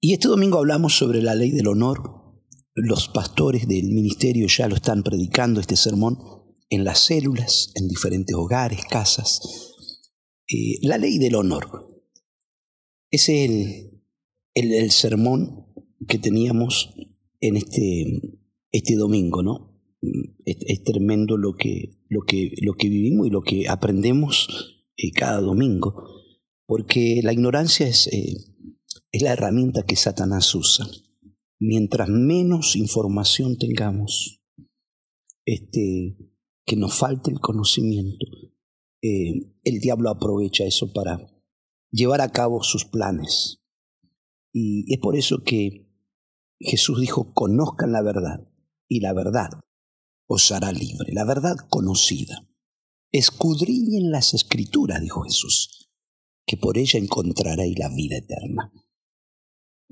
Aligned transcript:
Y 0.00 0.12
este 0.12 0.28
domingo 0.28 0.58
hablamos 0.58 0.96
sobre 0.96 1.22
la 1.22 1.34
ley 1.34 1.50
del 1.50 1.66
honor. 1.66 1.98
Los 2.74 3.08
pastores 3.08 3.66
del 3.66 3.90
ministerio 3.90 4.46
ya 4.46 4.68
lo 4.68 4.76
están 4.76 5.02
predicando, 5.02 5.60
este 5.60 5.74
sermón, 5.74 6.18
en 6.70 6.84
las 6.84 7.00
células, 7.00 7.72
en 7.74 7.88
diferentes 7.88 8.36
hogares, 8.36 8.84
casas. 8.88 9.40
Eh, 10.46 10.78
la 10.82 10.98
ley 10.98 11.18
del 11.18 11.34
honor. 11.34 12.04
Es 13.10 13.28
el, 13.28 14.02
el, 14.54 14.90
sermón 14.92 15.66
que 16.06 16.18
teníamos 16.18 16.94
en 17.40 17.56
este, 17.56 18.04
este 18.70 18.94
domingo, 18.94 19.42
¿no? 19.42 19.82
Es, 20.44 20.84
tremendo 20.84 21.36
lo 21.36 21.56
que, 21.56 21.98
lo, 22.08 22.20
que, 22.22 22.52
lo 22.62 22.74
que 22.74 22.88
vivimos 22.88 23.26
y 23.26 23.30
lo 23.30 23.42
que 23.42 23.68
aprendemos 23.68 24.84
eh, 24.96 25.10
cada 25.10 25.40
domingo, 25.40 26.04
porque 26.66 27.20
la 27.24 27.32
ignorancia 27.32 27.88
es... 27.88 28.06
Eh, 28.12 28.36
es 29.12 29.22
la 29.22 29.32
herramienta 29.32 29.84
que 29.84 29.96
Satanás 29.96 30.54
usa. 30.54 30.86
Mientras 31.60 32.08
menos 32.08 32.76
información 32.76 33.58
tengamos, 33.58 34.40
este, 35.44 36.16
que 36.64 36.76
nos 36.76 36.94
falte 36.96 37.30
el 37.30 37.40
conocimiento, 37.40 38.26
eh, 39.02 39.54
el 39.64 39.80
diablo 39.80 40.10
aprovecha 40.10 40.64
eso 40.64 40.92
para 40.92 41.18
llevar 41.90 42.20
a 42.20 42.30
cabo 42.30 42.62
sus 42.62 42.84
planes. 42.84 43.62
Y 44.52 44.92
es 44.92 45.00
por 45.00 45.16
eso 45.16 45.42
que 45.44 45.88
Jesús 46.60 47.00
dijo, 47.00 47.32
conozcan 47.32 47.92
la 47.92 48.02
verdad 48.02 48.52
y 48.88 49.00
la 49.00 49.12
verdad 49.12 49.50
os 50.26 50.52
hará 50.52 50.72
libre, 50.72 51.12
la 51.12 51.24
verdad 51.24 51.56
conocida. 51.70 52.46
Escudriñen 53.10 54.10
las 54.10 54.34
escrituras, 54.34 55.00
dijo 55.00 55.22
Jesús, 55.22 55.90
que 56.46 56.56
por 56.56 56.76
ella 56.76 56.98
encontraréis 56.98 57.78
la 57.78 57.88
vida 57.88 58.18
eterna. 58.18 58.72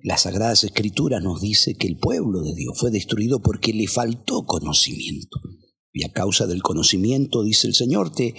Las 0.02 0.22
Sagradas 0.22 0.62
Escrituras 0.64 1.22
nos 1.22 1.40
dice 1.40 1.74
que 1.74 1.86
el 1.86 1.96
pueblo 1.98 2.42
de 2.42 2.54
Dios 2.54 2.78
fue 2.78 2.90
destruido 2.90 3.40
porque 3.40 3.72
le 3.72 3.88
faltó 3.88 4.44
conocimiento. 4.44 5.40
Y 5.92 6.04
a 6.04 6.12
causa 6.12 6.46
del 6.46 6.62
conocimiento, 6.62 7.42
dice 7.42 7.66
el 7.66 7.74
Señor, 7.74 8.12
te 8.12 8.34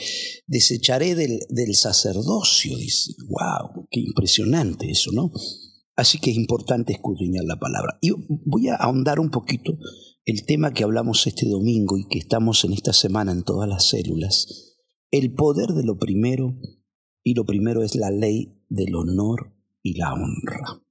desecharé 0.46 1.16
del, 1.16 1.40
del 1.50 1.74
sacerdocio. 1.74 2.78
Dice, 2.78 3.14
wow, 3.28 3.88
qué 3.90 4.02
impresionante 4.02 4.92
eso, 4.92 5.12
¿no? 5.12 5.32
Así 5.96 6.20
que 6.20 6.30
es 6.30 6.38
importante 6.38 6.94
escudriñar 6.94 7.46
la 7.46 7.60
palabra. 7.60 7.98
Y 8.02 8.12
voy 8.46 8.68
a 8.68 8.76
ahondar 8.76 9.20
un 9.20 9.32
poquito 9.32 9.80
el 10.26 10.46
tema 10.46 10.74
que 10.74 10.84
hablamos 10.84 11.26
este 11.26 11.48
domingo 11.50 11.98
y 11.98 12.08
que 12.08 12.20
estamos 12.20 12.64
en 12.66 12.74
esta 12.74 12.94
semana 12.94 13.32
en 13.32 13.44
todas 13.44 13.68
las 13.68 13.88
células. 13.88 14.76
El 15.10 15.34
poder 15.34 15.70
de 15.70 15.84
lo 15.84 15.98
primero, 15.98 16.56
y 17.24 17.34
lo 17.34 17.46
primero 17.46 17.82
es 17.82 17.96
la 17.96 18.12
ley 18.12 18.62
del 18.70 18.94
honor 18.94 19.56
y 19.82 19.98
la 19.98 20.14
honra. 20.14 20.87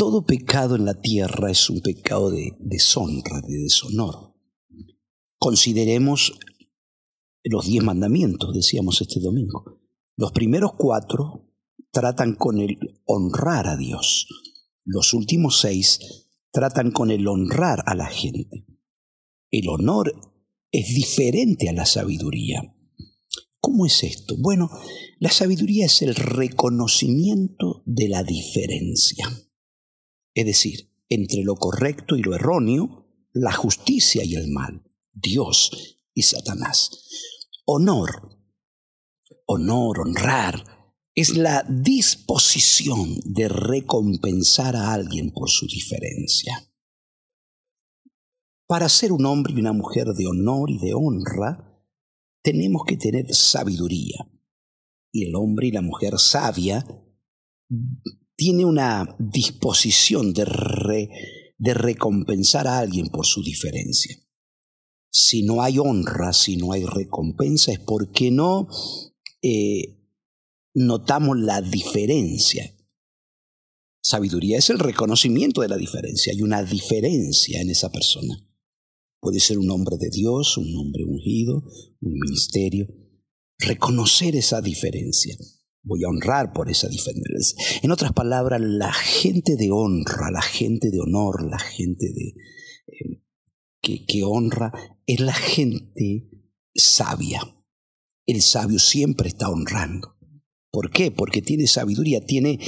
Todo 0.00 0.24
pecado 0.24 0.76
en 0.76 0.86
la 0.86 0.94
tierra 0.94 1.50
es 1.50 1.68
un 1.68 1.82
pecado 1.82 2.30
de 2.30 2.56
deshonra, 2.58 3.42
de 3.42 3.58
deshonor. 3.58 4.34
Consideremos 5.36 6.38
los 7.44 7.66
diez 7.66 7.84
mandamientos, 7.84 8.54
decíamos 8.54 9.02
este 9.02 9.20
domingo. 9.20 9.78
Los 10.16 10.32
primeros 10.32 10.70
cuatro 10.78 11.52
tratan 11.90 12.34
con 12.34 12.62
el 12.62 12.78
honrar 13.04 13.66
a 13.66 13.76
Dios. 13.76 14.26
Los 14.86 15.12
últimos 15.12 15.60
seis 15.60 15.98
tratan 16.50 16.92
con 16.92 17.10
el 17.10 17.28
honrar 17.28 17.84
a 17.84 17.94
la 17.94 18.06
gente. 18.06 18.64
El 19.50 19.68
honor 19.68 20.14
es 20.72 20.94
diferente 20.94 21.68
a 21.68 21.74
la 21.74 21.84
sabiduría. 21.84 22.74
¿Cómo 23.60 23.84
es 23.84 24.02
esto? 24.02 24.34
Bueno, 24.38 24.70
la 25.18 25.30
sabiduría 25.30 25.84
es 25.84 26.00
el 26.00 26.14
reconocimiento 26.14 27.82
de 27.84 28.08
la 28.08 28.22
diferencia 28.24 29.28
es 30.34 30.46
decir, 30.46 30.90
entre 31.08 31.42
lo 31.42 31.56
correcto 31.56 32.16
y 32.16 32.22
lo 32.22 32.34
erróneo, 32.34 33.06
la 33.32 33.52
justicia 33.52 34.24
y 34.24 34.34
el 34.34 34.48
mal, 34.48 34.82
Dios 35.12 35.98
y 36.14 36.22
Satanás. 36.22 36.90
Honor, 37.64 38.38
honor, 39.46 40.00
honrar, 40.00 40.64
es 41.14 41.36
la 41.36 41.64
disposición 41.68 43.20
de 43.24 43.48
recompensar 43.48 44.76
a 44.76 44.92
alguien 44.92 45.32
por 45.32 45.50
su 45.50 45.66
diferencia. 45.66 46.70
Para 48.66 48.88
ser 48.88 49.10
un 49.10 49.26
hombre 49.26 49.52
y 49.52 49.60
una 49.60 49.72
mujer 49.72 50.06
de 50.06 50.26
honor 50.26 50.70
y 50.70 50.78
de 50.78 50.94
honra, 50.94 51.70
tenemos 52.42 52.82
que 52.86 52.96
tener 52.96 53.34
sabiduría. 53.34 54.30
Y 55.12 55.26
el 55.26 55.34
hombre 55.34 55.66
y 55.66 55.72
la 55.72 55.82
mujer 55.82 56.18
sabia 56.18 56.86
tiene 58.40 58.64
una 58.64 59.16
disposición 59.18 60.32
de, 60.32 61.10
de 61.58 61.74
recompensar 61.74 62.66
a 62.66 62.78
alguien 62.78 63.08
por 63.08 63.26
su 63.26 63.42
diferencia. 63.42 64.16
Si 65.12 65.42
no 65.42 65.60
hay 65.62 65.78
honra, 65.78 66.32
si 66.32 66.56
no 66.56 66.72
hay 66.72 66.86
recompensa, 66.86 67.70
es 67.70 67.80
porque 67.80 68.30
no 68.30 68.66
eh, 69.42 69.94
notamos 70.72 71.38
la 71.38 71.60
diferencia. 71.60 72.74
Sabiduría 74.02 74.56
es 74.56 74.70
el 74.70 74.78
reconocimiento 74.78 75.60
de 75.60 75.68
la 75.68 75.76
diferencia. 75.76 76.32
Hay 76.32 76.40
una 76.40 76.62
diferencia 76.62 77.60
en 77.60 77.68
esa 77.68 77.92
persona. 77.92 78.48
Puede 79.20 79.40
ser 79.40 79.58
un 79.58 79.70
hombre 79.70 79.98
de 79.98 80.08
Dios, 80.08 80.56
un 80.56 80.74
hombre 80.76 81.04
ungido, 81.04 81.62
un 82.00 82.14
ministerio. 82.14 82.88
Reconocer 83.58 84.34
esa 84.34 84.62
diferencia 84.62 85.36
voy 85.82 86.04
a 86.04 86.08
honrar 86.08 86.52
por 86.52 86.70
esa 86.70 86.88
diferencia. 86.88 87.56
En 87.82 87.90
otras 87.90 88.12
palabras, 88.12 88.60
la 88.60 88.92
gente 88.92 89.56
de 89.56 89.70
honra, 89.70 90.30
la 90.30 90.42
gente 90.42 90.90
de 90.90 91.00
honor, 91.00 91.48
la 91.48 91.58
gente 91.58 92.06
de, 92.12 92.34
eh, 92.86 93.22
que, 93.80 94.22
honra, 94.24 94.72
es 95.06 95.20
la 95.20 95.34
gente 95.34 96.28
sabia. 96.74 97.40
El 98.26 98.42
sabio 98.42 98.78
siempre 98.78 99.28
está 99.28 99.48
honrando. 99.48 100.16
¿Por 100.70 100.90
qué? 100.90 101.10
Porque 101.10 101.42
tiene 101.42 101.66
sabiduría, 101.66 102.24
tiene, 102.24 102.60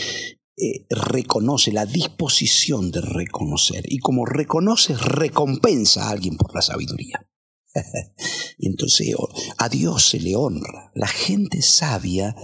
eh, 0.57 0.87
reconoce 0.91 1.71
la 1.71 1.87
disposición 1.87 2.91
de 2.91 3.01
reconocer. 3.01 3.85
Y 3.89 3.99
como 3.99 4.25
reconoce, 4.25 4.95
recompensa 4.97 6.09
a 6.09 6.11
alguien 6.11 6.37
por 6.37 6.55
la 6.55 6.63
sabiduría. 6.63 7.29
entonces 8.59 9.15
a 9.57 9.69
Dios 9.69 10.09
se 10.09 10.19
le 10.21 10.35
honra. 10.35 10.91
La 10.95 11.07
gente 11.07 11.63
sabia 11.63 12.35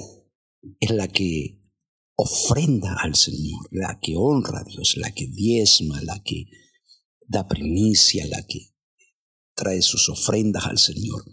es 0.81 0.91
la 0.91 1.09
que 1.09 1.63
ofrenda 2.17 2.97
al 3.01 3.15
Señor, 3.15 3.69
la 3.71 4.01
que 4.01 4.17
honra 4.17 4.61
a 4.61 4.65
Dios, 4.65 4.97
la 4.97 5.13
que 5.13 5.27
diezma, 5.29 6.03
la 6.03 6.23
que 6.23 6.47
da 7.27 7.47
primicia, 7.47 8.27
la 8.27 8.45
que 8.47 8.75
trae 9.55 9.83
sus 9.83 10.09
ofrendas 10.09 10.67
al 10.67 10.79
Señor. 10.79 11.25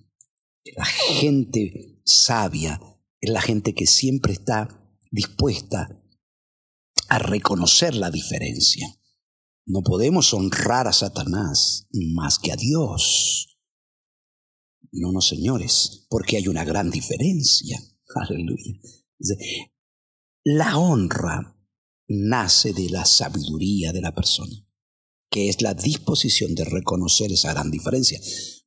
La 0.76 0.86
gente 0.86 2.02
sabia 2.06 2.80
es 3.20 3.30
la 3.30 3.42
gente 3.42 3.74
que 3.74 3.88
siempre 3.88 4.34
está 4.34 4.68
dispuesta 5.12 6.02
a 7.08 7.20
reconocer 7.20 7.96
la 7.96 8.12
diferencia. 8.12 8.88
No 9.66 9.82
podemos 9.82 10.34
honrar 10.34 10.88
a 10.88 10.94
Satanás 10.94 11.88
más 12.14 12.38
que 12.38 12.52
a 12.52 12.56
Dios. 12.56 13.58
No, 14.92 15.12
no, 15.12 15.22
señores, 15.22 16.06
porque 16.10 16.38
hay 16.38 16.48
una 16.48 16.64
gran 16.64 16.92
diferencia. 16.92 17.80
Aleluya. 18.16 18.80
La 20.44 20.78
honra 20.78 21.58
nace 22.08 22.74
de 22.74 22.90
la 22.90 23.06
sabiduría 23.06 23.92
de 23.92 24.02
la 24.02 24.14
persona, 24.14 24.54
que 25.30 25.50
es 25.50 25.62
la 25.62 25.74
disposición 25.74 26.54
de 26.56 26.66
reconocer 26.66 27.32
esa 27.32 27.54
gran 27.54 27.72
diferencia. 27.72 28.20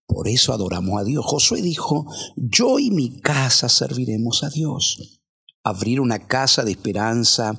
Por 0.07 0.27
eso 0.27 0.53
adoramos 0.53 1.01
a 1.01 1.05
Dios. 1.05 1.25
Josué 1.25 1.63
dijo, 1.63 2.07
yo 2.37 2.79
y 2.79 2.91
mi 2.91 3.21
casa 3.21 3.69
serviremos 3.69 4.43
a 4.43 4.51
Dios. 4.51 5.21
Abrir 5.63 6.01
una 6.01 6.27
casa 6.27 6.65
de 6.65 6.71
esperanza, 6.71 7.59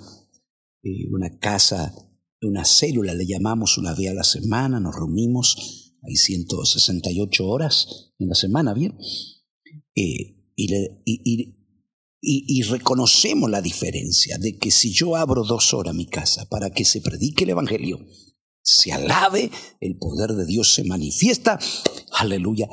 eh, 0.83 1.07
una 1.11 1.37
casa, 1.37 1.93
una 2.41 2.65
célula, 2.65 3.13
le 3.13 3.27
llamamos 3.27 3.77
una 3.77 3.93
vez 3.93 4.09
a 4.09 4.13
la 4.15 4.23
semana, 4.23 4.79
nos 4.79 4.95
reunimos, 4.95 5.95
hay 6.01 6.15
168 6.15 7.47
horas 7.47 8.13
en 8.17 8.29
la 8.29 8.35
semana, 8.35 8.73
¿bien? 8.73 8.97
Eh, 9.95 10.35
y, 10.55 10.73
y, 10.75 11.21
y, 11.23 11.58
reconocemos 12.63 13.49
la 13.49 13.61
diferencia 13.61 14.37
de 14.37 14.57
que 14.57 14.71
si 14.71 14.91
yo 14.91 15.15
abro 15.15 15.43
dos 15.43 15.73
horas 15.73 15.95
mi 15.95 16.05
casa 16.05 16.47
para 16.49 16.69
que 16.69 16.85
se 16.85 17.01
predique 17.01 17.45
el 17.45 17.51
Evangelio, 17.51 18.05
se 18.61 18.91
alabe, 18.91 19.51
el 19.79 19.97
poder 19.97 20.33
de 20.33 20.45
Dios 20.45 20.73
se 20.73 20.83
manifiesta, 20.83 21.59
aleluya, 22.11 22.67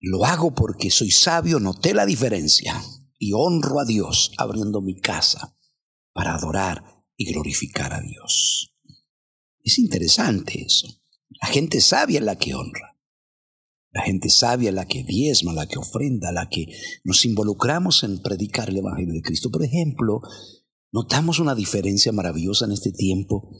lo 0.00 0.24
hago 0.24 0.54
porque 0.54 0.90
soy 0.90 1.10
sabio, 1.10 1.60
noté 1.60 1.94
la 1.94 2.06
diferencia 2.06 2.82
y 3.18 3.32
honro 3.34 3.78
a 3.78 3.84
Dios 3.84 4.32
abriendo 4.36 4.82
mi 4.82 5.00
casa 5.00 5.56
para 6.12 6.34
adorar 6.34 7.04
y 7.16 7.32
glorificar 7.32 7.92
a 7.92 8.00
Dios. 8.00 8.74
Es 9.62 9.78
interesante 9.78 10.60
eso. 10.60 10.88
La 11.40 11.46
gente 11.46 11.80
sabia 11.80 12.18
es 12.18 12.24
la 12.24 12.36
que 12.36 12.54
honra. 12.54 12.91
La 13.92 14.02
gente 14.02 14.30
sabia, 14.30 14.72
la 14.72 14.86
que 14.86 15.04
diezma, 15.04 15.52
la 15.52 15.66
que 15.66 15.78
ofrenda, 15.78 16.32
la 16.32 16.48
que 16.48 16.66
nos 17.04 17.24
involucramos 17.24 18.02
en 18.04 18.22
predicar 18.22 18.70
el 18.70 18.78
Evangelio 18.78 19.12
de 19.12 19.22
Cristo. 19.22 19.50
Por 19.50 19.62
ejemplo, 19.62 20.22
Notamos 20.92 21.38
una 21.38 21.54
diferencia 21.54 22.12
maravillosa 22.12 22.66
en 22.66 22.72
este 22.72 22.92
tiempo 22.92 23.58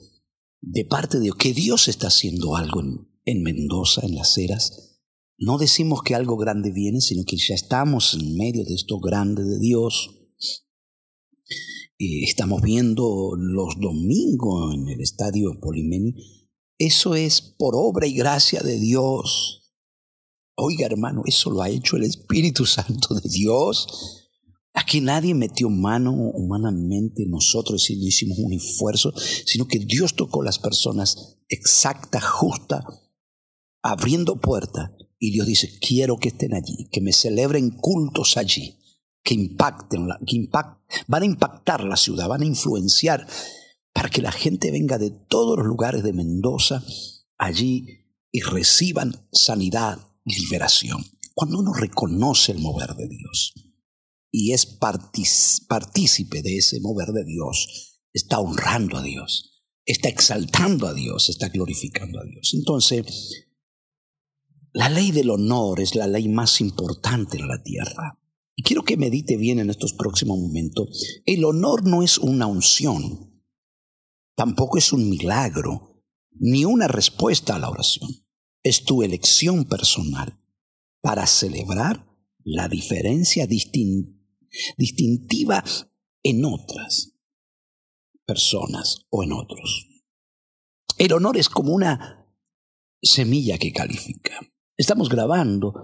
de 0.61 0.85
parte 0.85 1.17
de 1.17 1.25
Dios, 1.25 1.37
que 1.37 1.55
Dios 1.55 1.89
está 1.89 2.09
haciendo 2.09 2.57
algo 2.57 2.83
en, 2.83 3.09
en 3.25 3.43
Mendoza, 3.43 4.03
en 4.05 4.15
las 4.15 4.37
eras. 4.37 5.01
No 5.39 5.57
decimos 5.57 6.03
que 6.03 6.15
algo 6.15 6.37
grande 6.37 6.71
viene, 6.71 7.01
sino 7.01 7.25
que 7.25 7.39
ya 7.39 7.55
estamos 7.55 8.13
en 8.13 8.37
medio 8.37 8.65
de 8.65 8.75
esto 8.75 9.01
grande 9.01 9.45
de 9.45 9.59
Dios. 9.59 10.11
Y 11.97 12.25
estamos 12.25 12.61
viendo 12.61 13.31
los 13.39 13.81
domingos 13.81 14.75
en 14.75 14.89
el 14.89 15.01
estadio 15.01 15.59
Polimeni. 15.59 16.15
Eso 16.77 17.15
es 17.15 17.41
por 17.41 17.75
obra 17.75 18.07
y 18.07 18.13
gracia 18.13 18.61
de 18.61 18.79
Dios. 18.79 19.62
Oiga, 20.55 20.87
hermano, 20.87 21.23
eso 21.25 21.51
lo 21.51 21.63
ha 21.63 21.71
hecho 21.71 21.97
el 21.97 22.05
Espíritu 22.05 22.67
Santo 22.67 23.15
de 23.15 23.29
Dios. 23.29 24.29
Aquí 24.75 25.01
nadie 25.01 25.35
metió 25.35 25.71
mano 25.71 26.13
humanamente 26.13 27.25
nosotros 27.27 27.89
y 27.91 27.97
no 27.97 28.07
hicimos 28.07 28.39
un 28.39 28.53
esfuerzo, 28.53 29.13
sino 29.17 29.67
que 29.67 29.79
Dios 29.79 30.15
tocó 30.15 30.43
las 30.43 30.59
personas 30.59 31.39
exacta, 31.49 32.21
justa, 32.21 32.85
abriendo 33.83 34.41
puerta. 34.41 34.97
Y 35.19 35.31
Dios 35.31 35.47
dice, 35.47 35.79
quiero 35.81 36.19
que 36.19 36.29
estén 36.29 36.55
allí, 36.55 36.89
que 36.91 37.01
me 37.01 37.13
celebren 37.13 37.71
cultos 37.71 38.37
allí, 38.37 38.77
que 39.23 39.35
impacten, 39.35 40.09
que 40.27 40.49
van 41.07 41.23
a 41.23 41.27
impactar 41.27 41.85
la 41.85 41.97
ciudad, 41.97 42.29
van 42.29 42.43
a 42.43 42.47
influenciar 42.47 43.27
para 43.93 44.09
que 44.09 44.23
la 44.23 44.33
gente 44.33 44.71
venga 44.71 44.99
de 44.99 45.11
todos 45.11 45.59
los 45.59 45.67
lugares 45.67 46.03
de 46.03 46.13
Mendoza 46.13 46.83
allí 47.39 47.87
y 48.31 48.41
reciban 48.41 49.29
sanidad, 49.31 49.99
liberación. 50.25 51.05
Cuando 51.35 51.59
uno 51.59 51.73
reconoce 51.73 52.53
el 52.53 52.59
mover 52.59 52.95
de 52.95 53.09
Dios 53.09 53.55
y 54.31 54.53
es 54.53 54.67
partícipe 54.67 56.43
de 56.43 56.59
ese 56.59 56.81
mover 56.81 57.09
de 57.09 57.25
Dios, 57.25 58.01
está 58.13 58.39
honrando 58.39 58.99
a 58.99 59.03
Dios, 59.03 59.65
está 59.85 60.09
exaltando 60.09 60.87
a 60.87 60.95
Dios, 60.95 61.29
está 61.29 61.49
glorificando 61.49 62.21
a 62.21 62.25
Dios. 62.25 62.53
Entonces, 62.55 63.47
la 64.73 64.89
ley 64.89 65.11
del 65.11 65.31
honor 65.31 65.81
es 65.81 65.95
la 65.95 66.07
ley 66.07 66.29
más 66.29 66.61
importante 66.61 67.39
en 67.39 67.49
la 67.49 67.63
tierra. 67.63 68.19
Y 68.55 68.63
quiero 68.63 68.85
que 68.85 68.97
medite 68.97 69.37
bien 69.37 69.59
en 69.59 69.71
estos 69.71 69.95
próximos 69.95 70.39
momentos. 70.39 71.23
El 71.25 71.45
honor 71.45 71.85
no 71.85 72.03
es 72.03 72.19
una 72.19 72.47
unción, 72.47 73.43
tampoco 74.35 74.79
es 74.79 74.93
un 74.93 75.09
milagro, 75.09 76.03
ni 76.31 76.65
una 76.65 76.89
respuesta 76.89 77.57
a 77.57 77.59
la 77.59 77.71
oración. 77.71 78.11
Es 78.63 78.85
tu 78.85 79.03
elección 79.03 79.65
personal 79.65 80.39
para 81.01 81.27
celebrar 81.27 82.07
la 82.45 82.69
diferencia 82.69 83.47
distintiva 84.77 85.65
en 86.23 86.45
otras 86.45 87.15
personas 88.25 89.07
o 89.11 89.23
en 89.25 89.33
otros. 89.33 89.89
El 90.99 91.13
honor 91.13 91.37
es 91.37 91.49
como 91.49 91.73
una 91.73 92.29
semilla 93.03 93.59
que 93.59 93.73
califica. 93.73 94.39
Estamos 94.77 95.09
grabando 95.09 95.75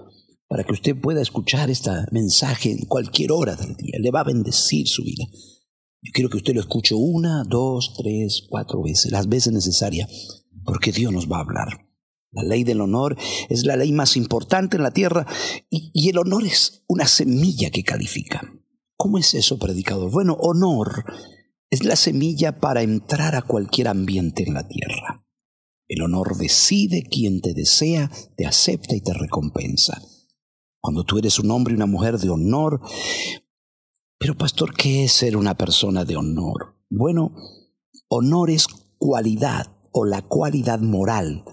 para 0.47 0.65
que 0.65 0.73
usted 0.73 0.99
pueda 1.01 1.21
escuchar 1.21 1.71
este 1.71 1.91
mensaje 2.13 2.71
en 2.71 2.87
cualquier 2.87 3.33
hora 3.33 3.57
del 3.57 3.77
día. 3.77 3.99
Le 3.99 4.11
va 4.11 4.21
a 4.21 4.25
bendecir 4.25 4.87
su 4.87 5.03
vida. 5.03 5.25
Yo 6.01 6.13
quiero 6.13 6.31
que 6.31 6.37
usted 6.37 6.55
lo 6.55 6.61
escuche 6.61 6.95
una, 6.95 7.43
dos, 7.45 7.95
tres, 7.99 8.47
cuatro 8.49 8.83
veces, 8.83 9.11
las 9.11 9.29
veces 9.29 9.53
necesarias, 9.53 10.09
porque 10.65 10.93
Dios 10.93 11.13
nos 11.13 11.31
va 11.31 11.39
a 11.39 11.41
hablar. 11.41 11.88
La 12.31 12.43
ley 12.43 12.63
del 12.63 12.81
honor 12.83 13.17
es 13.49 13.65
la 13.65 13.77
ley 13.77 13.93
más 13.93 14.17
importante 14.17 14.77
en 14.77 14.83
la 14.83 14.91
tierra 14.91 15.27
y, 15.71 16.09
el 16.09 16.19
honor 16.19 16.45
es 16.45 16.85
una 16.87 17.07
semilla 17.07 17.71
que 17.71 17.85
califica. 17.85 18.53
¿Cómo 18.97 19.19
es 19.19 19.35
eso, 19.35 19.59
predicador? 19.59 20.11
Bueno, 20.11 20.35
honor 20.41 21.05
es 21.71 21.85
la 21.85 21.97
semilla 21.97 22.61
para 22.61 22.83
entrar 22.83 23.35
a 23.35 23.43
cualquier 23.43 23.89
ambiente 23.89 24.45
en 24.47 24.55
la 24.55 24.69
tierra. 24.69 25.25
El 25.87 26.03
honor 26.03 26.37
decide 26.37 27.03
quién 27.03 27.41
te 27.41 27.55
desea, 27.55 28.11
te 28.37 28.47
acepta 28.47 28.95
y 28.95 29.01
te 29.01 29.15
recompensa. 29.15 30.03
Cuando 30.81 31.05
tú 31.05 31.19
eres 31.19 31.39
un 31.39 31.51
hombre 31.51 31.73
y 31.73 31.77
una 31.77 31.87
mujer 31.87 32.19
de 32.19 32.29
honor, 32.29 32.81
pero 34.19 34.37
pastor, 34.37 34.75
¿qué 34.75 35.05
es 35.05 35.13
ser 35.13 35.37
una 35.37 35.57
persona 35.57 36.05
de 36.05 36.17
honor? 36.17 36.77
Bueno, 36.91 37.35
honor 38.09 38.51
es 38.51 38.67
cualidad 38.99 39.75
o 39.93 40.05
la 40.05 40.23
cualidad 40.23 40.81
moral 40.81 41.45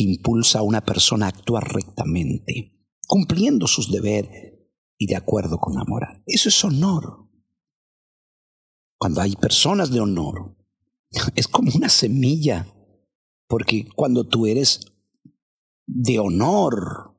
que 0.00 0.04
impulsa 0.04 0.60
a 0.60 0.62
una 0.62 0.80
persona 0.80 1.26
a 1.26 1.28
actuar 1.28 1.74
rectamente, 1.74 2.72
cumpliendo 3.06 3.66
sus 3.66 3.92
deberes 3.92 4.54
y 4.96 5.06
de 5.06 5.14
acuerdo 5.14 5.58
con 5.58 5.74
la 5.74 5.84
moral. 5.84 6.22
Eso 6.24 6.48
es 6.48 6.64
honor. 6.64 7.28
Cuando 8.98 9.20
hay 9.20 9.36
personas 9.36 9.90
de 9.90 10.00
honor, 10.00 10.56
es 11.34 11.48
como 11.48 11.70
una 11.74 11.90
semilla 11.90 12.74
porque 13.46 13.90
cuando 13.94 14.26
tú 14.26 14.46
eres 14.46 14.80
de 15.86 16.18
honor, 16.18 17.14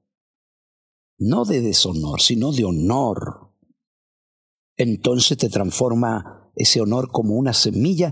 no 1.19 1.45
de 1.45 1.61
deshonor, 1.61 2.19
sino 2.19 2.51
de 2.51 2.65
honor, 2.65 3.53
entonces 4.75 5.37
te 5.37 5.49
transforma 5.49 6.51
ese 6.55 6.81
honor 6.81 7.11
como 7.11 7.35
una 7.35 7.53
semilla 7.53 8.11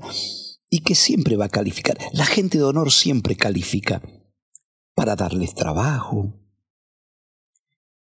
y 0.69 0.81
que 0.81 0.94
siempre 0.94 1.38
va 1.38 1.45
a 1.45 1.50
calificar. 1.50 1.98
La 2.13 2.25
gente 2.27 2.60
de 2.60 2.66
honor 2.66 2.92
siempre 2.92 3.36
califica 3.36 4.04
para 4.99 5.15
darles 5.15 5.55
trabajo. 5.55 6.33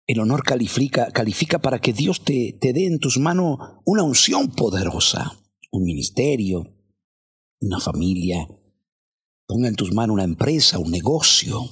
El 0.06 0.20
honor 0.20 0.42
califica, 0.42 1.10
califica 1.12 1.58
para 1.58 1.78
que 1.78 1.94
Dios 1.94 2.22
te, 2.22 2.58
te 2.60 2.74
dé 2.74 2.84
en 2.84 2.98
tus 2.98 3.16
manos 3.16 3.56
una 3.86 4.02
unción 4.02 4.50
poderosa, 4.50 5.32
un 5.72 5.84
ministerio, 5.84 6.76
una 7.62 7.80
familia, 7.80 8.46
Ponga 9.46 9.68
en 9.68 9.76
tus 9.76 9.94
manos 9.94 10.12
una 10.12 10.24
empresa, 10.24 10.78
un 10.78 10.90
negocio. 10.90 11.64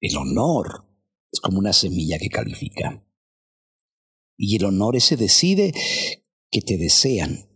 El 0.00 0.16
honor 0.16 0.86
es 1.30 1.40
como 1.40 1.58
una 1.58 1.74
semilla 1.74 2.18
que 2.18 2.30
califica. 2.30 3.06
Y 4.38 4.56
el 4.56 4.64
honor 4.64 4.96
ese 4.96 5.18
decide 5.18 5.74
que 6.50 6.62
te 6.62 6.78
desean, 6.78 7.50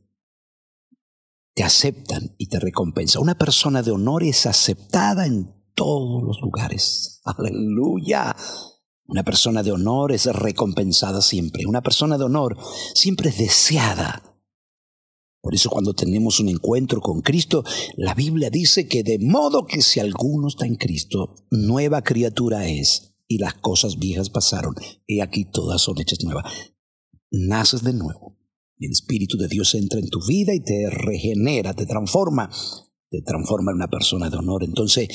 te 1.55 1.62
aceptan 1.62 2.34
y 2.37 2.49
te 2.49 2.61
recompensa. 2.61 3.19
Una 3.19 3.38
persona 3.38 3.82
de 3.82 3.93
honor 3.93 4.25
es 4.25 4.44
aceptada 4.44 5.25
en 5.25 5.56
todos 5.76 6.25
los 6.25 6.40
lugares. 6.40 7.20
Aleluya. 7.25 8.34
Una 9.06 9.23
persona 9.23 9.62
de 9.62 9.70
honor 9.70 10.11
es 10.11 10.26
recompensada 10.26 11.23
siempre. 11.23 11.67
Una 11.67 11.82
persona 11.82 12.19
de 12.19 12.25
honor 12.25 12.56
siempre 12.94 13.28
es 13.28 13.38
deseada 13.38 14.37
por 15.46 15.55
eso 15.55 15.70
cuando 15.70 15.94
tenemos 15.94 16.40
un 16.40 16.49
encuentro 16.49 17.00
con 17.00 17.20
Cristo, 17.20 17.62
la 17.96 18.14
Biblia 18.14 18.50
dice 18.50 18.88
que 18.88 19.04
de 19.04 19.21
modo 19.21 19.64
que 19.64 19.80
si 19.80 20.00
alguno 20.00 20.49
está 20.49 20.66
en 20.66 20.75
Cristo, 20.75 21.37
nueva 21.52 22.02
criatura 22.02 22.66
es, 22.66 23.14
y 23.28 23.38
las 23.38 23.54
cosas 23.54 24.00
viejas 24.00 24.28
pasaron, 24.28 24.75
y 25.06 25.21
aquí 25.21 25.45
todas 25.45 25.83
son 25.83 26.00
hechas 26.00 26.25
nuevas. 26.25 26.52
Naces 27.30 27.85
de 27.85 27.92
nuevo. 27.92 28.37
El 28.80 28.90
Espíritu 28.90 29.38
de 29.38 29.47
Dios 29.47 29.73
entra 29.76 30.00
en 30.00 30.09
tu 30.09 30.18
vida 30.26 30.52
y 30.52 30.64
te 30.64 30.90
regenera, 30.90 31.75
te 31.75 31.87
transforma, 31.87 32.50
te 33.11 33.23
transforma 33.23 33.71
en 33.71 33.77
una 33.77 33.89
persona 33.89 34.31
de 34.31 34.37
honor. 34.37 34.65
Entonces, 34.65 35.09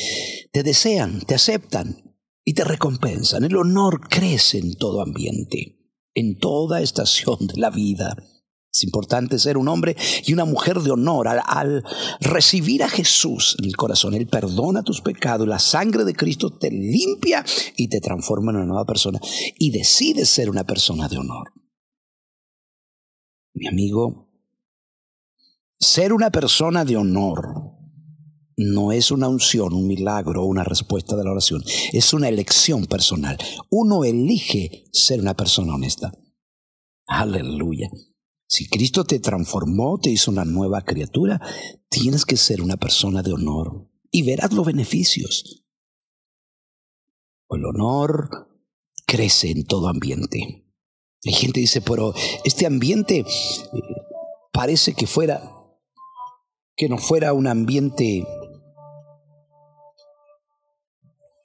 te 0.52 0.64
desean, 0.64 1.22
te 1.22 1.36
aceptan 1.36 2.18
y 2.44 2.54
te 2.54 2.64
recompensan. 2.64 3.44
El 3.44 3.58
honor 3.58 4.08
crece 4.10 4.60
en 4.60 4.76
todo 4.76 5.02
ambiente, 5.02 5.78
en 6.14 6.38
toda 6.38 6.82
estación 6.82 7.48
de 7.48 7.60
la 7.60 7.70
vida. 7.70 8.16
Es 8.74 8.86
importante 8.86 9.38
ser 9.38 9.58
un 9.58 9.68
hombre 9.68 9.98
y 10.26 10.32
una 10.32 10.46
mujer 10.46 10.80
de 10.80 10.92
honor. 10.92 11.28
Al, 11.28 11.84
recibir 12.22 12.84
a 12.84 12.90
Jesús 12.90 13.58
en 13.60 13.66
el 13.66 13.76
corazón, 13.76 14.14
Él 14.14 14.28
perdona 14.28 14.82
tus 14.82 15.02
pecados, 15.02 15.46
la 15.46 15.60
sangre 15.60 16.06
de 16.06 16.16
Cristo 16.16 16.58
te 16.58 16.72
limpia 16.72 17.44
y 17.76 17.90
te 17.90 18.00
transforma 18.00 18.52
en 18.52 18.58
una 18.58 18.66
nueva 18.66 18.86
persona. 18.86 19.20
Y 19.60 19.72
decides 19.72 20.30
ser 20.30 20.50
una 20.50 20.64
persona 20.64 21.10
de 21.10 21.18
honor. 21.18 21.52
Mi 23.54 23.68
amigo, 23.68 24.30
ser 25.78 26.14
una 26.14 26.30
persona 26.30 26.86
de 26.86 26.96
honor 26.96 27.71
no 28.62 28.91
es 28.91 29.12
una 29.12 29.27
unción, 29.27 29.74
un 29.74 29.88
milagro 29.88 30.46
una 30.46 30.63
respuesta 30.63 31.15
de 31.15 31.24
la 31.24 31.32
oración. 31.32 31.63
Es 31.94 32.13
una 32.13 32.30
elección 32.30 32.86
personal. 32.86 33.38
Uno 33.70 34.03
elige 34.03 34.86
ser 34.91 35.20
una 35.20 35.36
persona 35.36 35.75
honesta. 35.75 36.12
Aleluya. 37.08 37.89
Si 38.48 38.68
Cristo 38.68 39.06
te 39.06 39.20
transformó, 39.20 39.98
te 40.00 40.10
hizo 40.10 40.30
una 40.30 40.46
nueva 40.46 40.82
criatura, 40.82 41.41
tienes 41.89 42.25
que 42.25 42.38
ser 42.38 42.62
una 42.62 42.77
persona 42.77 43.22
de 43.22 43.34
honor 43.34 43.89
y 44.12 44.24
verás 44.24 44.51
los 44.51 44.65
beneficios. 44.65 45.63
El 47.50 47.65
honor 47.65 48.30
crece 49.06 49.51
en 49.51 49.65
todo 49.65 49.88
ambiente. 49.88 50.65
Hay 51.25 51.34
gente 51.34 51.60
dice, 51.60 51.82
pero 51.82 52.13
este 52.44 52.65
ambiente 52.65 53.20
eh, 53.20 53.25
parece 54.51 54.94
que 54.94 55.08
fuera, 55.08 55.41
que 56.75 56.89
no 56.89 56.98
fuera 56.98 57.34
un 57.34 57.48
ambiente 57.48 58.25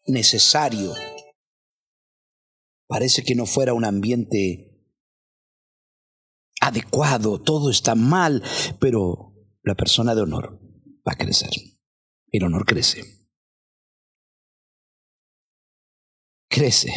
necesario. 0.07 0.93
Parece 2.87 3.25
que 3.25 3.35
no 3.35 3.47
fuera 3.47 3.75
un 3.75 3.85
ambiente 3.85 4.77
adecuado, 6.61 7.41
todo 7.41 7.71
está 7.71 7.95
mal, 7.95 8.43
pero 8.81 9.35
la 9.63 9.75
persona 9.75 10.15
de 10.15 10.23
honor 10.23 10.61
va 11.07 11.13
a 11.13 11.17
crecer. 11.17 11.51
El 12.31 12.45
honor 12.45 12.65
crece. 12.65 13.03
Crece. 16.49 16.93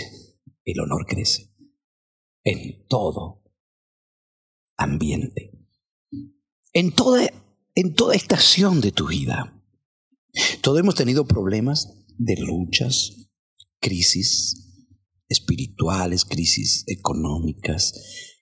El 0.64 0.80
honor 0.80 1.06
crece. 1.08 1.54
En 2.44 2.88
todo 2.88 3.44
ambiente. 4.78 5.52
En 6.74 6.94
toda, 6.94 7.28
en 7.76 7.96
toda 7.96 8.16
estación 8.16 8.82
de 8.82 8.92
tu 8.92 9.08
vida. 9.08 9.62
Todos 10.62 10.80
hemos 10.80 10.96
tenido 10.96 11.26
problemas 11.28 12.00
de 12.20 12.36
luchas, 12.36 13.30
crisis 13.80 14.86
espirituales, 15.30 16.26
crisis 16.26 16.84
económicas, 16.88 17.94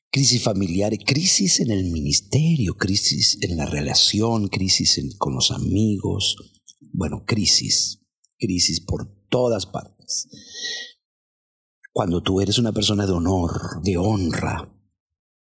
crisis 0.10 0.42
familiares, 0.42 1.00
crisis 1.06 1.60
en 1.60 1.72
el 1.72 1.86
ministerio, 1.92 2.76
crisis 2.76 3.38
en 3.42 3.56
la 3.56 3.66
relación, 3.66 4.48
crisis 4.48 5.00
con 5.18 5.36
los 5.36 5.52
amigos, 5.52 6.36
bueno, 6.92 7.24
crisis, 7.26 8.02
crisis 8.38 8.82
por 8.82 9.14
todas 9.30 9.68
partes. 9.68 10.28
Cuando 11.94 12.22
tú 12.24 12.42
eres 12.42 12.58
una 12.58 12.74
persona 12.74 13.06
de 13.06 13.12
honor, 13.12 13.82
de 13.84 13.98
honra, 13.98 14.74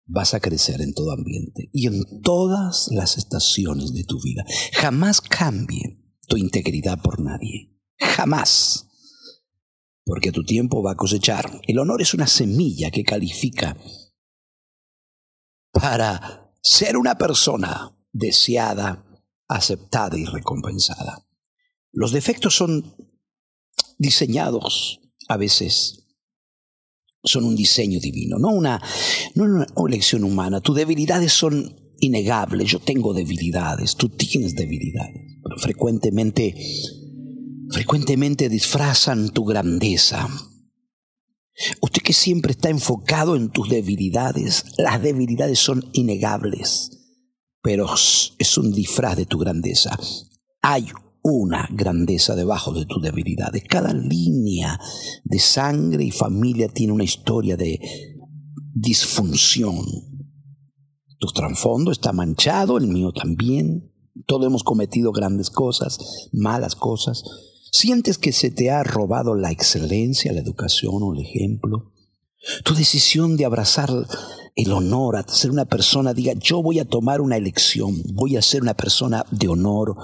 vas 0.05 0.33
a 0.33 0.39
crecer 0.39 0.81
en 0.81 0.93
todo 0.93 1.11
ambiente 1.11 1.69
y 1.73 1.87
en 1.87 2.03
todas 2.21 2.87
las 2.91 3.17
estaciones 3.17 3.93
de 3.93 4.03
tu 4.03 4.21
vida. 4.21 4.45
Jamás 4.73 5.21
cambie 5.21 6.03
tu 6.27 6.37
integridad 6.37 7.01
por 7.01 7.19
nadie. 7.19 7.76
Jamás. 7.99 8.87
Porque 10.05 10.31
tu 10.31 10.43
tiempo 10.43 10.81
va 10.81 10.91
a 10.91 10.97
cosechar. 10.97 11.61
El 11.67 11.79
honor 11.79 12.01
es 12.01 12.13
una 12.13 12.27
semilla 12.27 12.91
que 12.91 13.03
califica 13.03 13.75
para 15.71 16.53
ser 16.61 16.97
una 16.97 17.17
persona 17.17 17.95
deseada, 18.11 19.05
aceptada 19.47 20.17
y 20.17 20.25
recompensada. 20.25 21.27
Los 21.91 22.11
defectos 22.11 22.55
son 22.55 22.95
diseñados 23.97 25.01
a 25.27 25.37
veces 25.37 26.03
son 27.23 27.43
un 27.43 27.55
diseño 27.55 27.99
divino, 27.99 28.37
no 28.39 28.49
una, 28.49 28.81
no 29.35 29.43
una 29.43 29.65
elección 29.87 30.23
humana. 30.23 30.61
Tus 30.61 30.75
debilidades 30.75 31.33
son 31.33 31.75
innegables. 31.99 32.69
Yo 32.69 32.79
tengo 32.79 33.13
debilidades, 33.13 33.95
tú 33.95 34.09
tienes 34.09 34.55
debilidades, 34.55 35.39
pero 35.43 35.57
frecuentemente, 35.57 36.55
frecuentemente 37.71 38.49
disfrazan 38.49 39.29
tu 39.29 39.45
grandeza. 39.45 40.27
Usted 41.81 42.01
que 42.01 42.13
siempre 42.13 42.51
está 42.51 42.69
enfocado 42.69 43.35
en 43.35 43.49
tus 43.49 43.69
debilidades, 43.69 44.65
las 44.77 45.01
debilidades 45.01 45.59
son 45.59 45.89
innegables, 45.93 46.91
pero 47.61 47.87
es 48.37 48.57
un 48.57 48.71
disfraz 48.71 49.17
de 49.17 49.25
tu 49.25 49.39
grandeza. 49.39 49.97
Hay 50.61 50.87
una 51.23 51.67
grandeza 51.71 52.35
debajo 52.35 52.73
de 52.73 52.85
tus 52.85 53.01
debilidades. 53.01 53.63
Cada 53.67 53.93
línea 53.93 54.79
de 55.23 55.39
sangre 55.39 56.05
y 56.05 56.11
familia 56.11 56.69
tiene 56.69 56.93
una 56.93 57.03
historia 57.03 57.57
de 57.57 57.79
disfunción. 58.73 59.83
Tu 61.19 61.27
trasfondo 61.27 61.91
está 61.91 62.13
manchado, 62.13 62.77
el 62.77 62.87
mío 62.87 63.11
también. 63.11 63.91
Todos 64.25 64.45
hemos 64.45 64.63
cometido 64.63 65.11
grandes 65.11 65.49
cosas, 65.49 66.29
malas 66.31 66.75
cosas. 66.75 67.23
¿Sientes 67.79 68.17
que 68.17 68.31
se 68.31 68.49
te 68.49 68.71
ha 68.71 68.81
robado 68.81 69.35
la 69.35 69.51
excelencia, 69.51 70.33
la 70.33 70.39
educación 70.39 70.95
o 71.03 71.13
el 71.13 71.19
ejemplo? 71.19 71.93
Tu 72.63 72.73
decisión 72.73 73.37
de 73.37 73.45
abrazar 73.45 73.91
el 74.55 74.71
honor, 74.71 75.15
a 75.15 75.27
ser 75.27 75.51
una 75.51 75.65
persona, 75.65 76.15
diga, 76.15 76.33
yo 76.33 76.63
voy 76.63 76.79
a 76.79 76.85
tomar 76.85 77.21
una 77.21 77.37
elección, 77.37 78.01
voy 78.15 78.35
a 78.35 78.41
ser 78.41 78.63
una 78.63 78.73
persona 78.73 79.27
de 79.29 79.47
honor, 79.47 79.95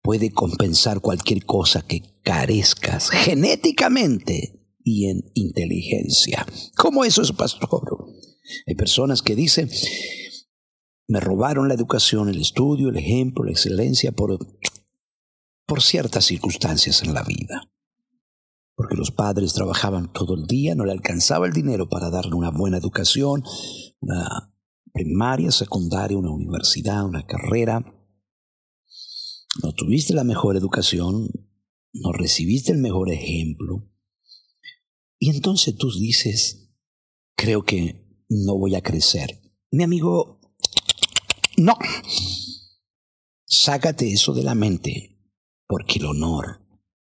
puede 0.00 0.30
compensar 0.30 1.02
cualquier 1.02 1.44
cosa 1.44 1.82
que 1.82 2.00
carezcas 2.22 3.10
genéticamente 3.10 4.66
y 4.82 5.10
en 5.10 5.30
inteligencia. 5.34 6.46
¿Cómo 6.74 7.04
eso 7.04 7.20
es, 7.20 7.32
pastor? 7.32 8.14
Hay 8.66 8.76
personas 8.76 9.20
que 9.20 9.36
dicen, 9.36 9.68
me 11.06 11.20
robaron 11.20 11.68
la 11.68 11.74
educación, 11.74 12.30
el 12.30 12.40
estudio, 12.40 12.88
el 12.88 12.96
ejemplo, 12.96 13.44
la 13.44 13.52
excelencia 13.52 14.10
por, 14.12 14.38
por 15.66 15.82
ciertas 15.82 16.24
circunstancias 16.24 17.02
en 17.02 17.14
la 17.14 17.22
vida. 17.22 17.70
Porque 18.76 18.96
los 18.96 19.10
padres 19.10 19.52
trabajaban 19.52 20.12
todo 20.12 20.34
el 20.34 20.46
día, 20.46 20.74
no 20.74 20.84
le 20.84 20.92
alcanzaba 20.92 21.46
el 21.46 21.52
dinero 21.52 21.88
para 21.88 22.10
darle 22.10 22.34
una 22.34 22.50
buena 22.50 22.78
educación, 22.78 23.44
una 24.00 24.52
primaria, 24.92 25.50
secundaria, 25.50 26.18
una 26.18 26.30
universidad, 26.30 27.04
una 27.04 27.24
carrera 27.26 27.84
no 29.62 29.72
tuviste 29.72 30.14
la 30.14 30.24
mejor 30.24 30.56
educación, 30.56 31.28
no 31.92 32.12
recibiste 32.12 32.72
el 32.72 32.78
mejor 32.78 33.12
ejemplo. 33.12 33.88
Y 35.18 35.30
entonces 35.30 35.76
tú 35.76 35.90
dices, 35.92 36.70
creo 37.36 37.64
que 37.64 38.24
no 38.28 38.58
voy 38.58 38.74
a 38.74 38.82
crecer. 38.82 39.40
Mi 39.70 39.84
amigo, 39.84 40.40
no. 41.56 41.78
Sácate 43.44 44.12
eso 44.12 44.34
de 44.34 44.42
la 44.42 44.56
mente, 44.56 45.13
porque 45.66 45.98
el 45.98 46.06
honor 46.06 46.60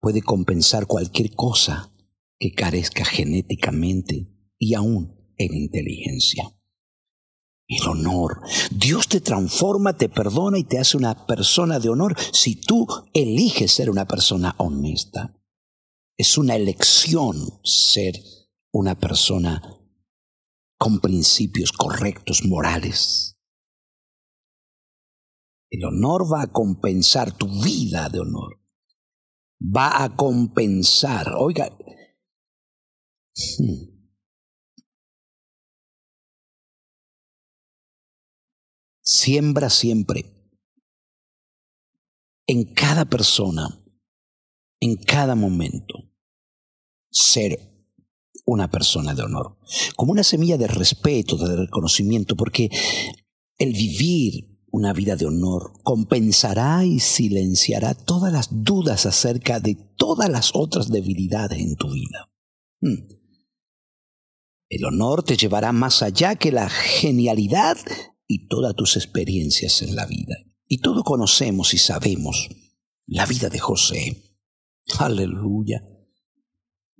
puede 0.00 0.22
compensar 0.22 0.86
cualquier 0.86 1.34
cosa 1.34 1.92
que 2.38 2.52
carezca 2.52 3.04
genéticamente 3.04 4.28
y 4.58 4.74
aún 4.74 5.34
en 5.36 5.54
inteligencia 5.54 6.52
el 7.76 7.88
honor. 7.88 8.40
Dios 8.70 9.08
te 9.08 9.20
transforma, 9.20 9.96
te 9.96 10.08
perdona 10.08 10.58
y 10.58 10.64
te 10.64 10.78
hace 10.78 10.96
una 10.96 11.26
persona 11.26 11.78
de 11.78 11.88
honor 11.88 12.16
si 12.32 12.56
tú 12.56 12.86
eliges 13.14 13.72
ser 13.72 13.90
una 13.90 14.06
persona 14.06 14.54
honesta. 14.58 15.34
Es 16.16 16.36
una 16.38 16.56
elección 16.56 17.60
ser 17.64 18.20
una 18.72 18.98
persona 18.98 19.78
con 20.78 21.00
principios 21.00 21.72
correctos, 21.72 22.44
morales. 22.44 23.31
El 25.72 25.86
honor 25.86 26.30
va 26.30 26.42
a 26.42 26.52
compensar 26.52 27.34
tu 27.34 27.48
vida 27.48 28.10
de 28.10 28.20
honor. 28.20 28.60
Va 29.58 30.04
a 30.04 30.14
compensar. 30.14 31.32
Oiga, 31.38 31.74
hmm, 33.34 33.92
siembra 39.00 39.70
siempre 39.70 40.52
en 42.46 42.74
cada 42.74 43.06
persona, 43.06 43.82
en 44.78 44.96
cada 44.96 45.34
momento, 45.34 46.12
ser 47.10 47.88
una 48.44 48.70
persona 48.70 49.14
de 49.14 49.22
honor, 49.22 49.58
como 49.96 50.12
una 50.12 50.22
semilla 50.22 50.58
de 50.58 50.66
respeto, 50.66 51.38
de 51.38 51.56
reconocimiento, 51.56 52.36
porque 52.36 52.68
el 53.56 53.72
vivir 53.72 54.51
una 54.72 54.94
vida 54.94 55.16
de 55.16 55.26
honor 55.26 55.74
compensará 55.82 56.84
y 56.84 56.98
silenciará 56.98 57.94
todas 57.94 58.32
las 58.32 58.48
dudas 58.50 59.04
acerca 59.04 59.60
de 59.60 59.76
todas 59.96 60.30
las 60.30 60.52
otras 60.54 60.88
debilidades 60.88 61.60
en 61.60 61.76
tu 61.76 61.92
vida. 61.92 62.32
Hmm. 62.80 63.06
El 64.70 64.84
honor 64.86 65.22
te 65.24 65.36
llevará 65.36 65.72
más 65.72 66.02
allá 66.02 66.36
que 66.36 66.50
la 66.50 66.70
genialidad 66.70 67.76
y 68.26 68.48
todas 68.48 68.74
tus 68.74 68.96
experiencias 68.96 69.82
en 69.82 69.94
la 69.94 70.06
vida. 70.06 70.34
Y 70.66 70.78
todos 70.78 71.04
conocemos 71.04 71.74
y 71.74 71.78
sabemos 71.78 72.48
la 73.06 73.26
vida 73.26 73.50
de 73.50 73.58
José. 73.58 74.40
Aleluya. 74.98 75.86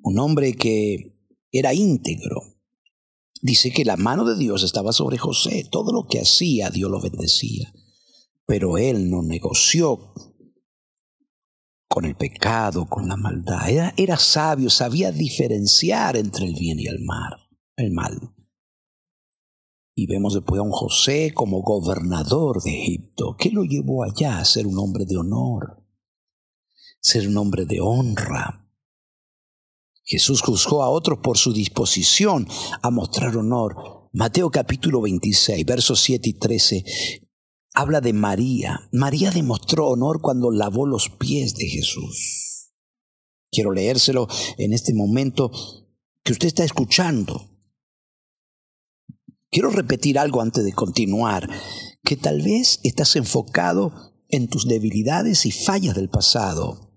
Un 0.02 0.18
hombre 0.18 0.52
que 0.52 1.18
era 1.50 1.72
íntegro. 1.72 2.51
Dice 3.44 3.72
que 3.72 3.84
la 3.84 3.96
mano 3.96 4.24
de 4.24 4.36
Dios 4.36 4.62
estaba 4.62 4.92
sobre 4.92 5.18
José. 5.18 5.66
Todo 5.68 5.92
lo 5.92 6.06
que 6.06 6.20
hacía, 6.20 6.70
Dios 6.70 6.88
lo 6.88 7.00
bendecía. 7.00 7.74
Pero 8.46 8.78
él 8.78 9.10
no 9.10 9.20
negoció 9.20 10.14
con 11.88 12.04
el 12.04 12.14
pecado, 12.14 12.86
con 12.86 13.08
la 13.08 13.16
maldad. 13.16 13.92
Era, 13.96 14.16
sabio, 14.16 14.70
sabía 14.70 15.10
diferenciar 15.10 16.16
entre 16.16 16.46
el 16.46 16.54
bien 16.54 16.78
y 16.78 16.86
el 16.86 17.00
mal. 17.00 17.32
El 17.74 17.90
mal. 17.90 18.32
Y 19.96 20.06
vemos 20.06 20.34
después 20.34 20.60
a 20.60 20.62
un 20.62 20.70
José 20.70 21.32
como 21.34 21.62
gobernador 21.62 22.62
de 22.62 22.80
Egipto. 22.80 23.34
¿Qué 23.36 23.50
lo 23.50 23.64
llevó 23.64 24.04
allá 24.04 24.38
a 24.38 24.44
ser 24.44 24.68
un 24.68 24.78
hombre 24.78 25.04
de 25.04 25.16
honor? 25.16 25.84
Ser 27.00 27.26
un 27.26 27.36
hombre 27.36 27.66
de 27.66 27.80
honra. 27.80 28.61
Jesús 30.04 30.42
juzgó 30.42 30.82
a 30.82 30.90
otros 30.90 31.20
por 31.22 31.38
su 31.38 31.52
disposición 31.52 32.46
a 32.82 32.90
mostrar 32.90 33.36
honor. 33.36 34.08
Mateo 34.12 34.50
capítulo 34.50 35.00
26, 35.00 35.64
versos 35.64 36.00
7 36.00 36.28
y 36.28 36.32
13, 36.34 36.84
habla 37.74 38.00
de 38.00 38.12
María. 38.12 38.88
María 38.92 39.30
demostró 39.30 39.88
honor 39.88 40.20
cuando 40.20 40.50
lavó 40.50 40.86
los 40.86 41.08
pies 41.08 41.54
de 41.54 41.66
Jesús. 41.66 42.72
Quiero 43.50 43.72
leérselo 43.72 44.28
en 44.58 44.72
este 44.72 44.94
momento 44.94 45.50
que 46.22 46.32
usted 46.32 46.48
está 46.48 46.64
escuchando 46.64 47.52
Quiero 49.52 49.68
repetir 49.68 50.18
algo 50.18 50.40
antes 50.40 50.64
de 50.64 50.72
continuar, 50.72 51.46
que 52.02 52.16
tal 52.16 52.40
vez 52.40 52.80
estás 52.84 53.16
enfocado 53.16 54.14
en 54.30 54.48
tus 54.48 54.66
debilidades 54.66 55.44
y 55.44 55.52
fallas 55.52 55.94
del 55.94 56.08
pasado. 56.08 56.91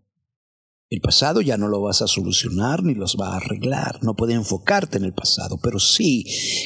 El 0.89 1.01
pasado 1.01 1.41
ya 1.41 1.57
no 1.57 1.67
lo 1.67 1.81
vas 1.81 2.01
a 2.03 2.07
solucionar 2.07 2.83
ni 2.83 2.93
los 2.93 3.17
va 3.19 3.29
a 3.29 3.37
arreglar. 3.37 4.03
No 4.03 4.15
puedes 4.15 4.35
enfocarte 4.35 4.97
en 4.97 5.03
el 5.03 5.13
pasado. 5.13 5.57
Pero 5.61 5.79
sí, 5.79 6.25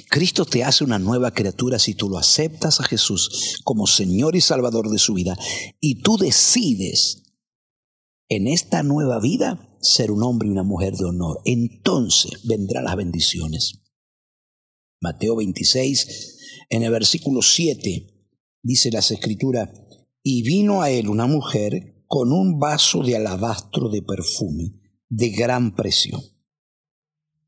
Cristo 0.09 0.45
te 0.45 0.63
hace 0.63 0.83
una 0.83 0.99
nueva 0.99 1.31
criatura 1.31 1.79
si 1.79 1.93
tú 1.93 2.09
lo 2.09 2.17
aceptas 2.17 2.81
a 2.81 2.83
Jesús 2.83 3.61
como 3.63 3.87
Señor 3.87 4.35
y 4.35 4.41
Salvador 4.41 4.89
de 4.89 4.99
su 4.99 5.13
vida. 5.13 5.37
Y 5.79 6.01
tú 6.01 6.17
decides 6.17 7.23
en 8.27 8.47
esta 8.47 8.83
nueva 8.83 9.19
vida 9.19 9.77
ser 9.81 10.11
un 10.11 10.23
hombre 10.23 10.49
y 10.49 10.51
una 10.51 10.63
mujer 10.63 10.95
de 10.95 11.05
honor. 11.05 11.39
Entonces 11.45 12.41
vendrán 12.43 12.83
las 12.83 12.97
bendiciones. 12.97 13.81
Mateo 15.01 15.37
26, 15.37 16.65
en 16.69 16.83
el 16.83 16.91
versículo 16.91 17.41
7, 17.41 18.27
dice 18.61 18.91
las 18.91 19.11
escrituras, 19.11 19.69
y 20.21 20.43
vino 20.43 20.81
a 20.81 20.91
él 20.91 21.07
una 21.07 21.25
mujer 21.25 21.98
con 22.09 22.31
un 22.31 22.57
vaso 22.57 23.03
de 23.03 23.15
alabastro 23.15 23.87
de 23.87 24.01
perfume 24.01 24.73
de 25.09 25.29
gran 25.29 25.75
precio, 25.75 26.19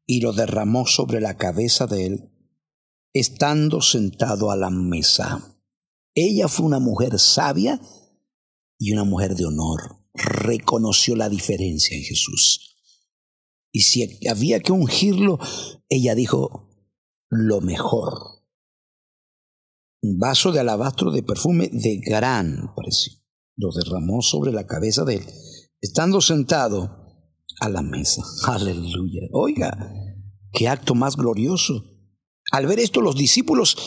y 0.06 0.22
lo 0.22 0.34
derramó 0.34 0.86
sobre 0.86 1.20
la 1.20 1.36
cabeza 1.36 1.88
de 1.88 2.06
él, 2.06 2.32
estando 3.12 3.82
sentado 3.82 4.52
a 4.52 4.56
la 4.56 4.70
mesa. 4.70 5.58
Ella 6.14 6.48
fue 6.48 6.68
una 6.68 6.80
mujer 6.80 7.18
sabia 7.18 7.82
y 8.78 8.92
una 8.92 9.04
mujer 9.04 9.34
de 9.34 9.48
honor. 9.48 10.06
Reconoció 10.14 11.16
la 11.16 11.28
diferencia 11.28 11.98
en 11.98 12.04
Jesús. 12.04 12.78
Y 13.72 13.82
si 13.82 14.28
había 14.28 14.60
que 14.60 14.74
ungirlo, 14.74 15.40
ella 15.90 16.14
dijo, 16.14 16.70
lo 17.30 17.62
mejor. 17.62 18.44
Un 20.04 20.20
vaso 20.20 20.52
de 20.52 20.60
alabastro 20.60 21.10
de 21.10 21.24
perfume 21.24 21.68
de 21.74 21.98
gran 21.98 22.76
precio 22.76 23.21
lo 23.62 23.72
derramó 23.72 24.22
sobre 24.22 24.52
la 24.52 24.66
cabeza 24.66 25.06
de 25.06 25.16
él, 25.18 25.26
estando 25.80 26.20
sentado 26.20 26.90
a 27.60 27.70
la 27.70 27.82
mesa. 27.82 28.24
Aleluya. 28.48 29.22
Oiga, 29.32 29.94
qué 30.52 30.68
acto 30.68 30.96
más 30.96 31.16
glorioso. 31.16 31.86
Al 32.52 32.66
ver 32.66 32.80
esto, 32.80 33.02
los 33.02 33.16
discípulos 33.16 33.78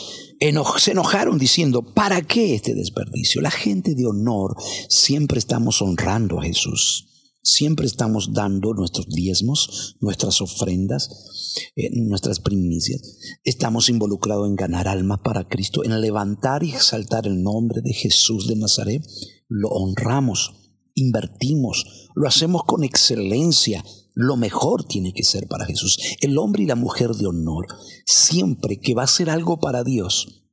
se 0.77 0.91
enojaron 0.91 1.37
diciendo, 1.37 1.83
¿para 1.83 2.21
qué 2.21 2.55
este 2.55 2.73
desperdicio? 2.73 3.41
La 3.41 3.51
gente 3.51 3.93
de 3.93 4.07
honor 4.07 4.55
siempre 4.89 5.37
estamos 5.37 5.81
honrando 5.81 6.39
a 6.39 6.43
Jesús. 6.43 7.14
Siempre 7.47 7.85
estamos 7.85 8.33
dando 8.33 8.73
nuestros 8.73 9.07
diezmos, 9.07 9.97
nuestras 10.01 10.41
ofrendas, 10.41 11.53
eh, 11.75 11.91
nuestras 11.93 12.39
primicias. 12.39 13.19
Estamos 13.43 13.87
involucrados 13.87 14.49
en 14.49 14.55
ganar 14.55 14.87
almas 14.87 15.19
para 15.23 15.47
Cristo, 15.47 15.83
en 15.83 16.01
levantar 16.01 16.63
y 16.63 16.71
exaltar 16.71 17.27
el 17.27 17.43
nombre 17.43 17.81
de 17.83 17.93
Jesús 17.93 18.47
de 18.47 18.55
Nazaret 18.55 19.03
lo 19.47 19.69
honramos, 19.69 20.71
invertimos, 20.95 22.09
lo 22.15 22.27
hacemos 22.27 22.63
con 22.63 22.83
excelencia. 22.83 23.85
Lo 24.15 24.37
mejor 24.37 24.85
tiene 24.85 25.13
que 25.13 25.23
ser 25.23 25.47
para 25.47 25.65
Jesús. 25.65 25.99
El 26.21 26.39
hombre 26.39 26.63
y 26.63 26.65
la 26.65 26.75
mujer 26.75 27.11
de 27.11 27.27
honor, 27.27 27.67
siempre 28.07 28.79
que 28.79 28.95
va 28.95 29.03
a 29.03 29.05
hacer 29.05 29.29
algo 29.29 29.59
para 29.59 29.83
Dios, 29.83 30.49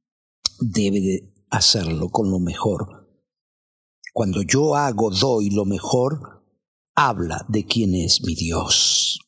debe 0.60 1.00
de 1.00 1.34
hacerlo 1.48 2.10
con 2.10 2.30
lo 2.30 2.38
mejor. 2.38 3.08
Cuando 4.12 4.42
yo 4.42 4.76
hago, 4.76 5.10
doy 5.10 5.48
lo 5.48 5.64
mejor, 5.64 6.41
habla 6.94 7.44
de 7.48 7.64
quién 7.64 7.94
es 7.94 8.22
mi 8.22 8.34
Dios. 8.34 9.20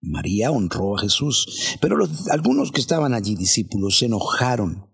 María 0.00 0.50
honró 0.50 0.96
a 0.96 1.00
Jesús, 1.00 1.76
pero 1.80 1.98
algunos 2.30 2.70
que 2.70 2.80
estaban 2.80 3.14
allí, 3.14 3.34
discípulos, 3.34 3.98
se 3.98 4.06
enojaron 4.06 4.88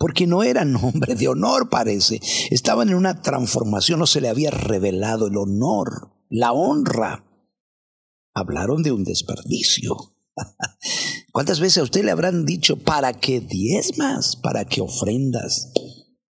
porque 0.00 0.26
no 0.26 0.42
eran 0.42 0.74
hombres 0.82 1.18
de 1.18 1.28
honor, 1.28 1.68
parece. 1.68 2.20
Estaban 2.50 2.88
en 2.88 2.94
una 2.94 3.20
transformación, 3.20 4.00
no 4.00 4.06
se 4.06 4.22
le 4.22 4.30
había 4.30 4.50
revelado 4.50 5.28
el 5.28 5.36
honor, 5.36 6.10
la 6.30 6.52
honra. 6.52 7.26
Hablaron 8.34 8.82
de 8.82 8.92
un 8.92 9.04
desperdicio. 9.04 10.14
¿Cuántas 11.32 11.60
veces 11.60 11.78
a 11.78 11.82
usted 11.82 12.02
le 12.02 12.12
habrán 12.12 12.46
dicho, 12.46 12.76
para 12.78 13.12
qué 13.12 13.40
diezmas, 13.40 14.36
para 14.36 14.64
qué 14.64 14.80
ofrendas, 14.80 15.70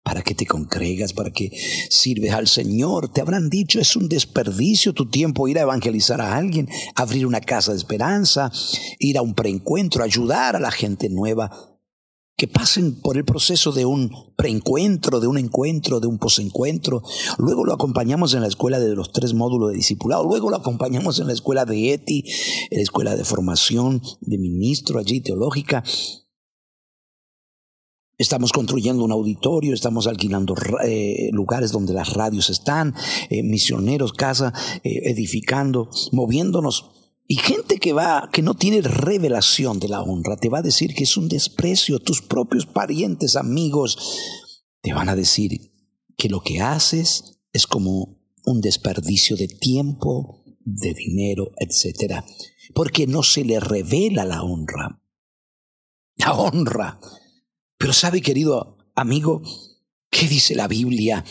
para 0.02 0.22
que 0.22 0.34
te 0.34 0.46
congregas, 0.46 1.12
para 1.12 1.30
que 1.30 1.50
sirves 1.90 2.32
al 2.32 2.48
Señor? 2.48 3.12
Te 3.12 3.20
habrán 3.20 3.50
dicho, 3.50 3.80
es 3.80 3.96
un 3.96 4.08
desperdicio 4.08 4.92
tu 4.92 5.08
tiempo 5.08 5.48
ir 5.48 5.58
a 5.58 5.62
evangelizar 5.62 6.20
a 6.20 6.36
alguien, 6.36 6.68
abrir 6.94 7.26
una 7.26 7.40
casa 7.40 7.72
de 7.72 7.78
esperanza, 7.78 8.50
ir 8.98 9.18
a 9.18 9.22
un 9.22 9.34
preencuentro, 9.34 10.02
ayudar 10.02 10.56
a 10.56 10.60
la 10.60 10.70
gente 10.70 11.08
nueva 11.08 11.70
que 12.40 12.48
pasen 12.48 12.98
por 13.02 13.18
el 13.18 13.26
proceso 13.26 13.70
de 13.70 13.84
un 13.84 14.32
preencuentro, 14.34 15.20
de 15.20 15.26
un 15.26 15.36
encuentro, 15.36 16.00
de 16.00 16.06
un 16.06 16.16
posencuentro. 16.16 17.02
Luego 17.36 17.66
lo 17.66 17.74
acompañamos 17.74 18.32
en 18.32 18.40
la 18.40 18.46
escuela 18.46 18.80
de 18.80 18.94
los 18.94 19.12
tres 19.12 19.34
módulos 19.34 19.72
de 19.72 19.76
discipulado. 19.76 20.24
Luego 20.24 20.48
lo 20.48 20.56
acompañamos 20.56 21.20
en 21.20 21.26
la 21.26 21.34
escuela 21.34 21.66
de 21.66 21.92
ETI, 21.92 22.24
en 22.70 22.78
la 22.78 22.82
escuela 22.82 23.14
de 23.14 23.24
formación 23.24 24.00
de 24.22 24.38
ministro 24.38 24.98
allí 24.98 25.20
teológica. 25.20 25.84
Estamos 28.20 28.52
construyendo 28.52 29.02
un 29.02 29.12
auditorio, 29.12 29.72
estamos 29.72 30.06
alquilando 30.06 30.54
eh, 30.84 31.30
lugares 31.32 31.72
donde 31.72 31.94
las 31.94 32.12
radios 32.12 32.50
están, 32.50 32.94
eh, 33.30 33.42
misioneros, 33.42 34.12
casa, 34.12 34.52
eh, 34.84 35.00
edificando, 35.04 35.88
moviéndonos 36.12 36.90
y 37.26 37.36
gente 37.36 37.78
que 37.78 37.94
va, 37.94 38.28
que 38.30 38.42
no 38.42 38.52
tiene 38.52 38.82
revelación 38.82 39.78
de 39.78 39.88
la 39.88 40.02
honra, 40.02 40.36
te 40.36 40.50
va 40.50 40.58
a 40.58 40.62
decir 40.62 40.94
que 40.94 41.04
es 41.04 41.16
un 41.16 41.30
desprecio. 41.30 41.98
Tus 41.98 42.20
propios 42.20 42.66
parientes, 42.66 43.36
amigos, 43.36 43.96
te 44.82 44.92
van 44.92 45.08
a 45.08 45.16
decir 45.16 45.72
que 46.18 46.28
lo 46.28 46.42
que 46.42 46.60
haces 46.60 47.40
es 47.54 47.66
como 47.66 48.20
un 48.44 48.60
desperdicio 48.60 49.34
de 49.34 49.48
tiempo, 49.48 50.44
de 50.58 50.92
dinero, 50.92 51.52
etc. 51.56 52.22
Porque 52.74 53.06
no 53.06 53.22
se 53.22 53.46
le 53.46 53.60
revela 53.60 54.26
la 54.26 54.42
honra. 54.42 55.00
La 56.16 56.34
honra. 56.34 57.00
Pero 57.80 57.94
sabe, 57.94 58.20
querido 58.20 58.76
amigo, 58.94 59.40
¿qué 60.10 60.28
dice 60.28 60.54
la 60.54 60.68
Biblia? 60.68 61.24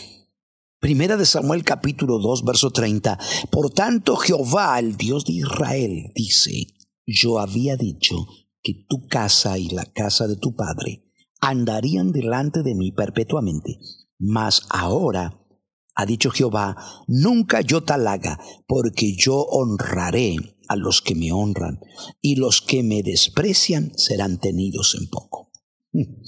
Primera 0.80 1.16
de 1.16 1.24
Samuel 1.24 1.62
capítulo 1.62 2.18
2, 2.18 2.44
verso 2.44 2.72
30. 2.72 3.20
Por 3.52 3.70
tanto, 3.70 4.16
Jehová, 4.16 4.76
el 4.80 4.96
Dios 4.96 5.24
de 5.26 5.34
Israel, 5.34 6.10
dice, 6.12 6.66
yo 7.06 7.38
había 7.38 7.76
dicho 7.76 8.26
que 8.64 8.84
tu 8.88 9.06
casa 9.06 9.58
y 9.58 9.68
la 9.68 9.84
casa 9.84 10.26
de 10.26 10.34
tu 10.34 10.56
padre 10.56 11.04
andarían 11.40 12.10
delante 12.10 12.64
de 12.64 12.74
mí 12.74 12.90
perpetuamente. 12.90 13.78
Mas 14.18 14.66
ahora, 14.70 15.46
ha 15.94 16.04
dicho 16.04 16.32
Jehová, 16.32 16.76
nunca 17.06 17.60
yo 17.60 17.84
tal 17.84 18.08
haga, 18.08 18.40
porque 18.66 19.14
yo 19.14 19.36
honraré 19.36 20.34
a 20.66 20.74
los 20.74 21.00
que 21.00 21.14
me 21.14 21.30
honran, 21.30 21.78
y 22.20 22.34
los 22.34 22.60
que 22.60 22.82
me 22.82 23.04
desprecian 23.04 23.92
serán 23.96 24.40
tenidos 24.40 24.96
en 25.00 25.08
poco. 25.08 25.49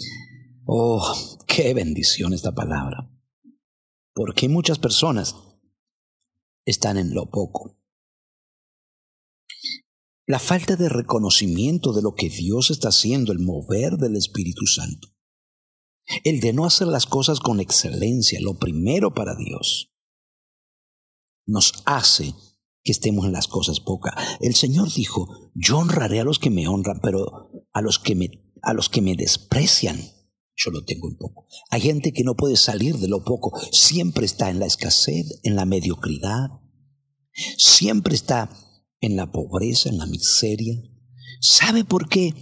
Oh, 0.65 1.03
qué 1.49 1.75
bendición 1.75 2.33
esta 2.33 2.55
palabra. 2.55 3.11
¿Por 4.15 4.35
muchas 4.49 4.79
personas 4.79 5.35
están 6.65 6.99
en 6.99 7.15
lo 7.15 7.31
poco? 7.31 7.77
La 10.25 10.39
falta 10.39 10.77
de 10.77 10.89
reconocimiento 10.89 11.93
de 11.93 12.03
lo 12.03 12.15
que 12.15 12.29
Dios 12.29 12.71
está 12.71 12.91
haciendo, 12.91 13.33
el 13.33 13.41
mover 13.41 13.97
del 13.97 14.17
Espíritu 14.17 14.67
Santo. 14.67 15.09
El 16.23 16.41
de 16.41 16.53
no 16.53 16.65
hacer 16.65 16.87
las 16.87 17.07
cosas 17.07 17.41
con 17.41 17.59
excelencia, 17.59 18.41
lo 18.41 18.59
primero 18.59 19.15
para 19.15 19.35
Dios, 19.35 19.93
nos 21.45 21.83
hace 21.87 22.35
que 22.85 22.93
estemos 22.93 23.27
en 23.27 23.33
las 23.33 23.49
cosas 23.49 23.81
pocas. 23.81 24.15
El 24.41 24.55
Señor 24.55 24.93
dijo, 24.93 25.51
yo 25.55 25.79
honraré 25.79 26.21
a 26.21 26.25
los 26.25 26.39
que 26.39 26.51
me 26.51 26.69
honran, 26.69 27.01
pero 27.01 27.51
a 27.73 27.81
los 27.81 27.99
que 27.99 28.15
me, 28.15 28.31
a 28.63 28.73
los 28.73 28.89
que 28.89 29.03
me 29.03 29.15
desprecian, 29.15 30.01
yo 30.55 30.71
lo 30.71 30.85
tengo 30.85 31.09
un 31.09 31.17
poco. 31.17 31.47
Hay 31.71 31.81
gente 31.81 32.13
que 32.13 32.25
no 32.25 32.37
puede 32.37 32.57
salir 32.57 32.97
de 32.99 33.09
lo 33.09 33.25
poco, 33.25 33.59
siempre 33.73 34.25
está 34.25 34.51
en 34.51 34.61
la 34.61 34.67
escasez, 34.67 35.41
en 35.43 35.57
la 35.57 35.65
mediocridad, 35.65 36.49
siempre 37.59 38.15
está 38.15 38.51
en 39.01 39.17
la 39.17 39.33
pobreza, 39.33 39.89
en 39.89 39.99
la 39.99 40.07
miseria. 40.07 40.75
¿Sabe 41.41 41.85
por 41.85 42.09
qué? 42.09 42.35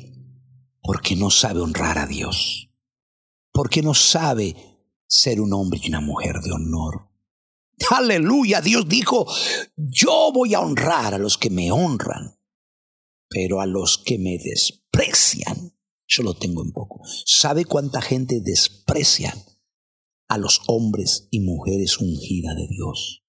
Porque 0.83 1.17
no 1.17 1.31
sabe 1.31 1.61
honrar 1.61 1.99
a 1.99 2.07
Dios, 2.07 2.71
porque 3.53 3.83
no 3.83 3.95
sabe 3.95 4.55
ser 5.07 5.41
un 5.41 5.53
hombre 5.53 5.81
y 5.83 5.89
una 5.89 6.01
mujer 6.01 6.37
de 6.43 6.53
honor. 6.53 7.09
Aleluya, 7.91 8.61
Dios 8.61 8.87
dijo, 8.89 9.27
yo 9.77 10.31
voy 10.35 10.53
a 10.53 10.61
honrar 10.61 11.15
a 11.15 11.19
los 11.19 11.39
que 11.39 11.49
me 11.49 11.73
honran, 11.73 12.39
pero 13.29 13.61
a 13.61 13.67
los 13.67 13.99
que 13.99 14.19
me 14.19 14.37
desprecian 14.39 15.80
yo 16.11 16.25
lo 16.25 16.35
tengo 16.35 16.63
en 16.63 16.73
poco. 16.73 17.01
¿Sabe 17.25 17.65
cuánta 17.65 18.03
gente 18.03 18.41
desprecia 18.41 19.35
a 20.29 20.39
los 20.39 20.61
hombres 20.67 21.29
y 21.31 21.41
mujeres 21.41 21.99
ungidas 21.99 22.57
de 22.57 22.67
Dios? 22.69 23.23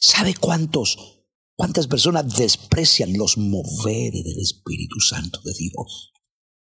¿Sabe 0.00 0.34
cuántos, 0.34 1.24
cuántas 1.56 1.88
personas 1.88 2.36
desprecian 2.36 3.12
los 3.14 3.36
moveres 3.36 4.24
del 4.24 4.38
Espíritu 4.38 5.00
Santo 5.00 5.40
de 5.44 5.52
Dios? 5.58 6.12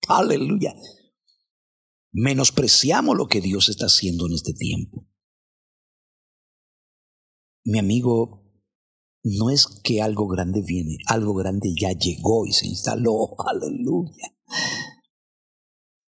Aleluya. 0.09 0.75
Menospreciamos 2.13 3.17
lo 3.17 3.27
que 3.27 3.41
Dios 3.41 3.69
está 3.69 3.87
haciendo 3.87 4.27
en 4.27 4.35
este 4.35 4.55
tiempo. 4.55 5.07
Mi 7.65 7.81
amigo, 7.81 8.45
no 9.25 9.51
es 9.51 9.67
que 9.67 10.01
algo 10.01 10.29
grande 10.29 10.63
viene, 10.63 10.99
algo 11.07 11.35
grande 11.35 11.75
ya 11.79 11.93
llegó 11.93 12.47
y 12.47 12.53
se 12.53 12.67
instaló. 12.67 13.35
Aleluya. 13.47 14.35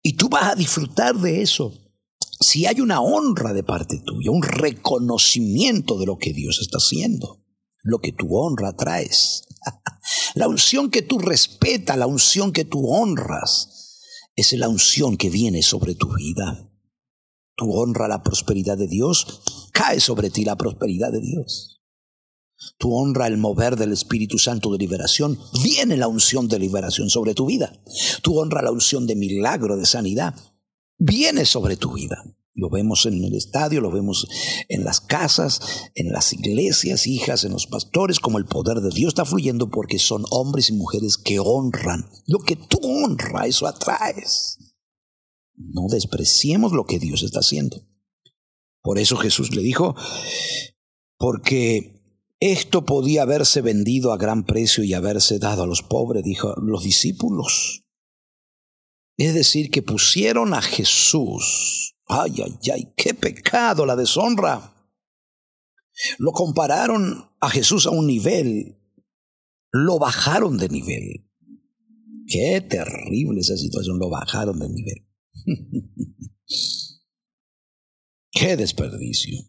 Y 0.08 0.14
tú 0.14 0.30
vas 0.30 0.52
a 0.52 0.54
disfrutar 0.54 1.16
de 1.16 1.42
eso. 1.42 1.74
Si 2.40 2.64
hay 2.64 2.80
una 2.80 3.02
honra 3.02 3.52
de 3.52 3.62
parte 3.62 3.98
tuya, 3.98 4.30
un 4.30 4.42
reconocimiento 4.42 5.98
de 5.98 6.06
lo 6.06 6.16
que 6.16 6.32
Dios 6.32 6.60
está 6.62 6.78
haciendo, 6.78 7.44
lo 7.82 7.98
que 7.98 8.12
tu 8.12 8.34
honra 8.34 8.74
traes. 8.74 9.42
La 10.34 10.48
unción 10.48 10.90
que 10.90 11.02
tú 11.02 11.18
respetas, 11.18 11.98
la 11.98 12.06
unción 12.06 12.52
que 12.52 12.64
tú 12.64 12.88
honras, 12.88 14.00
es 14.34 14.54
la 14.54 14.70
unción 14.70 15.18
que 15.18 15.28
viene 15.28 15.62
sobre 15.62 15.94
tu 15.94 16.14
vida. 16.14 16.72
Tu 17.54 17.70
honra 17.70 18.08
la 18.08 18.22
prosperidad 18.22 18.78
de 18.78 18.86
Dios, 18.86 19.42
cae 19.74 20.00
sobre 20.00 20.30
ti 20.30 20.46
la 20.46 20.56
prosperidad 20.56 21.12
de 21.12 21.20
Dios. 21.20 21.77
Tu 22.78 22.94
honra 22.94 23.26
el 23.26 23.38
mover 23.38 23.76
del 23.76 23.92
Espíritu 23.92 24.38
Santo 24.38 24.70
de 24.72 24.78
liberación, 24.78 25.38
viene 25.62 25.96
la 25.96 26.08
unción 26.08 26.48
de 26.48 26.58
liberación 26.58 27.08
sobre 27.10 27.34
tu 27.34 27.46
vida. 27.46 27.72
Tu 28.22 28.38
honra 28.38 28.62
la 28.62 28.72
unción 28.72 29.06
de 29.06 29.16
milagro, 29.16 29.76
de 29.76 29.86
sanidad, 29.86 30.34
viene 30.98 31.44
sobre 31.44 31.76
tu 31.76 31.92
vida. 31.92 32.24
Lo 32.54 32.70
vemos 32.70 33.06
en 33.06 33.22
el 33.22 33.34
estadio, 33.34 33.80
lo 33.80 33.92
vemos 33.92 34.26
en 34.68 34.82
las 34.82 35.00
casas, 35.00 35.60
en 35.94 36.10
las 36.10 36.32
iglesias, 36.32 37.06
hijas, 37.06 37.44
en 37.44 37.52
los 37.52 37.68
pastores, 37.68 38.18
como 38.18 38.38
el 38.38 38.46
poder 38.46 38.80
de 38.80 38.90
Dios 38.90 39.10
está 39.10 39.24
fluyendo 39.24 39.70
porque 39.70 40.00
son 40.00 40.24
hombres 40.30 40.70
y 40.70 40.72
mujeres 40.72 41.16
que 41.16 41.38
honran. 41.38 42.10
Lo 42.26 42.40
que 42.40 42.56
tú 42.56 42.80
honras, 42.82 43.46
eso 43.46 43.68
atraes. 43.68 44.58
No 45.54 45.86
despreciemos 45.88 46.72
lo 46.72 46.84
que 46.84 46.98
Dios 46.98 47.22
está 47.22 47.38
haciendo. 47.38 47.86
Por 48.82 48.98
eso 48.98 49.16
Jesús 49.16 49.54
le 49.54 49.62
dijo, 49.62 49.94
porque 51.16 51.97
esto 52.40 52.84
podía 52.84 53.22
haberse 53.22 53.60
vendido 53.62 54.12
a 54.12 54.16
gran 54.16 54.44
precio 54.44 54.84
y 54.84 54.94
haberse 54.94 55.38
dado 55.38 55.64
a 55.64 55.66
los 55.66 55.82
pobres, 55.82 56.22
dijo 56.22 56.54
los 56.60 56.84
discípulos. 56.84 57.84
Es 59.16 59.34
decir, 59.34 59.70
que 59.70 59.82
pusieron 59.82 60.54
a 60.54 60.62
Jesús. 60.62 61.96
Ay, 62.06 62.36
ay, 62.44 62.58
ay, 62.72 62.92
qué 62.96 63.12
pecado 63.12 63.84
la 63.84 63.96
deshonra. 63.96 64.74
Lo 66.18 66.30
compararon 66.30 67.28
a 67.40 67.50
Jesús 67.50 67.86
a 67.86 67.90
un 67.90 68.06
nivel, 68.06 68.78
lo 69.72 69.98
bajaron 69.98 70.56
de 70.58 70.68
nivel. 70.68 71.28
Qué 72.28 72.60
terrible 72.60 73.40
esa 73.40 73.56
situación, 73.56 73.98
lo 73.98 74.08
bajaron 74.10 74.60
de 74.60 74.68
nivel. 74.68 75.08
qué 78.30 78.56
desperdicio 78.56 79.44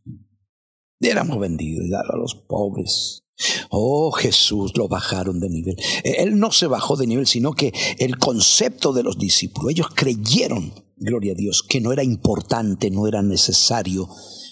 éramos 1.07 1.39
vendidos 1.39 1.85
y 1.85 1.89
dar 1.89 2.05
a 2.09 2.17
los 2.17 2.35
pobres. 2.35 3.23
Oh 3.69 4.12
Jesús, 4.12 4.73
lo 4.75 4.88
bajaron 4.88 5.39
de 5.39 5.49
nivel. 5.49 5.77
Él 6.03 6.38
no 6.38 6.51
se 6.51 6.67
bajó 6.67 6.97
de 6.97 7.07
nivel, 7.07 7.25
sino 7.25 7.53
que 7.53 7.73
el 7.97 8.17
concepto 8.17 8.91
de 8.91 9.03
los 9.03 9.17
discípulos, 9.17 9.71
ellos 9.71 9.88
creyeron, 9.95 10.73
gloria 10.97 11.31
a 11.31 11.35
Dios, 11.35 11.63
que 11.63 11.79
no 11.79 11.93
era 11.93 12.03
importante, 12.03 12.91
no 12.91 13.07
era 13.07 13.21
necesario, 13.21 14.09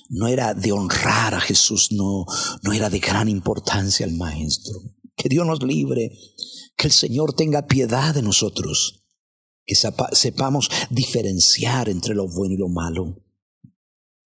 no 0.09 0.27
era 0.27 0.53
de 0.53 0.71
honrar 0.71 1.35
a 1.35 1.41
Jesús, 1.41 1.91
no, 1.91 2.25
no 2.61 2.71
era 2.71 2.89
de 2.89 2.99
gran 2.99 3.27
importancia 3.27 4.05
el 4.05 4.15
Maestro. 4.15 4.79
Que 5.17 5.27
Dios 5.27 5.45
nos 5.45 5.63
libre, 5.63 6.17
que 6.77 6.87
el 6.87 6.93
Señor 6.93 7.33
tenga 7.33 7.67
piedad 7.67 8.13
de 8.13 8.21
nosotros, 8.21 9.03
que 9.65 9.75
sepamos 9.75 10.69
diferenciar 10.89 11.89
entre 11.89 12.15
lo 12.15 12.29
bueno 12.29 12.53
y 12.53 12.57
lo 12.57 12.69
malo 12.69 13.26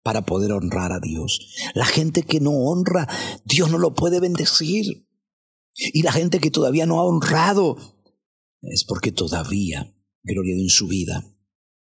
para 0.04 0.26
poder 0.26 0.52
honrar 0.52 0.92
a 0.92 1.00
Dios. 1.00 1.40
La 1.74 1.86
gente 1.86 2.24
que 2.24 2.40
no 2.40 2.52
honra, 2.52 3.08
Dios 3.46 3.72
no 3.72 3.78
lo 3.78 3.94
puede 3.96 4.20
bendecir. 4.20 5.08
Y 5.76 6.04
la 6.04 6.12
gente 6.12 6.40
que 6.40 6.52
todavía 6.52 6.86
no 6.86 7.00
ha 7.00 7.04
honrado, 7.04 7.78
es 8.62 8.84
porque 8.84 9.12
todavía, 9.12 9.96
gloria 10.22 10.54
en 10.54 10.70
su 10.70 10.88
vida, 10.88 11.36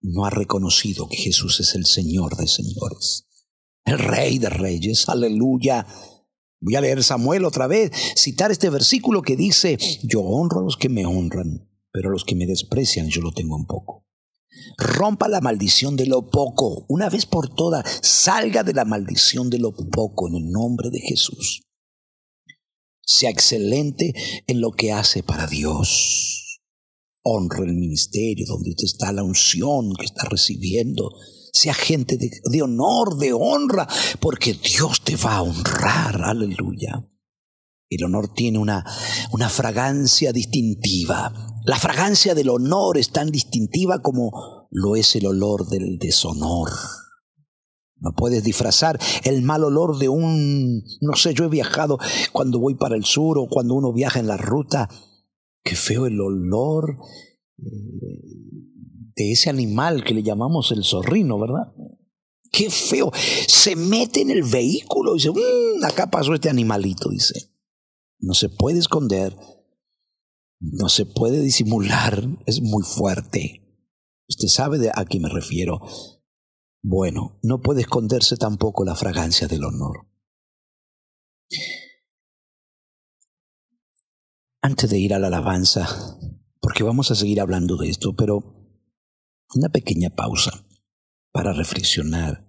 no 0.01 0.25
ha 0.25 0.29
reconocido 0.29 1.09
que 1.09 1.17
Jesús 1.17 1.59
es 1.59 1.75
el 1.75 1.85
Señor 1.85 2.37
de 2.37 2.47
señores, 2.47 3.27
el 3.85 3.97
Rey 3.97 4.37
de 4.37 4.49
reyes, 4.49 5.09
aleluya. 5.09 5.87
Voy 6.61 6.75
a 6.75 6.81
leer 6.81 7.03
Samuel 7.03 7.45
otra 7.45 7.67
vez, 7.67 7.91
citar 8.15 8.51
este 8.51 8.69
versículo 8.69 9.21
que 9.21 9.35
dice, 9.35 9.77
yo 10.03 10.21
honro 10.21 10.59
a 10.59 10.63
los 10.63 10.77
que 10.77 10.89
me 10.89 11.05
honran, 11.05 11.69
pero 11.91 12.09
a 12.09 12.11
los 12.11 12.25
que 12.25 12.35
me 12.35 12.45
desprecian 12.45 13.09
yo 13.09 13.21
lo 13.21 13.31
tengo 13.31 13.55
un 13.55 13.65
poco. 13.65 14.08
Rompa 14.77 15.27
la 15.27 15.41
maldición 15.41 15.95
de 15.95 16.05
lo 16.05 16.29
poco. 16.29 16.85
Una 16.87 17.09
vez 17.09 17.25
por 17.25 17.53
todas, 17.53 17.99
salga 18.01 18.63
de 18.63 18.73
la 18.73 18.85
maldición 18.85 19.49
de 19.49 19.59
lo 19.59 19.73
poco 19.73 20.27
en 20.27 20.35
el 20.35 20.51
nombre 20.51 20.89
de 20.89 20.99
Jesús. 20.99 21.61
Sea 23.01 23.29
excelente 23.29 24.13
en 24.47 24.61
lo 24.61 24.71
que 24.71 24.91
hace 24.91 25.23
para 25.23 25.47
Dios. 25.47 26.59
Honre 27.23 27.65
el 27.65 27.75
ministerio 27.75 28.45
donde 28.47 28.71
usted 28.71 28.85
está, 28.85 29.11
la 29.11 29.23
unción 29.23 29.93
que 29.93 30.05
está 30.05 30.25
recibiendo. 30.25 31.11
Sea 31.51 31.73
gente 31.73 32.17
de, 32.17 32.29
de 32.43 32.61
honor, 32.61 33.17
de 33.17 33.33
honra, 33.33 33.87
porque 34.19 34.53
Dios 34.53 35.01
te 35.03 35.15
va 35.15 35.37
a 35.37 35.41
honrar. 35.41 36.21
Aleluya. 36.23 37.08
El 37.89 38.03
honor 38.03 38.31
tiene 38.33 38.59
una, 38.59 38.85
una 39.31 39.49
fragancia 39.49 40.31
distintiva. 40.31 41.33
La 41.65 41.77
fragancia 41.77 42.35
del 42.35 42.49
honor 42.49 42.99
es 42.99 43.09
tan 43.09 43.31
distintiva 43.31 44.01
como 44.03 44.67
lo 44.69 44.95
es 44.95 45.15
el 45.15 45.25
olor 45.25 45.67
del 45.67 45.97
deshonor. 45.97 46.69
No 47.97 48.13
puedes 48.15 48.43
disfrazar 48.43 48.99
el 49.23 49.41
mal 49.41 49.63
olor 49.63 49.97
de 49.97 50.07
un, 50.07 50.83
no 51.01 51.15
sé, 51.15 51.33
yo 51.33 51.45
he 51.45 51.49
viajado 51.49 51.97
cuando 52.31 52.59
voy 52.59 52.75
para 52.75 52.95
el 52.95 53.05
sur 53.05 53.39
o 53.39 53.47
cuando 53.47 53.73
uno 53.73 53.91
viaja 53.91 54.19
en 54.19 54.27
la 54.27 54.37
ruta. 54.37 54.87
Qué 55.63 55.75
feo 55.75 56.05
el 56.05 56.21
olor 56.21 56.99
eh, 57.57 57.65
de 59.15 59.31
ese 59.31 59.49
animal 59.49 60.03
que 60.03 60.13
le 60.13 60.21
llamamos 60.21 60.71
el 60.71 60.83
zorrino, 60.85 61.39
¿verdad? 61.39 61.73
Qué 62.51 62.69
feo. 62.69 63.11
Se 63.47 63.75
mete 63.75 64.21
en 64.21 64.29
el 64.29 64.43
vehículo 64.43 65.15
y 65.15 65.17
dice, 65.17 65.31
mmm, 65.31 65.83
acá 65.83 66.09
pasó 66.09 66.35
este 66.35 66.49
animalito, 66.49 67.09
dice 67.09 67.48
no 68.19 68.33
se 68.33 68.49
puede 68.49 68.79
esconder, 68.79 69.35
no 70.59 70.89
se 70.89 71.05
puede 71.05 71.41
disimular, 71.41 72.27
es 72.45 72.61
muy 72.61 72.83
fuerte. 72.83 73.65
Usted 74.27 74.47
sabe 74.47 74.77
de 74.77 74.91
a 74.93 75.05
qué 75.05 75.19
me 75.19 75.29
refiero. 75.29 75.79
Bueno, 76.81 77.39
no 77.43 77.61
puede 77.61 77.81
esconderse 77.81 78.37
tampoco 78.37 78.85
la 78.85 78.95
fragancia 78.95 79.47
del 79.47 79.63
honor. 79.63 80.07
Antes 84.61 84.89
de 84.89 84.99
ir 84.99 85.13
a 85.13 85.19
la 85.19 85.27
alabanza, 85.27 85.87
porque 86.61 86.83
vamos 86.83 87.11
a 87.11 87.15
seguir 87.15 87.41
hablando 87.41 87.77
de 87.77 87.89
esto, 87.89 88.15
pero 88.15 88.59
una 89.55 89.69
pequeña 89.69 90.09
pausa 90.09 90.65
para 91.31 91.53
reflexionar. 91.53 92.47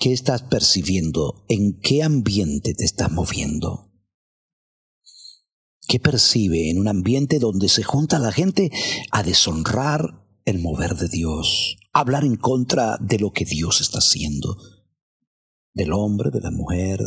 ¿Qué 0.00 0.14
estás 0.14 0.40
percibiendo? 0.40 1.44
¿En 1.50 1.78
qué 1.78 2.02
ambiente 2.02 2.72
te 2.72 2.86
estás 2.86 3.12
moviendo? 3.12 3.92
¿Qué 5.86 6.00
percibe 6.00 6.70
en 6.70 6.78
un 6.78 6.88
ambiente 6.88 7.38
donde 7.38 7.68
se 7.68 7.82
junta 7.82 8.18
la 8.18 8.32
gente 8.32 8.70
a 9.10 9.22
deshonrar 9.22 10.26
el 10.46 10.58
mover 10.58 10.94
de 10.94 11.08
Dios, 11.08 11.76
hablar 11.92 12.24
en 12.24 12.36
contra 12.36 12.96
de 12.96 13.18
lo 13.18 13.32
que 13.32 13.44
Dios 13.44 13.82
está 13.82 13.98
haciendo, 13.98 14.56
del 15.74 15.92
hombre, 15.92 16.30
de 16.30 16.40
la 16.40 16.50
mujer, 16.50 17.00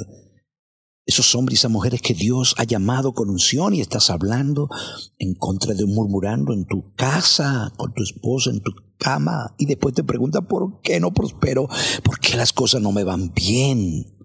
esos 1.06 1.36
hombres 1.36 1.56
y 1.56 1.60
esas 1.60 1.72
mujeres 1.72 2.02
que 2.02 2.14
Dios 2.14 2.56
ha 2.58 2.64
llamado 2.64 3.14
con 3.14 3.30
unción 3.30 3.74
y 3.74 3.82
estás 3.82 4.10
hablando 4.10 4.70
en 5.18 5.36
contra 5.36 5.74
de 5.74 5.84
un 5.84 5.94
murmurando 5.94 6.54
en 6.54 6.66
tu 6.66 6.94
casa, 6.96 7.74
con 7.78 7.94
tu 7.94 8.04
esposa, 8.04 8.52
en 8.52 8.62
tu 8.62 8.72
cama, 8.98 9.54
y 9.58 9.66
después 9.66 9.94
te 9.94 10.04
pregunta 10.04 10.42
por 10.42 10.82
qué 10.82 11.00
no 11.00 11.14
prospero, 11.14 11.68
por 12.04 12.20
qué 12.20 12.38
las 12.38 12.54
cosas 12.54 12.82
no 12.82 12.92
me 12.92 13.04
van 13.04 13.34
bien. 13.34 14.18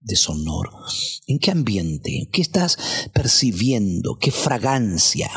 Deshonor. 0.00 0.70
¿En 1.28 1.38
qué 1.38 1.52
ambiente? 1.52 2.28
¿Qué 2.32 2.42
estás 2.42 2.76
percibiendo? 3.14 4.16
¿Qué 4.16 4.32
fragancia? 4.32 5.30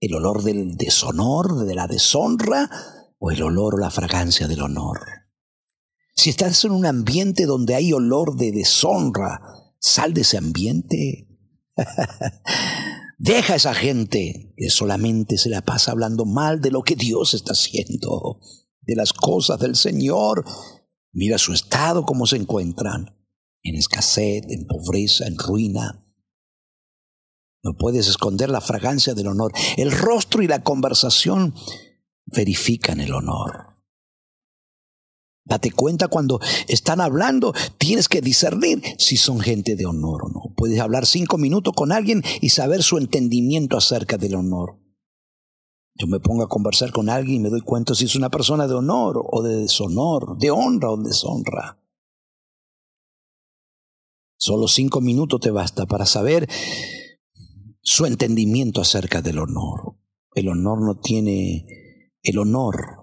¿El 0.00 0.14
olor 0.14 0.42
del 0.42 0.76
deshonor, 0.76 1.64
de 1.64 1.74
la 1.74 1.86
deshonra? 1.86 2.70
¿O 3.18 3.30
el 3.30 3.42
olor 3.42 3.74
o 3.74 3.78
la 3.78 3.90
fragancia 3.90 4.48
del 4.48 4.62
honor? 4.62 5.19
Si 6.20 6.28
estás 6.28 6.66
en 6.66 6.72
un 6.72 6.84
ambiente 6.84 7.46
donde 7.46 7.74
hay 7.74 7.94
olor 7.94 8.36
de 8.36 8.52
deshonra, 8.52 9.40
sal 9.78 10.12
de 10.12 10.20
ese 10.20 10.36
ambiente. 10.36 11.30
Deja 13.16 13.54
a 13.54 13.56
esa 13.56 13.72
gente 13.72 14.52
que 14.54 14.68
solamente 14.68 15.38
se 15.38 15.48
la 15.48 15.62
pasa 15.62 15.92
hablando 15.92 16.26
mal 16.26 16.60
de 16.60 16.72
lo 16.72 16.82
que 16.82 16.94
Dios 16.94 17.32
está 17.32 17.52
haciendo, 17.52 18.38
de 18.82 18.96
las 18.96 19.14
cosas 19.14 19.60
del 19.60 19.76
Señor. 19.76 20.44
Mira 21.10 21.38
su 21.38 21.54
estado, 21.54 22.04
cómo 22.04 22.26
se 22.26 22.36
encuentran, 22.36 23.16
en 23.62 23.76
escasez, 23.76 24.42
en 24.50 24.66
pobreza, 24.66 25.26
en 25.26 25.38
ruina. 25.38 26.06
No 27.62 27.78
puedes 27.78 28.08
esconder 28.08 28.50
la 28.50 28.60
fragancia 28.60 29.14
del 29.14 29.28
honor. 29.28 29.52
El 29.78 29.90
rostro 29.90 30.42
y 30.42 30.48
la 30.48 30.62
conversación 30.62 31.54
verifican 32.26 33.00
el 33.00 33.14
honor. 33.14 33.69
Date 35.44 35.72
cuenta 35.72 36.08
cuando 36.08 36.40
están 36.68 37.00
hablando, 37.00 37.52
tienes 37.78 38.08
que 38.08 38.20
discernir 38.20 38.82
si 38.98 39.16
son 39.16 39.40
gente 39.40 39.74
de 39.74 39.86
honor 39.86 40.26
o 40.26 40.28
no. 40.28 40.54
Puedes 40.56 40.78
hablar 40.80 41.06
cinco 41.06 41.38
minutos 41.38 41.74
con 41.74 41.92
alguien 41.92 42.22
y 42.40 42.50
saber 42.50 42.82
su 42.82 42.98
entendimiento 42.98 43.76
acerca 43.76 44.16
del 44.18 44.34
honor. 44.34 44.78
Yo 45.94 46.06
me 46.06 46.20
pongo 46.20 46.42
a 46.42 46.48
conversar 46.48 46.92
con 46.92 47.08
alguien 47.08 47.36
y 47.36 47.40
me 47.40 47.50
doy 47.50 47.60
cuenta 47.62 47.94
si 47.94 48.04
es 48.04 48.14
una 48.14 48.30
persona 48.30 48.66
de 48.66 48.74
honor 48.74 49.22
o 49.30 49.42
de 49.42 49.56
deshonor, 49.56 50.38
de 50.38 50.50
honra 50.50 50.90
o 50.90 50.96
deshonra. 50.96 51.78
Solo 54.38 54.68
cinco 54.68 55.00
minutos 55.00 55.40
te 55.40 55.50
basta 55.50 55.84
para 55.84 56.06
saber 56.06 56.48
su 57.82 58.06
entendimiento 58.06 58.80
acerca 58.80 59.20
del 59.20 59.38
honor. 59.38 59.96
El 60.34 60.48
honor 60.48 60.80
no 60.80 60.98
tiene, 61.00 62.12
el 62.22 62.38
honor 62.38 62.99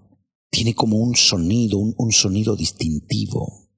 tiene 0.49 0.73
como 0.73 0.97
un 0.97 1.15
sonido, 1.15 1.77
un, 1.77 2.11
sonido 2.11 2.55
distintivo, 2.55 3.69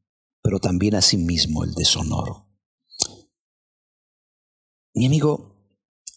pero 0.41 0.59
también 0.59 0.95
asimismo 0.95 1.63
el 1.63 1.73
deshonor. 1.73 2.45
Mi 4.93 5.05
amigo, 5.05 5.55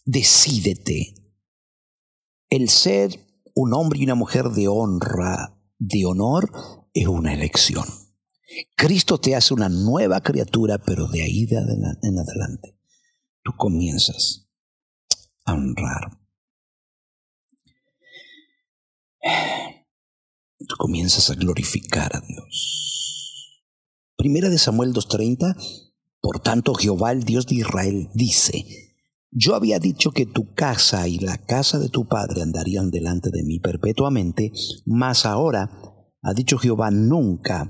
decídete. 0.05 1.15
El 2.49 2.69
ser 2.69 3.19
un 3.55 3.73
hombre 3.73 3.99
y 3.99 4.03
una 4.03 4.15
mujer 4.15 4.49
de 4.49 4.67
honra, 4.67 5.59
de 5.79 6.05
honor, 6.05 6.51
es 6.93 7.07
una 7.07 7.33
elección. 7.33 7.85
Cristo 8.75 9.19
te 9.19 9.35
hace 9.35 9.53
una 9.53 9.69
nueva 9.69 10.21
criatura, 10.21 10.77
pero 10.77 11.07
de 11.07 11.23
ahí 11.23 11.47
en 11.49 12.19
adelante 12.19 12.77
tú 13.43 13.51
comienzas 13.57 14.47
a 15.45 15.53
honrar. 15.53 16.19
Tú 20.67 20.75
comienzas 20.77 21.29
a 21.29 21.35
glorificar 21.35 22.15
a 22.15 22.21
Dios. 22.21 23.63
Primera 24.15 24.49
de 24.49 24.57
Samuel 24.57 24.93
2.30, 24.93 25.55
por 26.21 26.39
tanto 26.39 26.73
Jehová 26.73 27.11
el 27.11 27.23
Dios 27.23 27.47
de 27.47 27.55
Israel 27.55 28.09
dice, 28.13 28.65
yo 29.31 29.55
había 29.55 29.79
dicho 29.79 30.11
que 30.11 30.25
tu 30.25 30.53
casa 30.53 31.07
y 31.07 31.17
la 31.17 31.37
casa 31.37 31.79
de 31.79 31.89
tu 31.89 32.07
padre 32.07 32.41
andarían 32.41 32.91
delante 32.91 33.31
de 33.31 33.43
mí 33.43 33.59
perpetuamente, 33.59 34.51
mas 34.85 35.25
ahora, 35.25 35.71
ha 36.21 36.33
dicho 36.33 36.57
Jehová, 36.57 36.91
nunca 36.91 37.69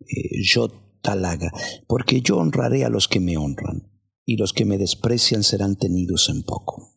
eh, 0.00 0.42
yo 0.42 0.68
talaga, 1.02 1.52
porque 1.86 2.22
yo 2.22 2.38
honraré 2.38 2.84
a 2.84 2.88
los 2.88 3.08
que 3.08 3.20
me 3.20 3.36
honran, 3.36 3.92
y 4.24 4.36
los 4.38 4.52
que 4.52 4.64
me 4.64 4.78
desprecian 4.78 5.44
serán 5.44 5.76
tenidos 5.76 6.30
en 6.30 6.42
poco. 6.42 6.93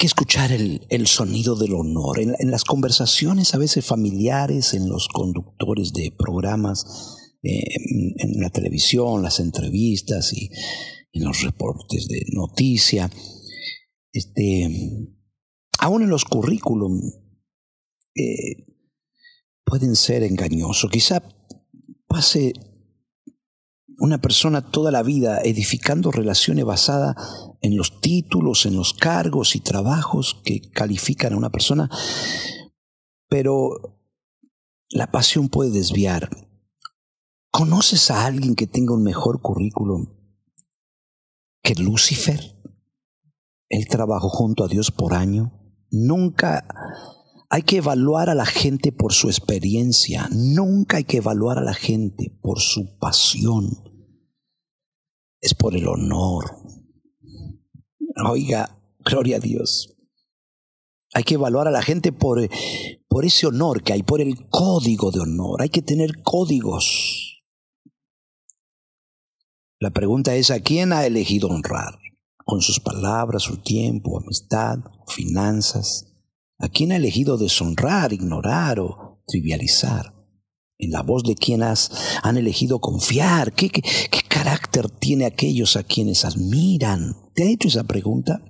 Que 0.00 0.06
escuchar 0.06 0.50
el, 0.50 1.06
sonido 1.06 1.56
del 1.56 1.74
honor. 1.74 2.20
En, 2.20 2.50
las 2.50 2.64
conversaciones 2.64 3.54
a 3.54 3.58
veces 3.58 3.84
familiares, 3.84 4.72
en 4.72 4.88
los 4.88 5.08
conductores 5.08 5.92
de 5.92 6.10
programas, 6.18 7.18
eh, 7.42 7.62
en, 8.16 8.40
la 8.40 8.48
televisión, 8.48 9.22
las 9.22 9.40
entrevistas 9.40 10.32
y 10.32 10.48
en 11.12 11.24
los 11.24 11.42
reportes 11.42 12.08
de 12.08 12.22
noticia, 12.32 13.10
este, 14.10 14.70
aún 15.78 16.02
en 16.02 16.08
los 16.08 16.24
currículum 16.24 16.98
eh, 18.14 18.64
pueden 19.64 19.94
ser 19.96 20.22
engañosos. 20.22 20.90
Quizá 20.90 21.22
pase 22.06 22.54
una 23.98 24.18
persona 24.22 24.70
toda 24.70 24.90
la 24.90 25.02
vida 25.02 25.42
edificando 25.42 26.10
relaciones 26.10 26.64
basadas 26.64 27.16
en 27.60 27.76
los 27.76 28.00
títulos, 28.00 28.66
en 28.66 28.76
los 28.76 28.94
cargos 28.94 29.54
y 29.56 29.60
trabajos 29.60 30.40
que 30.44 30.60
califican 30.70 31.32
a 31.32 31.36
una 31.36 31.50
persona, 31.50 31.90
pero 33.28 33.98
la 34.88 35.10
pasión 35.10 35.48
puede 35.48 35.70
desviar. 35.70 36.30
¿Conoces 37.50 38.10
a 38.10 38.26
alguien 38.26 38.54
que 38.54 38.66
tenga 38.66 38.94
un 38.94 39.02
mejor 39.02 39.40
currículum 39.40 40.06
que 41.62 41.74
Lucifer? 41.74 42.56
Él 43.68 43.86
trabajó 43.88 44.28
junto 44.28 44.64
a 44.64 44.68
Dios 44.68 44.90
por 44.90 45.14
año. 45.14 45.52
Nunca 45.90 46.66
hay 47.52 47.62
que 47.62 47.78
evaluar 47.78 48.30
a 48.30 48.34
la 48.34 48.46
gente 48.46 48.92
por 48.92 49.12
su 49.12 49.28
experiencia, 49.28 50.28
nunca 50.30 50.98
hay 50.98 51.04
que 51.04 51.16
evaluar 51.16 51.58
a 51.58 51.64
la 51.64 51.74
gente 51.74 52.38
por 52.42 52.60
su 52.60 52.96
pasión. 52.98 53.68
Es 55.40 55.54
por 55.54 55.74
el 55.74 55.88
honor. 55.88 56.44
Oiga, 58.16 58.76
gloria 59.04 59.36
a 59.36 59.40
Dios. 59.40 59.94
Hay 61.12 61.24
que 61.24 61.34
evaluar 61.34 61.66
a 61.66 61.72
la 61.72 61.82
gente 61.82 62.12
por, 62.12 62.48
por 63.08 63.24
ese 63.24 63.46
honor 63.46 63.82
que 63.82 63.92
hay, 63.92 64.02
por 64.02 64.20
el 64.20 64.48
código 64.48 65.10
de 65.10 65.20
honor. 65.20 65.62
Hay 65.62 65.68
que 65.68 65.82
tener 65.82 66.22
códigos. 66.22 67.42
La 69.80 69.90
pregunta 69.90 70.34
es, 70.34 70.50
¿a 70.50 70.60
quién 70.60 70.92
ha 70.92 71.06
elegido 71.06 71.48
honrar? 71.48 71.98
Con 72.44 72.60
sus 72.60 72.80
palabras, 72.80 73.42
su 73.42 73.56
tiempo, 73.58 74.18
amistad, 74.18 74.78
finanzas. 75.06 76.06
¿A 76.58 76.68
quién 76.68 76.92
ha 76.92 76.96
elegido 76.96 77.38
deshonrar, 77.38 78.12
ignorar 78.12 78.78
o 78.80 79.22
trivializar? 79.26 80.14
En 80.78 80.90
la 80.90 81.02
voz 81.02 81.22
de 81.24 81.34
quién 81.34 81.62
has, 81.62 81.90
han 82.22 82.36
elegido 82.36 82.80
confiar. 82.80 83.52
¿Qué, 83.52 83.70
qué, 83.70 83.82
carácter 84.28 84.90
tiene 84.90 85.26
aquellos 85.26 85.76
a 85.76 85.82
quienes 85.82 86.24
admiran? 86.24 87.16
¿Te 87.40 87.44
han 87.44 87.52
hecho 87.52 87.68
esa 87.68 87.84
pregunta? 87.84 88.42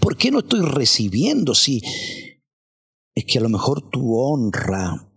¿Por 0.00 0.16
qué 0.16 0.30
no 0.30 0.38
estoy 0.38 0.62
recibiendo 0.62 1.54
si 1.54 1.82
es 3.14 3.24
que 3.26 3.36
a 3.36 3.42
lo 3.42 3.50
mejor 3.50 3.90
tu 3.90 4.18
honra 4.18 5.12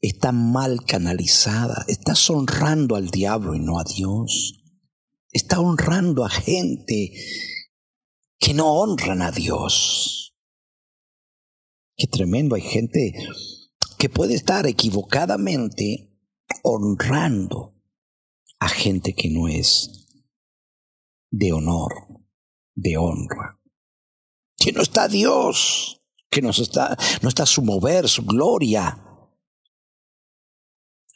está 0.00 0.32
mal 0.32 0.86
canalizada? 0.86 1.84
Estás 1.86 2.30
honrando 2.30 2.96
al 2.96 3.10
diablo 3.10 3.54
y 3.54 3.58
no 3.58 3.78
a 3.78 3.84
Dios. 3.84 4.64
Está 5.30 5.60
honrando 5.60 6.24
a 6.24 6.30
gente 6.30 7.12
que 8.38 8.54
no 8.54 8.72
honran 8.80 9.20
a 9.20 9.30
Dios. 9.30 10.34
Qué 11.98 12.06
tremendo, 12.06 12.54
hay 12.54 12.62
gente 12.62 13.12
que 13.98 14.08
puede 14.08 14.32
estar 14.32 14.66
equivocadamente 14.66 16.18
honrando 16.62 17.74
a 18.58 18.70
gente 18.70 19.12
que 19.12 19.28
no 19.28 19.48
es 19.48 20.03
de 21.36 21.52
honor, 21.52 21.92
de 22.76 22.96
honra. 22.96 23.60
Que 24.56 24.72
no 24.72 24.82
está 24.82 25.08
Dios, 25.08 26.00
que 26.30 26.40
no 26.40 26.50
está, 26.50 26.96
no 27.22 27.28
está 27.28 27.44
su 27.44 27.62
mover, 27.62 28.08
su 28.08 28.24
gloria. 28.24 29.00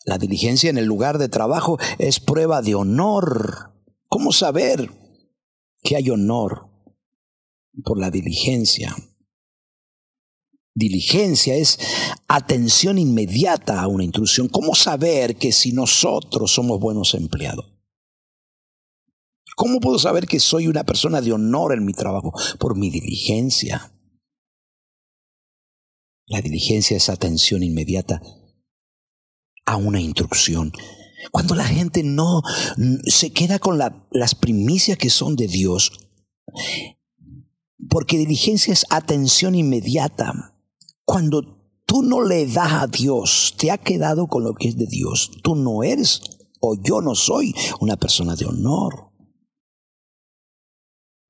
La 0.04 0.18
diligencia 0.18 0.70
en 0.70 0.78
el 0.78 0.86
lugar 0.86 1.18
de 1.18 1.28
trabajo 1.28 1.78
es 1.98 2.18
prueba 2.18 2.62
de 2.62 2.74
honor. 2.74 3.74
¿Cómo 4.08 4.32
saber 4.32 4.90
que 5.82 5.94
hay 5.96 6.10
honor 6.10 6.68
por 7.84 7.98
la 8.00 8.10
diligencia? 8.10 8.96
Diligencia 10.74 11.54
es 11.54 11.78
atención 12.26 12.98
inmediata 12.98 13.80
a 13.80 13.86
una 13.86 14.04
intrusión. 14.04 14.48
¿Cómo 14.48 14.74
saber 14.74 15.36
que 15.36 15.52
si 15.52 15.72
nosotros 15.72 16.52
somos 16.52 16.80
buenos 16.80 17.14
empleados? 17.14 17.77
¿Cómo 19.58 19.80
puedo 19.80 19.98
saber 19.98 20.28
que 20.28 20.38
soy 20.38 20.68
una 20.68 20.84
persona 20.84 21.20
de 21.20 21.32
honor 21.32 21.74
en 21.74 21.84
mi 21.84 21.92
trabajo? 21.92 22.32
Por 22.60 22.76
mi 22.76 22.90
diligencia. 22.90 23.92
La 26.26 26.40
diligencia 26.40 26.96
es 26.96 27.08
atención 27.08 27.64
inmediata 27.64 28.22
a 29.66 29.76
una 29.76 30.00
instrucción. 30.00 30.72
Cuando 31.32 31.56
la 31.56 31.64
gente 31.64 32.04
no 32.04 32.42
se 33.04 33.32
queda 33.32 33.58
con 33.58 33.78
las 33.78 34.34
primicias 34.36 34.96
que 34.96 35.10
son 35.10 35.34
de 35.34 35.48
Dios, 35.48 35.90
porque 37.90 38.16
diligencia 38.16 38.72
es 38.72 38.86
atención 38.90 39.56
inmediata. 39.56 40.56
Cuando 41.04 41.82
tú 41.84 42.04
no 42.04 42.22
le 42.22 42.46
das 42.46 42.74
a 42.74 42.86
Dios, 42.86 43.54
te 43.58 43.72
ha 43.72 43.78
quedado 43.78 44.28
con 44.28 44.44
lo 44.44 44.54
que 44.54 44.68
es 44.68 44.76
de 44.76 44.86
Dios, 44.86 45.32
tú 45.42 45.56
no 45.56 45.82
eres 45.82 46.20
o 46.60 46.76
yo 46.80 47.00
no 47.00 47.16
soy 47.16 47.52
una 47.80 47.96
persona 47.96 48.36
de 48.36 48.46
honor. 48.46 49.07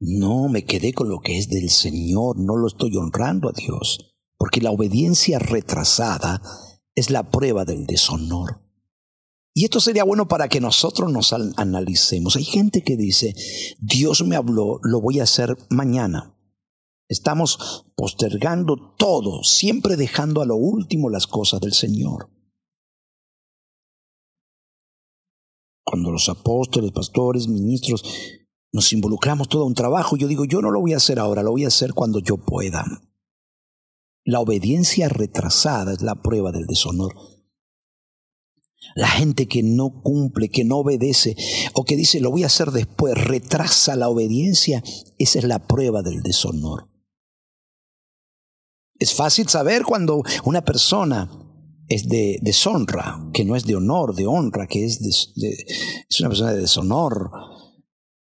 No, 0.01 0.49
me 0.49 0.65
quedé 0.65 0.93
con 0.93 1.09
lo 1.09 1.21
que 1.21 1.39
es 1.39 1.49
del 1.49 1.71
Señor, 1.71 2.39
no 2.39 2.57
lo 2.57 2.69
estoy 2.69 2.97
honrando 2.97 3.49
a 3.49 3.53
Dios, 3.53 4.15
porque 4.37 4.61
la 4.61 4.71
obediencia 4.71 5.39
retrasada 5.39 6.41
es 6.95 7.11
la 7.11 7.31
prueba 7.31 7.65
del 7.65 7.87
deshonor. 7.87 8.63
Y 9.55 9.65
esto 9.65 9.81
sería 9.81 10.05
bueno 10.05 10.29
para 10.29 10.49
que 10.49 10.61
nosotros 10.61 11.11
nos 11.11 11.33
analicemos. 11.33 12.37
Hay 12.37 12.45
gente 12.45 12.83
que 12.83 12.97
dice, 12.97 13.35
Dios 13.81 14.25
me 14.25 14.37
habló, 14.37 14.79
lo 14.83 15.01
voy 15.01 15.19
a 15.19 15.25
hacer 15.25 15.57
mañana. 15.69 16.39
Estamos 17.09 17.87
postergando 17.97 18.77
todo, 18.97 19.43
siempre 19.43 19.97
dejando 19.97 20.43
a 20.43 20.47
lo 20.47 20.55
último 20.55 21.11
las 21.11 21.27
cosas 21.27 21.61
del 21.61 21.73
Señor. 21.73 22.31
Cuando 25.85 26.13
los 26.13 26.29
apóstoles, 26.29 26.93
pastores, 26.93 27.49
ministros 27.49 28.05
nos 28.73 28.93
involucramos 28.93 29.49
todo 29.49 29.65
un 29.65 29.75
trabajo. 29.75 30.17
Yo 30.17 30.29
digo, 30.29 30.45
yo 30.45 30.61
no 30.61 30.71
lo 30.71 30.81
voy 30.81 30.93
a 30.93 30.99
hacer 30.99 31.19
ahora, 31.19 31.43
lo 31.43 31.53
voy 31.53 31.65
a 31.65 31.69
hacer 31.69 31.95
cuando 31.95 32.21
yo 32.21 32.37
pueda. 32.37 32.85
La 34.25 34.41
obediencia 34.41 35.09
retrasada 35.09 35.93
es 35.93 36.03
la 36.03 36.17
prueba 36.17 36.53
del 36.53 36.67
deshonor. 36.67 37.15
La 38.95 39.09
gente 39.09 39.49
que 39.49 39.63
no 39.63 40.03
cumple, 40.03 40.51
que 40.51 40.65
no 40.65 40.79
obedece 40.79 41.37
o 41.75 41.85
que 41.85 41.97
dice 41.97 42.21
lo 42.21 42.31
voy 42.31 42.45
a 42.45 42.47
hacer 42.47 42.71
después, 42.71 43.15
retrasa 43.15 43.97
la 43.97 44.09
obediencia, 44.09 44.83
esa 45.19 45.39
es 45.39 45.45
la 45.45 45.67
prueba 45.67 46.03
del 46.03 46.23
deshonor. 46.23 46.89
Es 48.99 49.15
fácil 49.15 49.49
saber 49.49 49.85
cuando 49.85 50.23
una 50.45 50.65
persona 50.65 51.31
es 51.89 52.09
de 52.09 52.39
deshonra, 52.43 53.31
que 53.33 53.45
no 53.45 53.57
es 53.57 53.65
de 53.65 53.77
honor, 53.77 54.15
de 54.15 54.27
honra, 54.27 54.67
que 54.67 54.85
es, 54.85 55.01
es 55.01 56.21
una 56.21 56.29
persona 56.29 56.53
de 56.53 56.61
deshonor. 56.61 57.31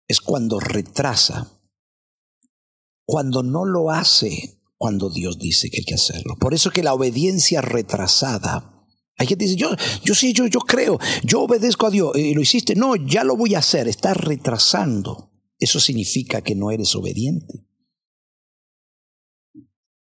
Es 0.08 0.20
cuando 0.20 0.58
retrasa, 0.58 1.60
cuando 3.04 3.42
no 3.42 3.64
lo 3.64 3.90
hace 3.90 4.58
cuando 4.78 5.10
Dios 5.10 5.38
dice 5.38 5.70
que 5.70 5.78
hay 5.78 5.84
que 5.84 5.94
hacerlo. 5.94 6.36
Por 6.38 6.54
eso 6.54 6.70
que 6.70 6.82
la 6.82 6.94
obediencia 6.94 7.60
retrasada, 7.60 8.86
hay 9.16 9.26
gente 9.26 9.44
dice, 9.44 9.56
yo, 9.56 9.70
yo 10.04 10.14
sí, 10.14 10.32
yo, 10.32 10.46
yo 10.46 10.60
creo, 10.60 10.98
yo 11.24 11.42
obedezco 11.42 11.86
a 11.86 11.90
Dios 11.90 12.16
y 12.16 12.32
lo 12.32 12.40
hiciste, 12.40 12.76
no, 12.76 12.94
ya 12.94 13.24
lo 13.24 13.36
voy 13.36 13.56
a 13.56 13.58
hacer, 13.58 13.88
estás 13.88 14.16
retrasando. 14.16 15.32
Eso 15.58 15.80
significa 15.80 16.40
que 16.40 16.54
no 16.54 16.70
eres 16.70 16.94
obediente. 16.94 17.67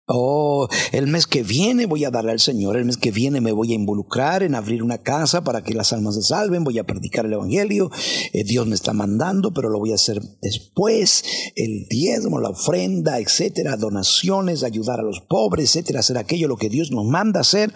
Oh, 0.09 0.69
el 0.92 1.09
mes 1.09 1.27
que 1.27 1.42
viene 1.42 1.87
voy 1.87 2.05
a 2.05 2.12
darle 2.12 2.31
al 2.31 2.38
Señor, 2.38 2.77
el 2.77 2.85
mes 2.85 2.97
que 2.97 3.11
viene 3.11 3.40
me 3.40 3.51
voy 3.51 3.73
a 3.73 3.75
involucrar 3.75 4.45
en 4.45 4.55
abrir 4.55 4.85
una 4.85 4.99
casa 4.99 5.42
para 5.42 5.64
que 5.64 5.75
las 5.75 5.92
almas 5.92 6.14
se 6.14 6.23
salven, 6.23 6.62
voy 6.62 6.79
a 6.79 6.85
predicar 6.85 7.27
el 7.27 7.33
Evangelio, 7.33 7.90
eh, 8.33 8.45
Dios 8.45 8.69
me 8.69 8.77
está 8.77 8.92
mandando, 8.92 9.53
pero 9.53 9.69
lo 9.69 9.81
voy 9.81 9.90
a 9.90 9.97
hacer 9.97 10.23
después, 10.40 11.25
el 11.57 11.87
diezmo, 11.88 12.38
la 12.38 12.51
ofrenda, 12.51 13.19
etcétera, 13.19 13.77
donaciones, 13.77 14.62
ayudar 14.62 15.01
a 15.01 15.03
los 15.03 15.23
pobres, 15.23 15.71
etcétera, 15.75 16.01
hacer 16.01 16.19
aquello 16.19 16.47
lo 16.47 16.57
que 16.57 16.69
Dios 16.69 16.92
nos 16.92 17.05
manda 17.05 17.40
hacer, 17.40 17.75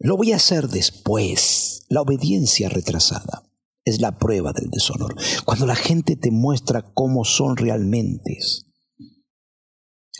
lo 0.00 0.16
voy 0.16 0.32
a 0.32 0.36
hacer 0.36 0.68
después. 0.68 1.82
La 1.88 2.00
obediencia 2.00 2.68
retrasada 2.68 3.44
es 3.84 4.00
la 4.00 4.18
prueba 4.18 4.52
del 4.52 4.70
deshonor. 4.70 5.14
Cuando 5.44 5.66
la 5.66 5.76
gente 5.76 6.16
te 6.16 6.32
muestra 6.32 6.82
cómo 6.94 7.24
son 7.24 7.56
realmente, 7.56 8.38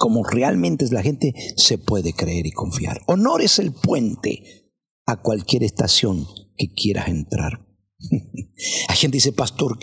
como 0.00 0.24
realmente 0.24 0.86
es 0.86 0.92
la 0.92 1.02
gente, 1.02 1.34
se 1.56 1.76
puede 1.76 2.14
creer 2.14 2.46
y 2.46 2.52
confiar. 2.52 3.02
Honor 3.06 3.42
es 3.42 3.58
el 3.58 3.70
puente 3.70 4.72
a 5.06 5.20
cualquier 5.20 5.62
estación 5.62 6.26
que 6.56 6.72
quieras 6.72 7.08
entrar. 7.08 7.68
Hay 8.88 8.96
gente 8.96 9.18
dice, 9.18 9.34
pastor, 9.34 9.78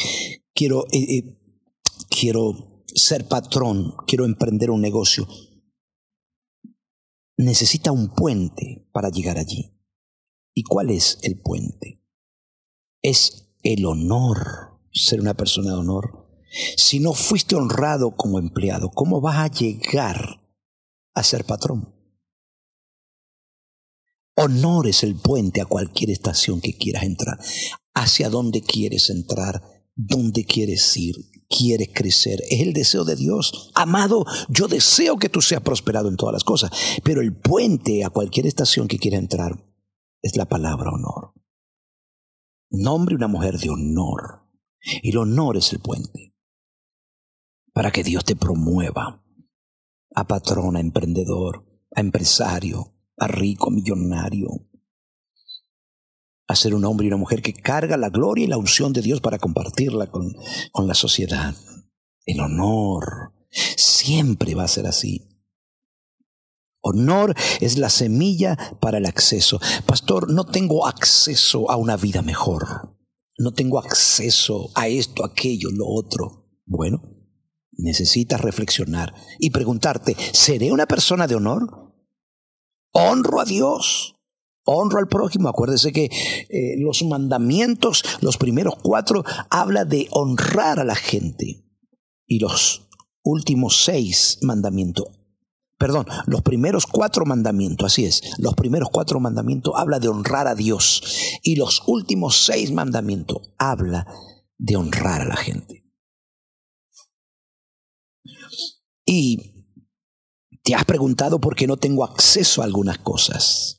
quiero, 0.56 0.88
eh, 0.92 1.18
eh, 1.18 1.40
quiero 2.10 2.84
ser 2.88 3.28
patrón, 3.28 3.94
quiero 4.08 4.26
emprender 4.26 4.72
un 4.72 4.82
negocio. 4.82 5.28
Necesita 7.38 7.92
un 7.92 8.10
puente 8.16 8.90
para 8.92 9.10
llegar 9.10 9.38
allí. 9.38 9.80
¿Y 10.56 10.64
cuál 10.64 10.90
es 10.90 11.20
el 11.22 11.40
puente? 11.40 12.04
Es 13.04 13.54
el 13.62 13.86
honor, 13.86 14.80
ser 14.92 15.22
una 15.22 15.36
persona 15.36 15.74
de 15.74 15.78
honor. 15.78 16.27
Si 16.50 17.00
no 17.00 17.14
fuiste 17.14 17.56
honrado 17.56 18.12
como 18.12 18.40
empleado, 18.40 18.90
¿cómo 18.90 19.22
vas 19.22 19.38
a 19.38 19.48
llegar 19.48 20.42
a 21.14 21.24
ser 21.24 21.46
patrón? 21.46 21.94
Honor 24.36 24.88
es 24.88 25.04
el 25.04 25.16
puente 25.16 25.62
a 25.62 25.66
cualquier 25.66 26.12
estación 26.12 26.62
que 26.62 26.78
quieras 26.78 27.04
entrar. 27.04 27.40
Hacia 27.96 28.30
dónde 28.30 28.62
quieres 28.62 29.10
entrar, 29.10 29.62
dónde 29.96 30.46
quieres 30.46 30.96
ir, 30.96 31.16
quieres 31.50 31.90
crecer. 31.92 32.44
Es 32.50 32.62
el 32.62 32.74
deseo 32.74 33.04
de 33.04 33.16
Dios. 33.16 33.72
Amado, 33.74 34.26
yo 34.48 34.68
deseo 34.68 35.18
que 35.18 35.30
tú 35.30 35.42
seas 35.42 35.62
prosperado 35.62 36.08
en 36.08 36.18
todas 36.18 36.34
las 36.34 36.44
cosas, 36.44 36.72
pero 37.04 37.22
el 37.22 37.36
puente 37.36 38.04
a 38.04 38.12
cualquier 38.12 38.46
estación 38.46 38.88
que 38.88 39.00
quieras 39.00 39.22
entrar 39.22 39.66
es 40.22 40.38
la 40.38 40.46
palabra 40.46 40.92
honor. 40.92 41.34
Nombre 42.70 43.16
una 43.16 43.28
mujer 43.28 43.58
de 43.58 43.70
honor. 43.70 44.44
El 45.02 45.18
honor 45.18 45.58
es 45.58 45.74
el 45.74 45.80
puente 45.80 46.37
para 47.78 47.92
que 47.92 48.04
Dios 48.04 48.26
te 48.26 48.36
promueva 48.36 49.24
a 50.16 50.28
patrón, 50.28 50.78
a 50.78 50.80
emprendedor, 50.80 51.64
a 51.96 52.02
empresario, 52.02 52.96
a 53.16 53.28
rico, 53.28 53.68
a 53.68 53.72
millonario, 53.72 54.48
a 56.48 56.56
ser 56.56 56.74
un 56.74 56.86
hombre 56.86 57.06
y 57.06 57.10
una 57.10 57.18
mujer 57.18 57.44
que 57.44 57.54
carga 57.54 57.96
la 57.96 58.10
gloria 58.10 58.46
y 58.46 58.48
la 58.48 58.58
unción 58.58 58.94
de 58.94 59.04
Dios 59.04 59.22
para 59.22 59.38
compartirla 59.38 60.08
con, 60.08 60.36
con 60.72 60.88
la 60.88 60.96
sociedad. 60.96 61.54
El 62.26 62.40
honor 62.40 63.36
siempre 63.52 64.56
va 64.56 64.64
a 64.64 64.70
ser 64.70 64.88
así. 64.88 65.30
Honor 66.82 67.36
es 67.62 67.78
la 67.78 67.92
semilla 67.92 68.58
para 68.82 68.98
el 68.98 69.06
acceso. 69.06 69.60
Pastor, 69.86 70.34
no 70.34 70.48
tengo 70.48 70.88
acceso 70.88 71.70
a 71.70 71.76
una 71.76 71.96
vida 71.96 72.24
mejor. 72.24 72.98
No 73.38 73.54
tengo 73.54 73.78
acceso 73.78 74.72
a 74.74 74.88
esto, 74.88 75.24
aquello, 75.24 75.70
lo 75.70 75.86
otro. 75.86 76.50
Bueno, 76.66 77.17
necesitas 77.78 78.42
reflexionar 78.42 79.14
y 79.40 79.52
preguntarte, 79.52 80.16
¿seré 80.34 80.72
una 80.72 80.86
persona 80.86 81.28
de 81.28 81.36
honor? 81.36 81.94
¿Honro 82.92 83.42
a 83.42 83.46
Dios? 83.46 84.16
¿Honro 84.66 85.00
al 85.00 85.08
prójimo? 85.08 85.48
Acuérdese 85.48 85.94
que 85.94 86.06
eh, 86.06 86.76
los 86.80 87.04
mandamientos, 87.04 88.04
los 88.22 88.38
primeros 88.38 88.76
cuatro, 88.76 89.24
habla 89.50 89.86
de 89.86 90.08
honrar 90.12 90.80
a 90.80 90.84
la 90.84 90.96
gente. 90.96 91.64
Y 92.26 92.40
los 92.40 92.90
últimos 93.24 93.86
seis 93.86 94.40
mandamientos, 94.42 95.06
perdón, 95.78 96.06
los 96.26 96.42
primeros 96.42 96.86
cuatro 96.86 97.26
mandamientos, 97.26 97.94
así 97.94 98.06
es, 98.06 98.22
los 98.40 98.56
primeros 98.56 98.90
cuatro 98.92 99.22
mandamientos 99.22 99.74
habla 99.78 100.00
de 100.00 100.10
honrar 100.10 100.48
a 100.48 100.56
Dios. 100.56 101.02
Y 101.44 101.56
los 101.56 101.84
últimos 101.88 102.46
seis 102.46 102.72
mandamientos 102.72 103.54
habla 103.58 104.06
de 104.58 104.76
honrar 104.76 105.22
a 105.22 105.26
la 105.26 105.38
gente. 105.38 105.87
Y 109.08 109.66
te 110.64 110.76
has 110.76 110.84
preguntado 110.84 111.40
por 111.40 111.56
qué 111.56 111.66
no 111.66 111.78
tengo 111.78 112.04
acceso 112.04 112.62
a 112.62 112.66
algunas 112.66 112.98
cosas. 112.98 113.78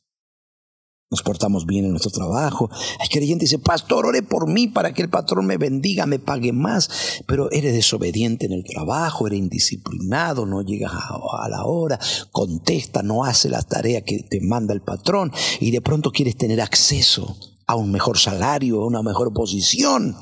Nos 1.11 1.23
portamos 1.23 1.67
bien 1.67 1.85
en 1.85 1.91
nuestro 1.91 2.11
trabajo. 2.11 2.71
Hay 2.99 3.09
creyente 3.09 3.45
dice, 3.45 3.59
pastor, 3.59 4.07
ore 4.07 4.23
por 4.23 4.49
mí 4.49 4.69
para 4.69 4.93
que 4.93 5.03
el 5.03 5.11
patrón 5.11 5.47
me 5.47 5.59
bendiga, 5.59 6.07
me 6.07 6.19
pague 6.19 6.53
más. 6.53 7.23
Pero 7.27 7.51
eres 7.51 7.75
desobediente 7.75 8.47
en 8.47 8.53
el 8.53 8.65
trabajo, 8.65 9.27
eres 9.27 9.39
indisciplinado, 9.39 10.47
no 10.47 10.63
llegas 10.63 10.93
a, 10.93 11.49
la 11.51 11.65
hora, 11.65 11.99
contesta, 12.33 13.03
no 13.03 13.25
hace 13.25 13.51
la 13.51 13.63
tarea 13.63 14.03
que 14.03 14.23
te 14.23 14.41
manda 14.41 14.73
el 14.73 14.83
patrón 14.83 15.31
y 15.61 15.71
de 15.71 15.83
pronto 15.83 16.11
quieres 16.11 16.39
tener 16.39 16.61
acceso 16.61 17.37
a 17.67 17.77
un 17.77 17.91
mejor 17.91 18.19
salario, 18.19 18.81
a 18.83 18.87
una 18.87 19.03
mejor 19.03 19.35
posición 19.35 20.17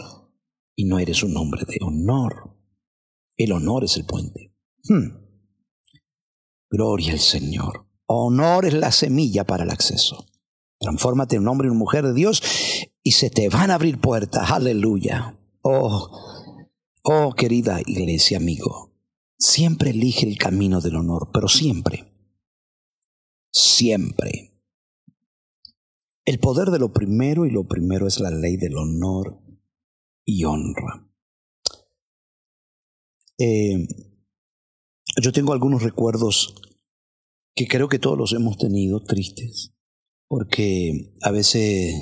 y 0.74 0.84
no 0.84 0.98
eres 0.98 1.22
un 1.22 1.36
hombre 1.36 1.62
de 1.64 1.78
honor. 1.80 2.56
El 3.36 3.52
honor 3.52 3.84
es 3.84 3.96
el 3.96 4.04
puente. 4.04 4.55
Hmm. 4.88 5.26
Gloria 6.70 7.12
al 7.12 7.20
Señor. 7.20 7.86
Honor 8.06 8.66
es 8.66 8.74
la 8.74 8.92
semilla 8.92 9.44
para 9.44 9.64
el 9.64 9.70
acceso. 9.70 10.26
Transfórmate 10.78 11.36
en 11.36 11.48
hombre 11.48 11.68
y 11.68 11.70
una 11.70 11.78
mujer 11.78 12.04
de 12.06 12.14
Dios 12.14 12.42
y 13.02 13.12
se 13.12 13.30
te 13.30 13.48
van 13.48 13.70
a 13.70 13.74
abrir 13.74 14.00
puertas. 14.00 14.50
Aleluya. 14.50 15.38
Oh, 15.62 16.68
oh 17.02 17.32
querida 17.32 17.80
iglesia, 17.84 18.38
amigo. 18.38 18.92
Siempre 19.38 19.90
elige 19.90 20.26
el 20.26 20.38
camino 20.38 20.80
del 20.80 20.96
honor, 20.96 21.30
pero 21.32 21.48
siempre, 21.48 22.12
siempre. 23.52 24.52
El 26.24 26.38
poder 26.38 26.70
de 26.70 26.78
lo 26.78 26.92
primero 26.92 27.46
y 27.46 27.50
lo 27.50 27.68
primero 27.68 28.06
es 28.06 28.18
la 28.18 28.30
ley 28.30 28.56
del 28.56 28.76
honor 28.76 29.40
y 30.24 30.44
honra. 30.44 31.08
Eh, 33.38 33.86
yo 35.22 35.32
tengo 35.32 35.52
algunos 35.52 35.82
recuerdos 35.82 36.54
que 37.54 37.66
creo 37.66 37.88
que 37.88 37.98
todos 37.98 38.18
los 38.18 38.32
hemos 38.32 38.58
tenido 38.58 39.02
tristes, 39.02 39.74
porque 40.28 41.14
a 41.22 41.30
veces 41.30 41.94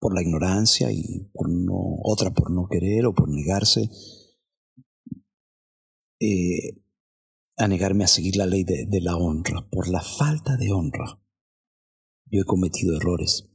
por 0.00 0.14
la 0.14 0.22
ignorancia 0.22 0.90
y 0.90 1.30
por 1.32 1.48
no, 1.48 2.00
otra 2.02 2.32
por 2.32 2.50
no 2.50 2.66
querer 2.68 3.06
o 3.06 3.14
por 3.14 3.28
negarse 3.28 3.88
eh, 6.18 6.82
a 7.56 7.68
negarme 7.68 8.02
a 8.02 8.08
seguir 8.08 8.36
la 8.36 8.46
ley 8.46 8.64
de, 8.64 8.86
de, 8.86 9.00
la 9.00 9.16
honra, 9.16 9.68
por 9.70 9.88
la 9.88 10.00
falta 10.00 10.56
de 10.56 10.72
honra. 10.72 11.22
Yo 12.26 12.40
he 12.40 12.44
cometido 12.44 12.96
errores, 12.96 13.48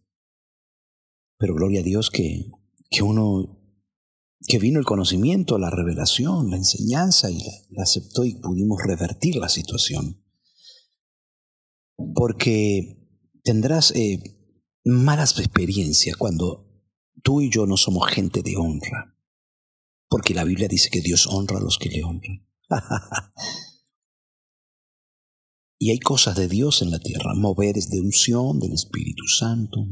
pero 1.38 1.54
gloria 1.54 1.82
a 1.82 1.84
Dios 1.84 2.10
que, 2.10 2.50
que 2.90 3.04
uno 3.04 3.57
que 4.48 4.60
vino 4.60 4.80
el 4.80 4.86
conocimiento, 4.86 5.58
la 5.58 5.70
revelación, 5.70 6.50
la 6.50 6.58
enseñanza 6.58 7.30
y 7.30 7.38
la, 7.70 7.84
aceptó 7.84 8.24
y 8.24 8.36
pudimos 8.36 8.80
revertir 8.82 9.36
la 9.36 9.50
situación. 9.50 10.24
Porque 12.16 12.98
tendrás 13.44 13.92
eh, 13.92 14.22
malas 14.86 15.38
experiencias 15.38 16.16
cuando 16.16 16.66
tú 17.22 17.42
y 17.42 17.50
yo 17.50 17.66
no 17.66 17.76
somos 17.76 18.10
gente 18.10 18.42
de 18.42 18.56
honra. 18.56 19.14
porque 20.10 20.34
la 20.34 20.46
Biblia 20.46 20.70
dice 20.70 20.90
que 20.90 21.02
Dios 21.02 21.28
honra 21.28 21.58
a 21.58 21.62
los 21.62 21.78
que 21.78 21.90
le 21.90 22.02
honran. 22.04 22.48
y 25.80 25.92
hay 25.92 26.00
cosas 26.00 26.38
de 26.38 26.48
Dios 26.48 26.82
en 26.82 26.92
la 26.92 27.00
tierra, 27.00 27.34
moveres 27.36 27.90
de 27.90 28.00
unción 28.00 28.62
del 28.62 28.72
Espíritu 28.72 29.28
Santo. 29.28 29.86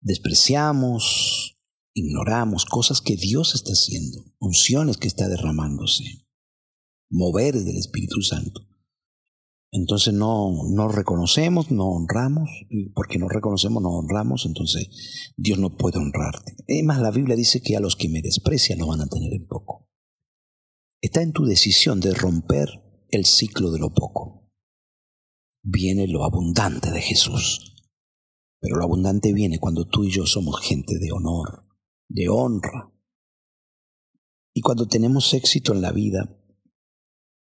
Despreciamos, 0.00 1.41
ignoramos 1.94 2.64
cosas 2.64 3.00
que 3.00 3.16
Dios 3.16 3.54
está 3.54 3.72
haciendo, 3.72 4.24
unciones 4.38 4.96
que 4.96 5.08
está 5.08 5.28
derramándose, 5.28 6.04
moveres 7.10 7.64
del 7.64 7.76
Espíritu 7.76 8.22
Santo. 8.22 8.62
Entonces 9.74 10.12
no, 10.12 10.52
no 10.70 10.88
reconocemos, 10.88 11.70
no 11.70 11.88
honramos, 11.88 12.50
porque 12.94 13.18
no 13.18 13.28
reconocemos, 13.28 13.82
no 13.82 13.90
honramos, 13.90 14.44
entonces 14.44 15.32
Dios 15.36 15.58
no 15.58 15.76
puede 15.76 15.98
honrarte. 15.98 16.56
Además, 16.68 17.00
la 17.00 17.10
Biblia 17.10 17.36
dice 17.36 17.62
que 17.62 17.76
a 17.76 17.80
los 17.80 17.96
que 17.96 18.10
me 18.10 18.20
desprecian 18.20 18.78
lo 18.78 18.86
van 18.86 19.00
a 19.00 19.06
tener 19.06 19.32
en 19.32 19.46
poco. 19.46 19.88
Está 21.00 21.22
en 21.22 21.32
tu 21.32 21.44
decisión 21.44 22.00
de 22.00 22.12
romper 22.12 22.68
el 23.10 23.24
ciclo 23.24 23.70
de 23.72 23.78
lo 23.78 23.94
poco. 23.94 24.50
Viene 25.62 26.06
lo 26.06 26.24
abundante 26.24 26.90
de 26.90 27.00
Jesús. 27.00 27.74
Pero 28.60 28.76
lo 28.76 28.84
abundante 28.84 29.32
viene 29.32 29.58
cuando 29.58 29.86
tú 29.86 30.04
y 30.04 30.10
yo 30.10 30.26
somos 30.26 30.60
gente 30.60 30.98
de 30.98 31.12
honor, 31.12 31.61
de 32.12 32.28
honra. 32.28 32.92
Y 34.54 34.60
cuando 34.60 34.86
tenemos 34.86 35.32
éxito 35.32 35.72
en 35.72 35.80
la 35.80 35.92
vida, 35.92 36.38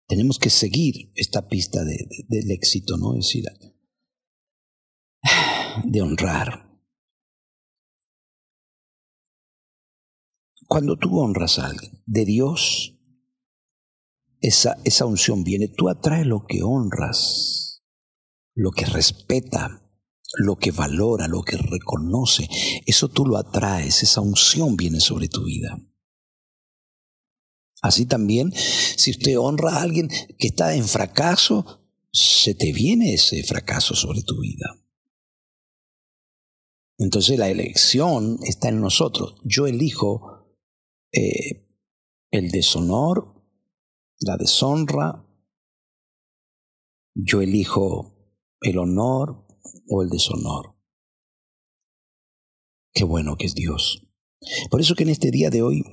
tenemos 0.07 0.39
que 0.39 0.49
seguir 0.49 1.11
esta 1.15 1.47
pista 1.47 1.83
del 1.83 2.51
éxito, 2.51 2.97
¿no? 2.97 3.13
Es 3.13 3.25
decir, 3.25 3.45
de 5.83 6.01
honrar. 6.01 6.65
Cuando 10.67 10.97
tú 10.97 11.19
honras 11.19 11.59
a 11.59 11.67
alguien, 11.67 12.01
de 12.07 12.25
Dios, 12.25 12.97
esa, 14.41 14.77
esa 14.83 15.05
unción 15.05 15.43
viene, 15.43 15.67
tú 15.67 15.89
atraes 15.89 16.25
lo 16.25 16.47
que 16.47 16.63
honras, 16.63 17.83
lo 18.55 18.71
que 18.71 18.85
respeta, 18.85 19.84
lo 20.37 20.55
que 20.55 20.71
valora, 20.71 21.27
lo 21.27 21.43
que 21.43 21.57
reconoce, 21.57 22.47
eso 22.85 23.07
tú 23.09 23.25
lo 23.25 23.37
atraes, 23.37 24.03
esa 24.03 24.21
unción 24.21 24.75
viene 24.75 24.99
sobre 24.99 25.27
tu 25.27 25.43
vida. 25.45 25.77
Así 27.81 28.05
también, 28.05 28.51
si 28.51 29.11
usted 29.11 29.37
honra 29.37 29.77
a 29.77 29.81
alguien 29.81 30.09
que 30.09 30.47
está 30.47 30.75
en 30.75 30.87
fracaso, 30.87 31.85
se 32.11 32.55
te 32.55 32.71
viene 32.71 33.13
ese 33.13 33.43
fracaso 33.43 33.93
sobre 33.93 34.23
tu 34.23 34.39
vida. 34.39 34.81
Entonces 36.97 37.37
la 37.37 37.49
elección 37.49 38.39
está 38.43 38.69
en 38.69 38.79
nosotros. 38.79 39.35
Yo 39.43 39.67
elijo 39.67 40.57
eh, 41.11 41.67
el 42.31 42.51
deshonor, 42.51 43.43
la 44.19 44.37
deshonra. 44.37 45.25
Yo 47.13 47.41
elijo 47.41 48.15
el 48.61 48.77
honor 48.77 49.44
o 49.87 50.01
el 50.01 50.09
deshonor. 50.09 50.75
Qué 52.93 53.03
bueno 53.03 53.35
que 53.37 53.45
es 53.45 53.55
Dios. 53.55 54.07
Por 54.69 54.81
eso 54.81 54.95
que 54.95 55.03
en 55.03 55.09
este 55.09 55.31
día 55.31 55.49
de 55.49 55.61
hoy 55.61 55.83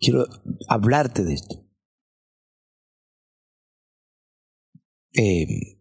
quiero 0.00 0.26
hablarte 0.68 1.24
de 1.24 1.34
esto. 1.34 1.66
Eh, 5.12 5.78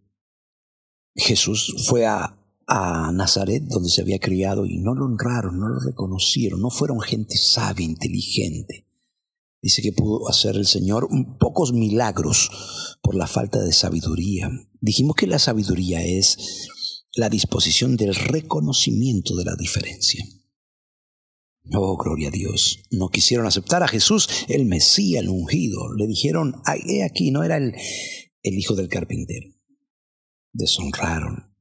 Jesús 1.15 1.85
fue 1.87 2.05
a, 2.05 2.39
a 2.67 3.11
Nazaret, 3.11 3.63
donde 3.63 3.89
se 3.89 4.01
había 4.01 4.19
criado, 4.19 4.65
y 4.65 4.77
no 4.77 4.93
lo 4.93 5.05
honraron, 5.05 5.59
no 5.59 5.69
lo 5.69 5.79
reconocieron, 5.79 6.61
no 6.61 6.69
fueron 6.69 7.01
gente 7.01 7.35
sabia, 7.37 7.85
inteligente. 7.85 8.85
Dice 9.61 9.81
que 9.81 9.91
pudo 9.91 10.29
hacer 10.29 10.55
el 10.55 10.65
Señor 10.65 11.09
pocos 11.37 11.73
milagros 11.73 12.97
por 13.01 13.15
la 13.15 13.27
falta 13.27 13.59
de 13.59 13.73
sabiduría. 13.73 14.49
Dijimos 14.79 15.15
que 15.15 15.27
la 15.27 15.39
sabiduría 15.39 16.03
es 16.03 16.69
la 17.15 17.29
disposición 17.29 17.97
del 17.97 18.15
reconocimiento 18.15 19.35
de 19.35 19.45
la 19.45 19.55
diferencia. 19.55 20.23
Oh, 21.73 21.97
gloria 21.97 22.29
a 22.29 22.31
Dios. 22.31 22.79
No 22.91 23.09
quisieron 23.09 23.45
aceptar 23.45 23.83
a 23.83 23.87
Jesús, 23.87 24.27
el 24.47 24.65
Mesías, 24.65 25.23
el 25.23 25.29
ungido. 25.29 25.93
Le 25.93 26.07
dijeron, 26.07 26.61
he 26.87 27.03
aquí, 27.03 27.31
no 27.31 27.43
era 27.43 27.57
el, 27.57 27.75
el 28.41 28.57
hijo 28.57 28.75
del 28.75 28.87
carpintero. 28.87 29.49
Deshonraron. 30.51 31.55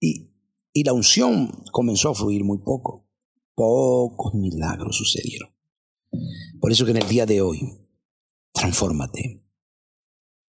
Y, 0.00 0.32
y 0.72 0.84
la 0.84 0.92
unción 0.92 1.64
comenzó 1.72 2.10
a 2.10 2.14
fluir 2.14 2.44
muy 2.44 2.58
poco. 2.58 3.08
Pocos 3.54 4.34
milagros 4.34 4.96
sucedieron. 4.96 5.50
Por 6.60 6.72
eso 6.72 6.84
que 6.84 6.92
en 6.92 6.98
el 6.98 7.08
día 7.08 7.26
de 7.26 7.40
hoy, 7.40 7.60
transfórmate 8.52 9.44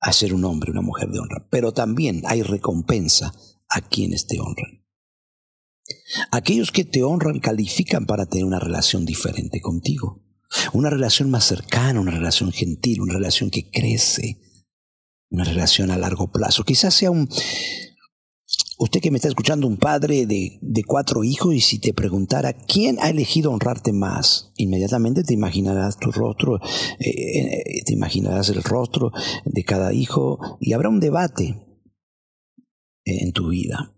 a 0.00 0.12
ser 0.12 0.34
un 0.34 0.44
hombre, 0.44 0.70
una 0.70 0.80
mujer 0.80 1.08
de 1.10 1.18
honra. 1.18 1.48
Pero 1.50 1.72
también 1.72 2.22
hay 2.26 2.42
recompensa 2.42 3.34
a 3.68 3.80
quienes 3.80 4.26
te 4.26 4.40
honran. 4.40 4.84
Aquellos 6.30 6.70
que 6.70 6.84
te 6.84 7.02
honran 7.02 7.40
califican 7.40 8.06
para 8.06 8.26
tener 8.26 8.44
una 8.44 8.58
relación 8.58 9.04
diferente 9.04 9.60
contigo. 9.60 10.24
Una 10.72 10.90
relación 10.90 11.30
más 11.30 11.44
cercana, 11.44 12.00
una 12.00 12.10
relación 12.10 12.52
gentil, 12.52 13.02
una 13.02 13.14
relación 13.14 13.50
que 13.50 13.70
crece, 13.70 14.40
una 15.30 15.44
relación 15.44 15.90
a 15.90 15.98
largo 15.98 16.30
plazo. 16.30 16.64
Quizás 16.64 16.94
sea 16.94 17.10
un... 17.10 17.28
Usted 18.80 19.00
que 19.00 19.10
me 19.10 19.16
está 19.16 19.28
escuchando, 19.28 19.66
un 19.66 19.76
padre 19.76 20.24
de, 20.24 20.60
cuatro 20.86 21.24
hijos, 21.24 21.52
y 21.52 21.60
si 21.60 21.80
te 21.80 21.92
preguntara 21.92 22.52
quién 22.52 22.96
ha 23.00 23.10
elegido 23.10 23.50
honrarte 23.50 23.92
más, 23.92 24.52
inmediatamente 24.56 25.24
te 25.24 25.34
imaginarás 25.34 25.98
tu 25.98 26.12
rostro, 26.12 26.60
eh, 27.00 27.10
eh, 27.10 27.82
te 27.84 27.92
imaginarás 27.92 28.50
el 28.50 28.62
rostro 28.62 29.10
de 29.44 29.64
cada 29.64 29.92
hijo, 29.92 30.38
y 30.60 30.74
habrá 30.74 30.90
un 30.90 31.00
debate 31.00 31.67
en 33.08 33.32
tu 33.32 33.48
vida. 33.48 33.94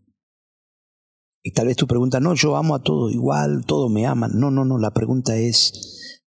Y 1.43 1.53
tal 1.53 1.67
vez 1.67 1.77
tu 1.77 1.87
pregunta, 1.87 2.21
no, 2.21 2.35
yo 2.35 2.57
amo 2.57 2.75
a 2.75 2.83
todo 2.83 3.11
igual, 3.11 3.65
todo 3.67 3.89
me 3.89 4.07
ama. 4.07 4.29
No, 4.29 4.51
no, 4.51 4.65
no, 4.65 4.79
la 4.79 4.93
pregunta 4.93 5.37
es, 5.37 6.21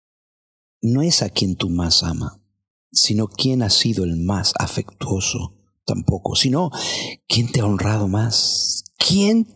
no 0.81 1.03
es 1.03 1.23
a 1.23 1.29
quien 1.29 1.57
tú 1.57 1.69
más 1.69 2.03
ama, 2.03 2.43
sino 2.91 3.29
quién 3.29 3.63
ha 3.63 3.71
sido 3.71 4.05
el 4.05 4.17
más 4.17 4.55
afectuoso 4.59 5.59
tampoco, 5.85 6.35
sino 6.35 6.71
quién 7.29 7.51
te 7.53 7.61
ha 7.61 7.67
honrado 7.67 8.09
más, 8.09 8.85
quién 8.97 9.47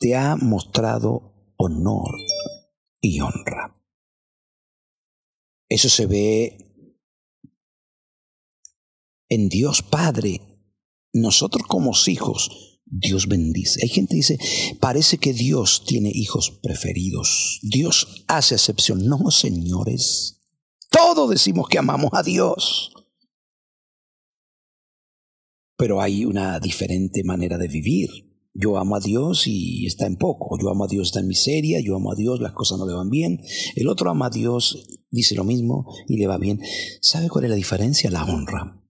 te 0.00 0.16
ha 0.16 0.36
mostrado 0.36 1.52
honor 1.56 2.10
y 3.00 3.20
honra. 3.20 3.80
Eso 5.68 5.88
se 5.88 6.06
ve 6.06 6.64
en 9.28 9.48
Dios 9.48 9.82
Padre. 9.82 10.40
Nosotros 11.12 11.64
como 11.68 11.92
hijos 12.08 12.63
Dios 12.96 13.26
bendice. 13.26 13.80
Hay 13.82 13.88
gente 13.88 14.10
que 14.10 14.16
dice, 14.16 14.38
parece 14.78 15.18
que 15.18 15.32
Dios 15.32 15.84
tiene 15.84 16.12
hijos 16.14 16.52
preferidos. 16.62 17.58
Dios 17.62 18.24
hace 18.28 18.54
excepción. 18.54 19.04
No, 19.06 19.30
señores. 19.32 20.40
Todos 20.90 21.28
decimos 21.28 21.68
que 21.68 21.78
amamos 21.78 22.10
a 22.12 22.22
Dios. 22.22 22.92
Pero 25.76 26.00
hay 26.00 26.24
una 26.24 26.60
diferente 26.60 27.24
manera 27.24 27.58
de 27.58 27.66
vivir. 27.66 28.10
Yo 28.52 28.78
amo 28.78 28.94
a 28.94 29.00
Dios 29.00 29.48
y 29.48 29.86
está 29.86 30.06
en 30.06 30.14
poco. 30.16 30.56
Yo 30.62 30.70
amo 30.70 30.84
a 30.84 30.88
Dios, 30.88 31.08
está 31.08 31.18
en 31.18 31.26
miseria. 31.26 31.80
Yo 31.80 31.96
amo 31.96 32.12
a 32.12 32.14
Dios, 32.14 32.38
las 32.38 32.52
cosas 32.52 32.78
no 32.78 32.86
le 32.86 32.94
van 32.94 33.10
bien. 33.10 33.40
El 33.74 33.88
otro 33.88 34.08
ama 34.08 34.26
a 34.26 34.30
Dios, 34.30 34.86
dice 35.10 35.34
lo 35.34 35.42
mismo 35.42 35.92
y 36.06 36.16
le 36.16 36.28
va 36.28 36.38
bien. 36.38 36.60
¿Sabe 37.00 37.28
cuál 37.28 37.46
es 37.46 37.50
la 37.50 37.56
diferencia? 37.56 38.08
La 38.08 38.24
honra. 38.24 38.80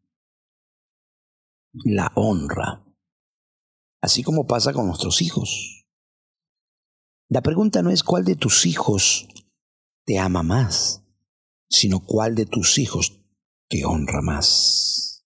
La 1.86 2.12
honra 2.16 2.83
así 4.04 4.22
como 4.22 4.46
pasa 4.46 4.74
con 4.74 4.86
nuestros 4.86 5.22
hijos. 5.22 5.86
La 7.30 7.40
pregunta 7.40 7.80
no 7.80 7.90
es 7.90 8.02
cuál 8.02 8.26
de 8.26 8.36
tus 8.36 8.66
hijos 8.66 9.26
te 10.04 10.18
ama 10.18 10.42
más, 10.42 11.02
sino 11.70 12.04
cuál 12.04 12.34
de 12.34 12.44
tus 12.44 12.76
hijos 12.76 13.24
te 13.66 13.86
honra 13.86 14.20
más. 14.20 15.24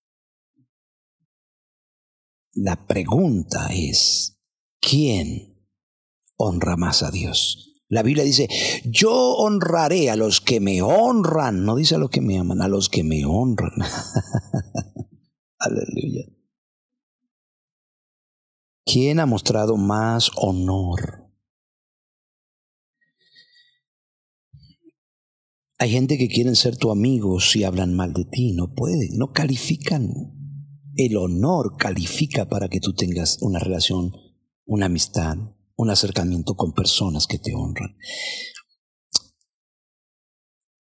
La 2.54 2.86
pregunta 2.86 3.68
es, 3.72 4.38
¿quién 4.80 5.68
honra 6.36 6.76
más 6.76 7.02
a 7.02 7.10
Dios? 7.10 7.82
La 7.88 8.04
Biblia 8.04 8.22
dice, 8.22 8.48
yo 8.84 9.34
honraré 9.38 10.08
a 10.08 10.14
los 10.14 10.40
que 10.40 10.60
me 10.60 10.82
honran, 10.82 11.64
no 11.64 11.74
dice 11.74 11.96
a 11.96 11.98
los 11.98 12.10
que 12.10 12.20
me 12.20 12.38
aman, 12.38 12.62
a 12.62 12.68
los 12.68 12.88
que 12.88 13.02
me 13.02 13.24
honran. 13.24 13.72
Aleluya. 15.58 16.37
¿Quién 18.90 19.20
ha 19.20 19.26
mostrado 19.26 19.76
más 19.76 20.30
honor? 20.36 21.30
Hay 25.78 25.90
gente 25.90 26.16
que 26.16 26.28
quieren 26.28 26.56
ser 26.56 26.78
tu 26.78 26.90
amigo 26.90 27.38
si 27.38 27.64
hablan 27.64 27.94
mal 27.94 28.14
de 28.14 28.24
ti, 28.24 28.54
no 28.54 28.72
pueden, 28.74 29.18
no 29.18 29.32
califican. 29.32 30.10
El 30.96 31.18
honor 31.18 31.76
califica 31.76 32.48
para 32.48 32.70
que 32.70 32.80
tú 32.80 32.94
tengas 32.94 33.36
una 33.42 33.58
relación, 33.58 34.12
una 34.64 34.86
amistad, 34.86 35.36
un 35.76 35.90
acercamiento 35.90 36.56
con 36.56 36.72
personas 36.72 37.26
que 37.26 37.38
te 37.38 37.54
honran. 37.54 37.94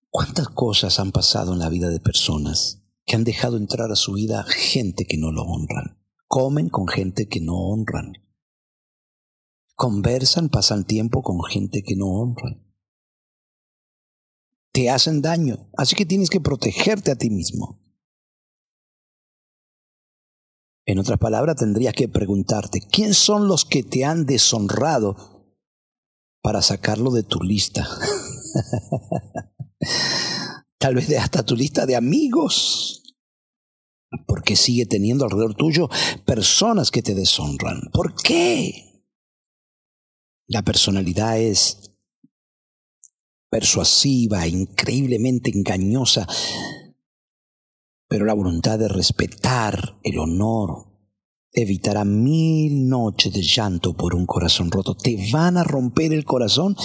¿Cuántas 0.09 0.47
cosas 0.47 0.97
han 1.01 1.11
pasado 1.11 1.51
en 1.51 1.59
la 1.59 1.67
vida 1.67 1.89
de 1.89 1.99
personas 1.99 2.85
que 3.05 3.17
han 3.17 3.25
dejado 3.25 3.57
entrar 3.57 3.91
a 3.91 3.97
su 3.97 4.13
vida 4.13 4.45
gente 4.45 5.05
que 5.05 5.17
no 5.17 5.33
lo 5.33 5.41
honran? 5.41 5.96
Comen 6.27 6.69
con 6.69 6.87
gente 6.87 7.27
que 7.27 7.39
no 7.39 7.55
honran. 7.55 8.13
Conversan, 9.75 10.49
pasan 10.49 10.85
tiempo 10.85 11.21
con 11.23 11.43
gente 11.43 11.83
que 11.83 11.95
no 11.95 12.07
honran. 12.07 12.67
Te 14.73 14.89
hacen 14.89 15.21
daño, 15.21 15.69
así 15.77 15.95
que 15.95 16.05
tienes 16.05 16.29
que 16.29 16.41
protegerte 16.41 17.11
a 17.11 17.15
ti 17.15 17.29
mismo. 17.29 17.79
En 20.85 20.99
otras 20.99 21.17
palabras, 21.17 21.55
tendrías 21.57 21.93
que 21.93 22.07
preguntarte, 22.07 22.79
¿quién 22.79 23.13
son 23.13 23.47
los 23.47 23.65
que 23.65 23.83
te 23.83 24.05
han 24.05 24.25
deshonrado 24.25 25.15
para 26.41 26.61
sacarlo 26.61 27.11
de 27.11 27.23
tu 27.23 27.41
lista? 27.41 27.87
Tal 30.77 30.95
vez 30.95 31.07
de 31.07 31.17
hasta 31.17 31.43
tu 31.43 31.55
lista 31.55 31.85
de 31.85 31.95
amigos. 31.95 33.06
Porque 34.25 34.55
sigue 34.55 34.85
teniendo 34.85 35.25
alrededor 35.25 35.55
tuyo 35.55 35.89
personas 36.25 36.91
que 36.91 37.01
te 37.01 37.15
deshonran. 37.15 37.89
¿Por 37.91 38.15
qué? 38.15 39.03
La 40.47 40.63
personalidad 40.63 41.39
es 41.39 41.91
persuasiva, 43.49 44.47
increíblemente 44.47 45.51
engañosa 45.53 46.27
pero 48.07 48.25
la 48.25 48.33
voluntad 48.33 48.79
de 48.79 48.87
respetar 48.87 49.99
el 50.03 50.19
honor 50.19 50.87
evitará 51.51 52.05
mil 52.05 52.87
noches 52.87 53.33
de 53.33 53.41
llanto 53.41 53.95
por 53.95 54.15
un 54.15 54.25
corazón 54.25 54.71
roto. 54.71 54.95
Te 54.95 55.29
van 55.31 55.57
a 55.57 55.63
romper 55.63 56.13
el 56.13 56.23
corazón 56.23 56.75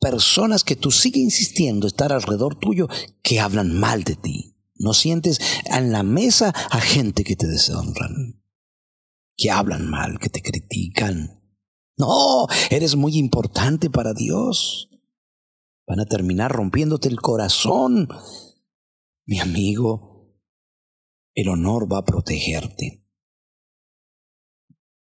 personas 0.00 0.64
que 0.64 0.76
tú 0.76 0.90
sigues 0.90 1.22
insistiendo 1.22 1.86
estar 1.86 2.12
alrededor 2.12 2.56
tuyo 2.56 2.88
que 3.22 3.40
hablan 3.40 3.78
mal 3.78 4.04
de 4.04 4.16
ti. 4.16 4.51
No 4.82 4.94
sientes 4.94 5.38
en 5.64 5.92
la 5.92 6.02
mesa 6.02 6.48
a 6.48 6.80
gente 6.80 7.22
que 7.22 7.36
te 7.36 7.46
deshonran, 7.46 8.42
que 9.36 9.50
hablan 9.50 9.88
mal, 9.88 10.18
que 10.18 10.28
te 10.28 10.42
critican. 10.42 11.40
No, 11.96 12.48
eres 12.68 12.96
muy 12.96 13.16
importante 13.16 13.90
para 13.90 14.12
Dios. 14.12 14.90
Van 15.86 16.00
a 16.00 16.04
terminar 16.04 16.50
rompiéndote 16.50 17.08
el 17.08 17.20
corazón. 17.20 18.08
Mi 19.24 19.38
amigo, 19.38 20.36
el 21.34 21.48
honor 21.48 21.90
va 21.90 21.98
a 21.98 22.04
protegerte. 22.04 23.06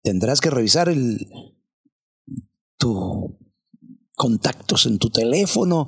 Tendrás 0.02 0.40
que 0.40 0.50
revisar 0.50 0.88
el, 0.88 1.28
tu 2.78 3.38
contactos 4.16 4.86
en 4.86 4.98
tu 4.98 5.10
teléfono 5.10 5.86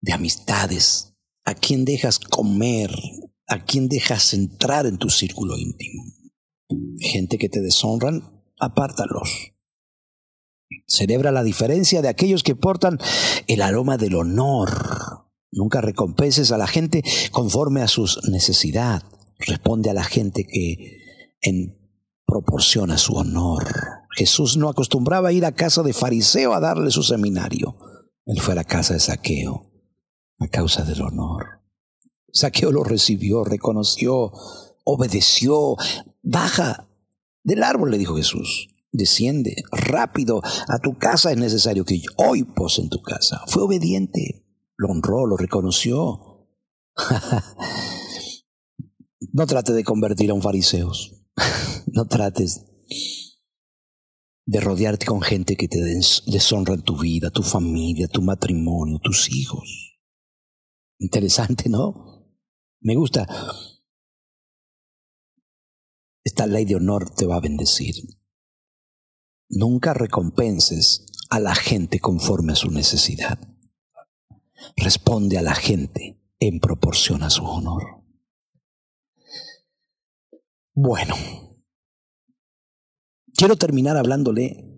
de 0.00 0.12
amistades, 0.12 1.11
a 1.44 1.54
quién 1.54 1.84
dejas 1.84 2.18
comer, 2.18 2.90
a 3.48 3.64
quién 3.64 3.88
dejas 3.88 4.34
entrar 4.34 4.86
en 4.86 4.98
tu 4.98 5.10
círculo 5.10 5.58
íntimo. 5.58 6.04
Gente 6.98 7.38
que 7.38 7.48
te 7.48 7.60
deshonran, 7.60 8.42
apártalos. 8.58 9.52
Celebra 10.86 11.32
la 11.32 11.42
diferencia 11.42 12.02
de 12.02 12.08
aquellos 12.08 12.42
que 12.42 12.54
portan 12.54 12.98
el 13.46 13.62
aroma 13.62 13.98
del 13.98 14.14
honor. 14.14 15.26
Nunca 15.50 15.80
recompenses 15.80 16.50
a 16.52 16.58
la 16.58 16.66
gente 16.66 17.02
conforme 17.30 17.82
a 17.82 17.88
sus 17.88 18.20
necesidades 18.28 19.04
responde 19.38 19.90
a 19.90 19.94
la 19.94 20.04
gente 20.04 20.44
que 20.44 21.00
en 21.40 21.76
proporciona 22.24 22.96
su 22.96 23.14
honor. 23.14 23.66
Jesús 24.16 24.56
no 24.56 24.68
acostumbraba 24.68 25.32
ir 25.32 25.44
a 25.44 25.52
casa 25.52 25.82
de 25.82 25.92
fariseo 25.92 26.54
a 26.54 26.60
darle 26.60 26.90
su 26.90 27.02
seminario. 27.02 27.76
Él 28.24 28.40
fue 28.40 28.52
a 28.52 28.56
la 28.56 28.64
casa 28.64 28.94
de 28.94 29.00
saqueo 29.00 29.71
a 30.42 30.48
causa 30.48 30.84
del 30.84 31.02
honor. 31.02 31.60
Saqueo 32.32 32.72
lo 32.72 32.84
recibió, 32.84 33.44
reconoció, 33.44 34.32
obedeció. 34.84 35.76
Baja 36.22 36.88
del 37.42 37.62
árbol, 37.62 37.90
le 37.90 37.98
dijo 37.98 38.16
Jesús. 38.16 38.68
Desciende 38.90 39.56
rápido 39.70 40.42
a 40.42 40.78
tu 40.78 40.98
casa. 40.98 41.30
Es 41.30 41.38
necesario 41.38 41.84
que 41.84 42.02
hoy 42.16 42.44
pose 42.44 42.82
en 42.82 42.88
tu 42.88 43.02
casa. 43.02 43.42
Fue 43.46 43.62
obediente. 43.62 44.44
Lo 44.76 44.88
honró, 44.88 45.26
lo 45.26 45.36
reconoció. 45.36 46.46
No 49.34 49.46
trates 49.46 49.74
de 49.74 49.84
convertir 49.84 50.30
a 50.30 50.34
un 50.34 50.42
fariseo. 50.42 50.92
no 51.86 52.04
trates 52.06 52.66
de 54.44 54.60
rodearte 54.60 55.06
con 55.06 55.22
gente 55.22 55.56
que 55.56 55.68
te 55.68 55.80
deshonra 56.26 56.74
en 56.74 56.82
tu 56.82 56.98
vida, 56.98 57.30
tu 57.30 57.42
familia, 57.42 58.08
tu 58.08 58.20
matrimonio, 58.20 58.98
tus 58.98 59.30
hijos. 59.30 59.91
Interesante, 61.02 61.68
¿no? 61.68 62.28
Me 62.80 62.94
gusta. 62.94 63.26
Esta 66.22 66.46
ley 66.46 66.64
de 66.64 66.76
honor 66.76 67.10
te 67.10 67.26
va 67.26 67.36
a 67.36 67.40
bendecir. 67.40 67.96
Nunca 69.48 69.94
recompenses 69.94 71.06
a 71.28 71.40
la 71.40 71.56
gente 71.56 71.98
conforme 71.98 72.52
a 72.52 72.56
su 72.56 72.70
necesidad. 72.70 73.36
Responde 74.76 75.38
a 75.38 75.42
la 75.42 75.56
gente 75.56 76.22
en 76.38 76.60
proporción 76.60 77.24
a 77.24 77.30
su 77.30 77.44
honor. 77.44 78.04
Bueno, 80.72 81.16
quiero 83.34 83.56
terminar 83.56 83.96
hablándole 83.96 84.72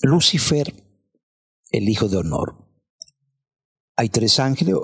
Lucifer, 0.00 0.83
el 1.76 1.88
hijo 1.88 2.08
de 2.08 2.18
honor. 2.18 2.56
Hay 3.96 4.08
tres 4.08 4.38
ángeles 4.40 4.76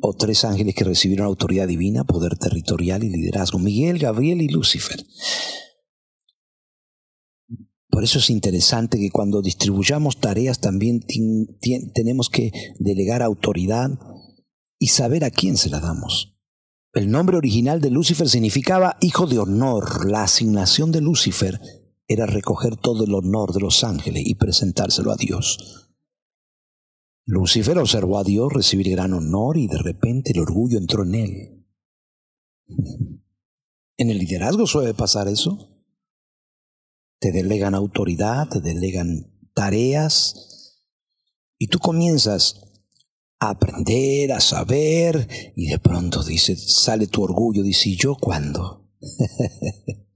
o 0.00 0.14
tres 0.14 0.44
ángeles 0.44 0.74
que 0.74 0.84
recibieron 0.84 1.26
autoridad 1.26 1.68
divina, 1.68 2.04
poder 2.04 2.36
territorial 2.36 3.04
y 3.04 3.10
liderazgo. 3.10 3.58
Miguel, 3.58 3.98
Gabriel 3.98 4.42
y 4.42 4.48
Lucifer. 4.48 5.04
Por 7.88 8.04
eso 8.04 8.18
es 8.18 8.30
interesante 8.30 8.98
que 8.98 9.10
cuando 9.10 9.42
distribuyamos 9.42 10.18
tareas 10.18 10.60
también 10.60 11.04
tenemos 11.94 12.30
que 12.30 12.50
delegar 12.78 13.22
autoridad 13.22 13.90
y 14.78 14.88
saber 14.88 15.24
a 15.24 15.30
quién 15.30 15.56
se 15.56 15.70
la 15.70 15.78
damos. 15.78 16.36
El 16.94 17.10
nombre 17.10 17.36
original 17.36 17.80
de 17.80 17.90
Lucifer 17.90 18.28
significaba 18.28 18.96
hijo 19.00 19.26
de 19.26 19.38
honor. 19.38 20.10
La 20.10 20.24
asignación 20.24 20.90
de 20.90 21.00
Lucifer 21.00 21.60
era 22.08 22.26
recoger 22.26 22.76
todo 22.76 23.04
el 23.04 23.14
honor 23.14 23.52
de 23.52 23.60
los 23.60 23.84
ángeles 23.84 24.22
y 24.26 24.34
presentárselo 24.34 25.12
a 25.12 25.16
Dios. 25.16 25.90
Lucifer 27.24 27.78
observó 27.78 28.18
a 28.18 28.24
Dios 28.24 28.52
recibir 28.52 28.90
gran 28.90 29.12
honor 29.12 29.56
y 29.56 29.68
de 29.68 29.78
repente 29.78 30.32
el 30.32 30.40
orgullo 30.40 30.78
entró 30.78 31.04
en 31.04 31.14
él. 31.14 31.66
En 33.98 34.10
el 34.10 34.18
liderazgo 34.18 34.66
suele 34.66 34.94
pasar 34.94 35.28
eso. 35.28 35.84
Te 37.20 37.30
delegan 37.30 37.74
autoridad, 37.74 38.48
te 38.48 38.60
delegan 38.60 39.32
tareas 39.54 40.80
y 41.58 41.68
tú 41.68 41.78
comienzas 41.78 42.60
a 43.38 43.50
aprender, 43.50 44.32
a 44.32 44.40
saber, 44.40 45.28
y 45.54 45.66
de 45.66 45.78
pronto 45.78 46.24
dice, 46.24 46.56
sale 46.56 47.06
tu 47.06 47.22
orgullo, 47.22 47.62
dice, 47.62 47.90
¿y 47.90 47.96
yo 47.96 48.16
cuándo? 48.16 48.88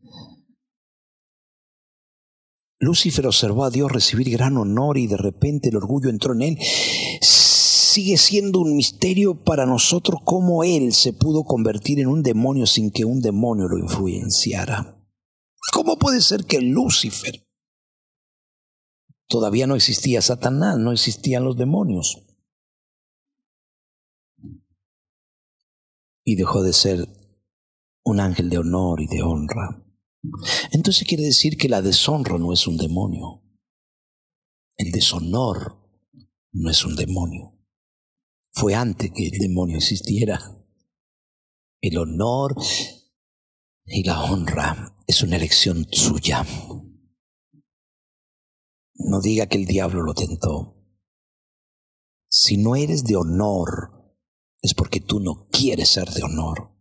Lucifer 2.79 3.27
observó 3.27 3.65
a 3.65 3.71
Dios 3.71 3.91
recibir 3.91 4.31
gran 4.31 4.57
honor 4.57 4.99
y 4.99 5.07
de 5.07 5.17
repente 5.17 5.71
el 5.71 5.77
orgullo 5.77 6.11
entró 6.11 6.35
en 6.35 6.43
él. 6.43 6.59
Sigue 7.21 8.19
siendo 8.19 8.61
un 8.61 8.77
misterio 8.77 9.43
para 9.43 9.65
nosotros 9.65 10.21
cómo 10.25 10.65
él 10.65 10.93
se 10.93 11.13
pudo 11.13 11.45
convertir 11.45 12.01
en 12.01 12.09
un 12.09 12.23
demonio 12.23 12.67
sin 12.67 12.91
que 12.91 13.05
un 13.05 13.21
demonio 13.21 13.69
lo 13.69 13.79
influenciara. 13.79 14.99
¿Cómo 15.73 15.99
puede 15.99 16.21
ser 16.21 16.45
que 16.45 16.61
Lucifer 16.61 17.47
todavía 19.29 19.67
no 19.67 19.75
existía 19.75 20.21
Satanás, 20.21 20.79
no 20.79 20.93
existían 20.93 21.45
los 21.45 21.57
demonios? 21.57 22.27
y 26.29 26.35
dejó 26.35 26.63
de 26.65 26.73
ser 26.73 27.09
un 28.05 28.19
ángel 28.19 28.51
de 28.51 28.59
honor 28.59 29.01
y 29.01 29.07
de 29.07 29.23
honra. 29.23 29.86
Entonces 30.73 31.07
quiere 31.07 31.25
decir 31.25 31.57
que 31.57 31.69
la 31.69 31.83
deshonra 31.83 32.39
no 32.39 32.53
es 32.53 32.67
un 32.67 32.77
demonio. 32.77 33.43
El 34.77 34.93
deshonor 34.93 35.79
no 36.53 36.71
es 36.71 36.85
un 36.85 36.97
demonio. 36.97 37.53
Fue 38.53 38.75
antes 38.75 39.11
que 39.13 39.29
el 39.29 39.39
demonio 39.39 39.77
existiera. 39.77 40.41
El 41.81 41.99
honor 41.99 42.57
y 43.85 44.03
la 44.03 44.23
honra 44.25 44.97
es 45.07 45.23
una 45.23 45.37
elección 45.37 45.87
suya. 45.91 46.45
No 48.95 49.21
diga 49.21 49.47
que 49.47 49.59
el 49.59 49.67
diablo 49.67 50.03
lo 50.03 50.15
tentó. 50.15 50.77
Si 52.29 52.57
no 52.57 52.77
eres 52.77 53.05
de 53.05 53.17
honor, 53.17 54.17
es 54.63 54.75
porque 54.75 55.01
tú 55.01 55.21
no 55.21 55.47
quieres 55.49 55.91
ser 55.91 56.09
de 56.11 56.23
honor. 56.23 56.76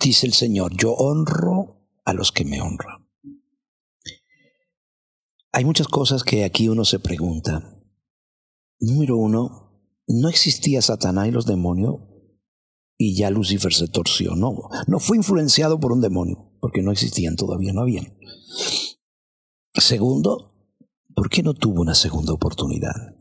Dice 0.00 0.26
el 0.26 0.32
Señor, 0.32 0.76
yo 0.76 0.92
honro 0.92 1.88
a 2.04 2.12
los 2.12 2.30
que 2.30 2.44
me 2.44 2.60
honran. 2.60 3.08
Hay 5.52 5.64
muchas 5.64 5.88
cosas 5.88 6.22
que 6.22 6.44
aquí 6.44 6.68
uno 6.68 6.84
se 6.84 7.00
pregunta. 7.00 7.82
Número 8.80 9.16
uno, 9.16 9.82
no 10.06 10.28
existía 10.28 10.82
Satanás 10.82 11.28
y 11.28 11.30
los 11.32 11.46
demonios 11.46 11.96
y 12.96 13.16
ya 13.16 13.30
Lucifer 13.30 13.72
se 13.72 13.88
torció. 13.88 14.36
No, 14.36 14.68
no 14.86 14.98
fue 15.00 15.16
influenciado 15.16 15.80
por 15.80 15.92
un 15.92 16.00
demonio, 16.00 16.52
porque 16.60 16.82
no 16.82 16.92
existían 16.92 17.36
todavía, 17.36 17.72
no 17.72 17.82
habían. 17.82 18.18
Segundo, 19.74 20.52
¿por 21.14 21.30
qué 21.30 21.42
no 21.42 21.54
tuvo 21.54 21.80
una 21.80 21.94
segunda 21.94 22.32
oportunidad? 22.32 23.16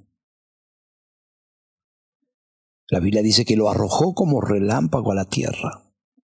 La 2.90 3.00
Biblia 3.00 3.22
dice 3.22 3.46
que 3.46 3.58
lo 3.58 3.70
arrojó 3.70 4.14
como 4.14 4.42
relámpago 4.42 5.12
a 5.12 5.16
la 5.16 5.26
tierra. 5.26 5.87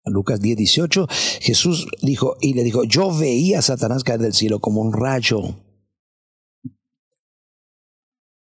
Lucas 0.06 0.40
10, 0.40 0.58
18, 0.58 1.08
Jesús 1.42 1.88
dijo 2.02 2.36
y 2.42 2.54
le 2.54 2.64
dijo, 2.64 2.84
yo 2.84 3.16
veía 3.16 3.60
a 3.60 3.62
Satanás 3.62 4.04
caer 4.04 4.20
del 4.20 4.34
cielo 4.34 4.60
como 4.60 4.82
un 4.82 4.94
rayo 4.94 5.56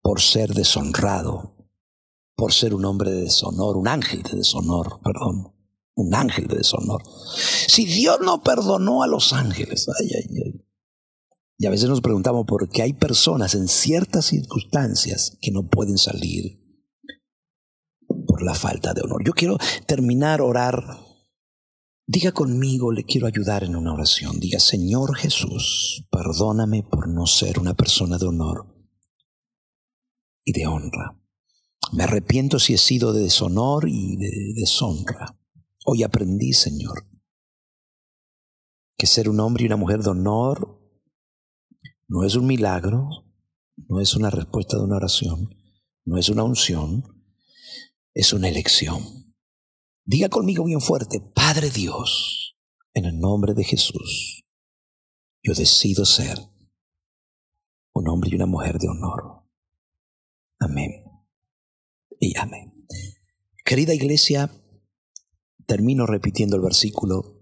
por 0.01 0.22
ser 0.22 0.53
deshonrado, 0.53 1.55
por 2.36 2.53
ser 2.53 2.74
un 2.74 2.86
hombre 2.86 3.12
de 3.12 3.24
deshonor, 3.24 3.76
un 3.76 3.88
ángel 3.88 4.24
de 4.24 4.38
deshonor, 4.38 5.01
perdón, 5.03 5.53
un 5.95 6.14
ángel 6.14 6.47
de 6.47 6.58
deshonor. 6.58 7.01
Si 7.68 7.86
Dios 7.86 8.20
no 8.22 8.43
perdonó 8.43 9.03
a 9.03 9.08
los 9.08 9.34
ángeles, 9.34 9.88
ay, 9.99 10.10
ay, 10.16 10.38
ay. 10.45 10.64
Y 11.60 11.66
a 11.66 11.72
veces 11.72 11.89
nos 11.89 12.01
preguntamos 12.01 12.45
por 12.45 12.70
qué 12.70 12.84
hay 12.84 12.93
personas 12.93 13.55
en 13.55 13.68
ciertas 13.68 14.26
circunstancias 14.26 15.38
que 15.41 15.51
no 15.51 15.68
pueden 15.68 15.97
salir 15.97 16.62
por 18.28 18.43
la 18.43 18.53
falta 18.53 18.93
de 18.93 19.01
honor. 19.01 19.24
Yo 19.26 19.34
quiero 19.34 19.58
terminar 19.88 20.41
orar. 20.41 21.07
Diga 22.10 22.32
conmigo, 22.32 22.93
le 22.93 23.03
quiero 23.03 23.28
ayudar 23.28 23.66
en 23.66 23.76
una 23.76 23.93
oración. 23.93 24.39
Diga, 24.39 24.60
Señor 24.60 25.18
Jesús, 25.18 26.05
perdóname 26.10 26.82
por 26.82 27.10
no 27.10 27.28
ser 27.28 27.60
una 27.60 27.74
persona 27.74 28.18
de 28.18 28.28
honor 28.28 28.74
y 30.45 30.53
de 30.53 30.68
honra. 30.68 31.22
Me 31.91 32.05
arrepiento 32.05 32.60
si 32.60 32.74
he 32.74 32.78
sido 32.78 33.12
de 33.12 33.24
deshonor 33.24 33.89
y 33.89 34.16
de 34.16 34.53
deshonra. 34.55 35.38
Hoy 35.86 36.03
aprendí, 36.03 36.53
Señor, 36.53 37.10
que 38.97 39.05
ser 39.05 39.28
un 39.28 39.41
hombre 39.41 39.64
y 39.64 39.68
una 39.68 39.76
mujer 39.76 39.99
de 39.99 40.12
honor 40.12 40.80
no 42.08 42.24
es 42.24 42.36
un 42.36 42.47
milagro, 42.47 43.10
no 43.89 43.99
es 43.99 44.16
una 44.16 44.30
respuesta 44.30 44.78
de 44.78 44.84
una 44.84 44.95
oración, 44.95 45.49
no 46.05 46.18
es 46.18 46.30
una 46.30 46.43
unción, 46.43 47.03
es 48.14 48.32
una 48.32 48.47
elección. 48.47 49.16
Diga 50.10 50.30
conmigo 50.30 50.64
bien 50.64 50.80
fuerte, 50.80 51.20
Padre 51.20 51.70
Dios, 51.70 52.55
en 52.93 53.03
el 53.03 53.20
nombre 53.20 53.53
de 53.53 53.66
Jesús, 53.66 54.45
yo 55.43 55.53
decido 55.53 56.05
ser 56.05 56.39
un 57.93 58.08
hombre 58.08 58.30
y 58.32 58.36
una 58.36 58.45
mujer 58.45 58.78
de 58.78 58.88
honor. 58.88 59.43
Amén. 60.60 61.03
Y 62.22 62.38
amén. 62.38 62.88
Querida 63.66 63.93
iglesia, 63.93 64.49
termino 65.66 66.05
repitiendo 66.05 66.55
el 66.55 66.62
versículo. 66.62 67.41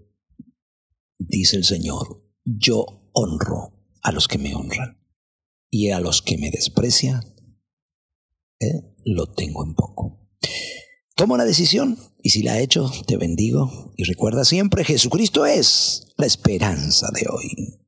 Dice 1.20 1.58
el 1.58 1.66
Señor, 1.66 2.24
yo 2.46 3.12
honro 3.14 3.86
a 4.02 4.12
los 4.12 4.28
que 4.28 4.40
me 4.40 4.56
honran 4.56 5.06
y 5.70 5.92
a 5.92 6.00
los 6.00 6.24
que 6.24 6.40
me 6.40 6.50
desprecian, 6.50 7.36
eh, 8.60 8.96
lo 9.06 9.32
tengo 9.34 9.64
en 9.64 9.76
poco. 9.76 10.32
Toma 11.16 11.36
una 11.36 11.46
decisión 11.46 11.98
y 12.22 12.32
si 12.32 12.44
la 12.44 12.54
ha 12.54 12.60
hecho, 12.60 12.92
te 13.08 13.16
bendigo 13.16 13.94
y 13.96 14.04
recuerda 14.04 14.44
siempre, 14.44 14.84
Jesucristo 14.84 15.46
es 15.46 16.08
la 16.18 16.26
esperanza 16.26 17.08
de 17.14 17.28
hoy. 17.30 17.85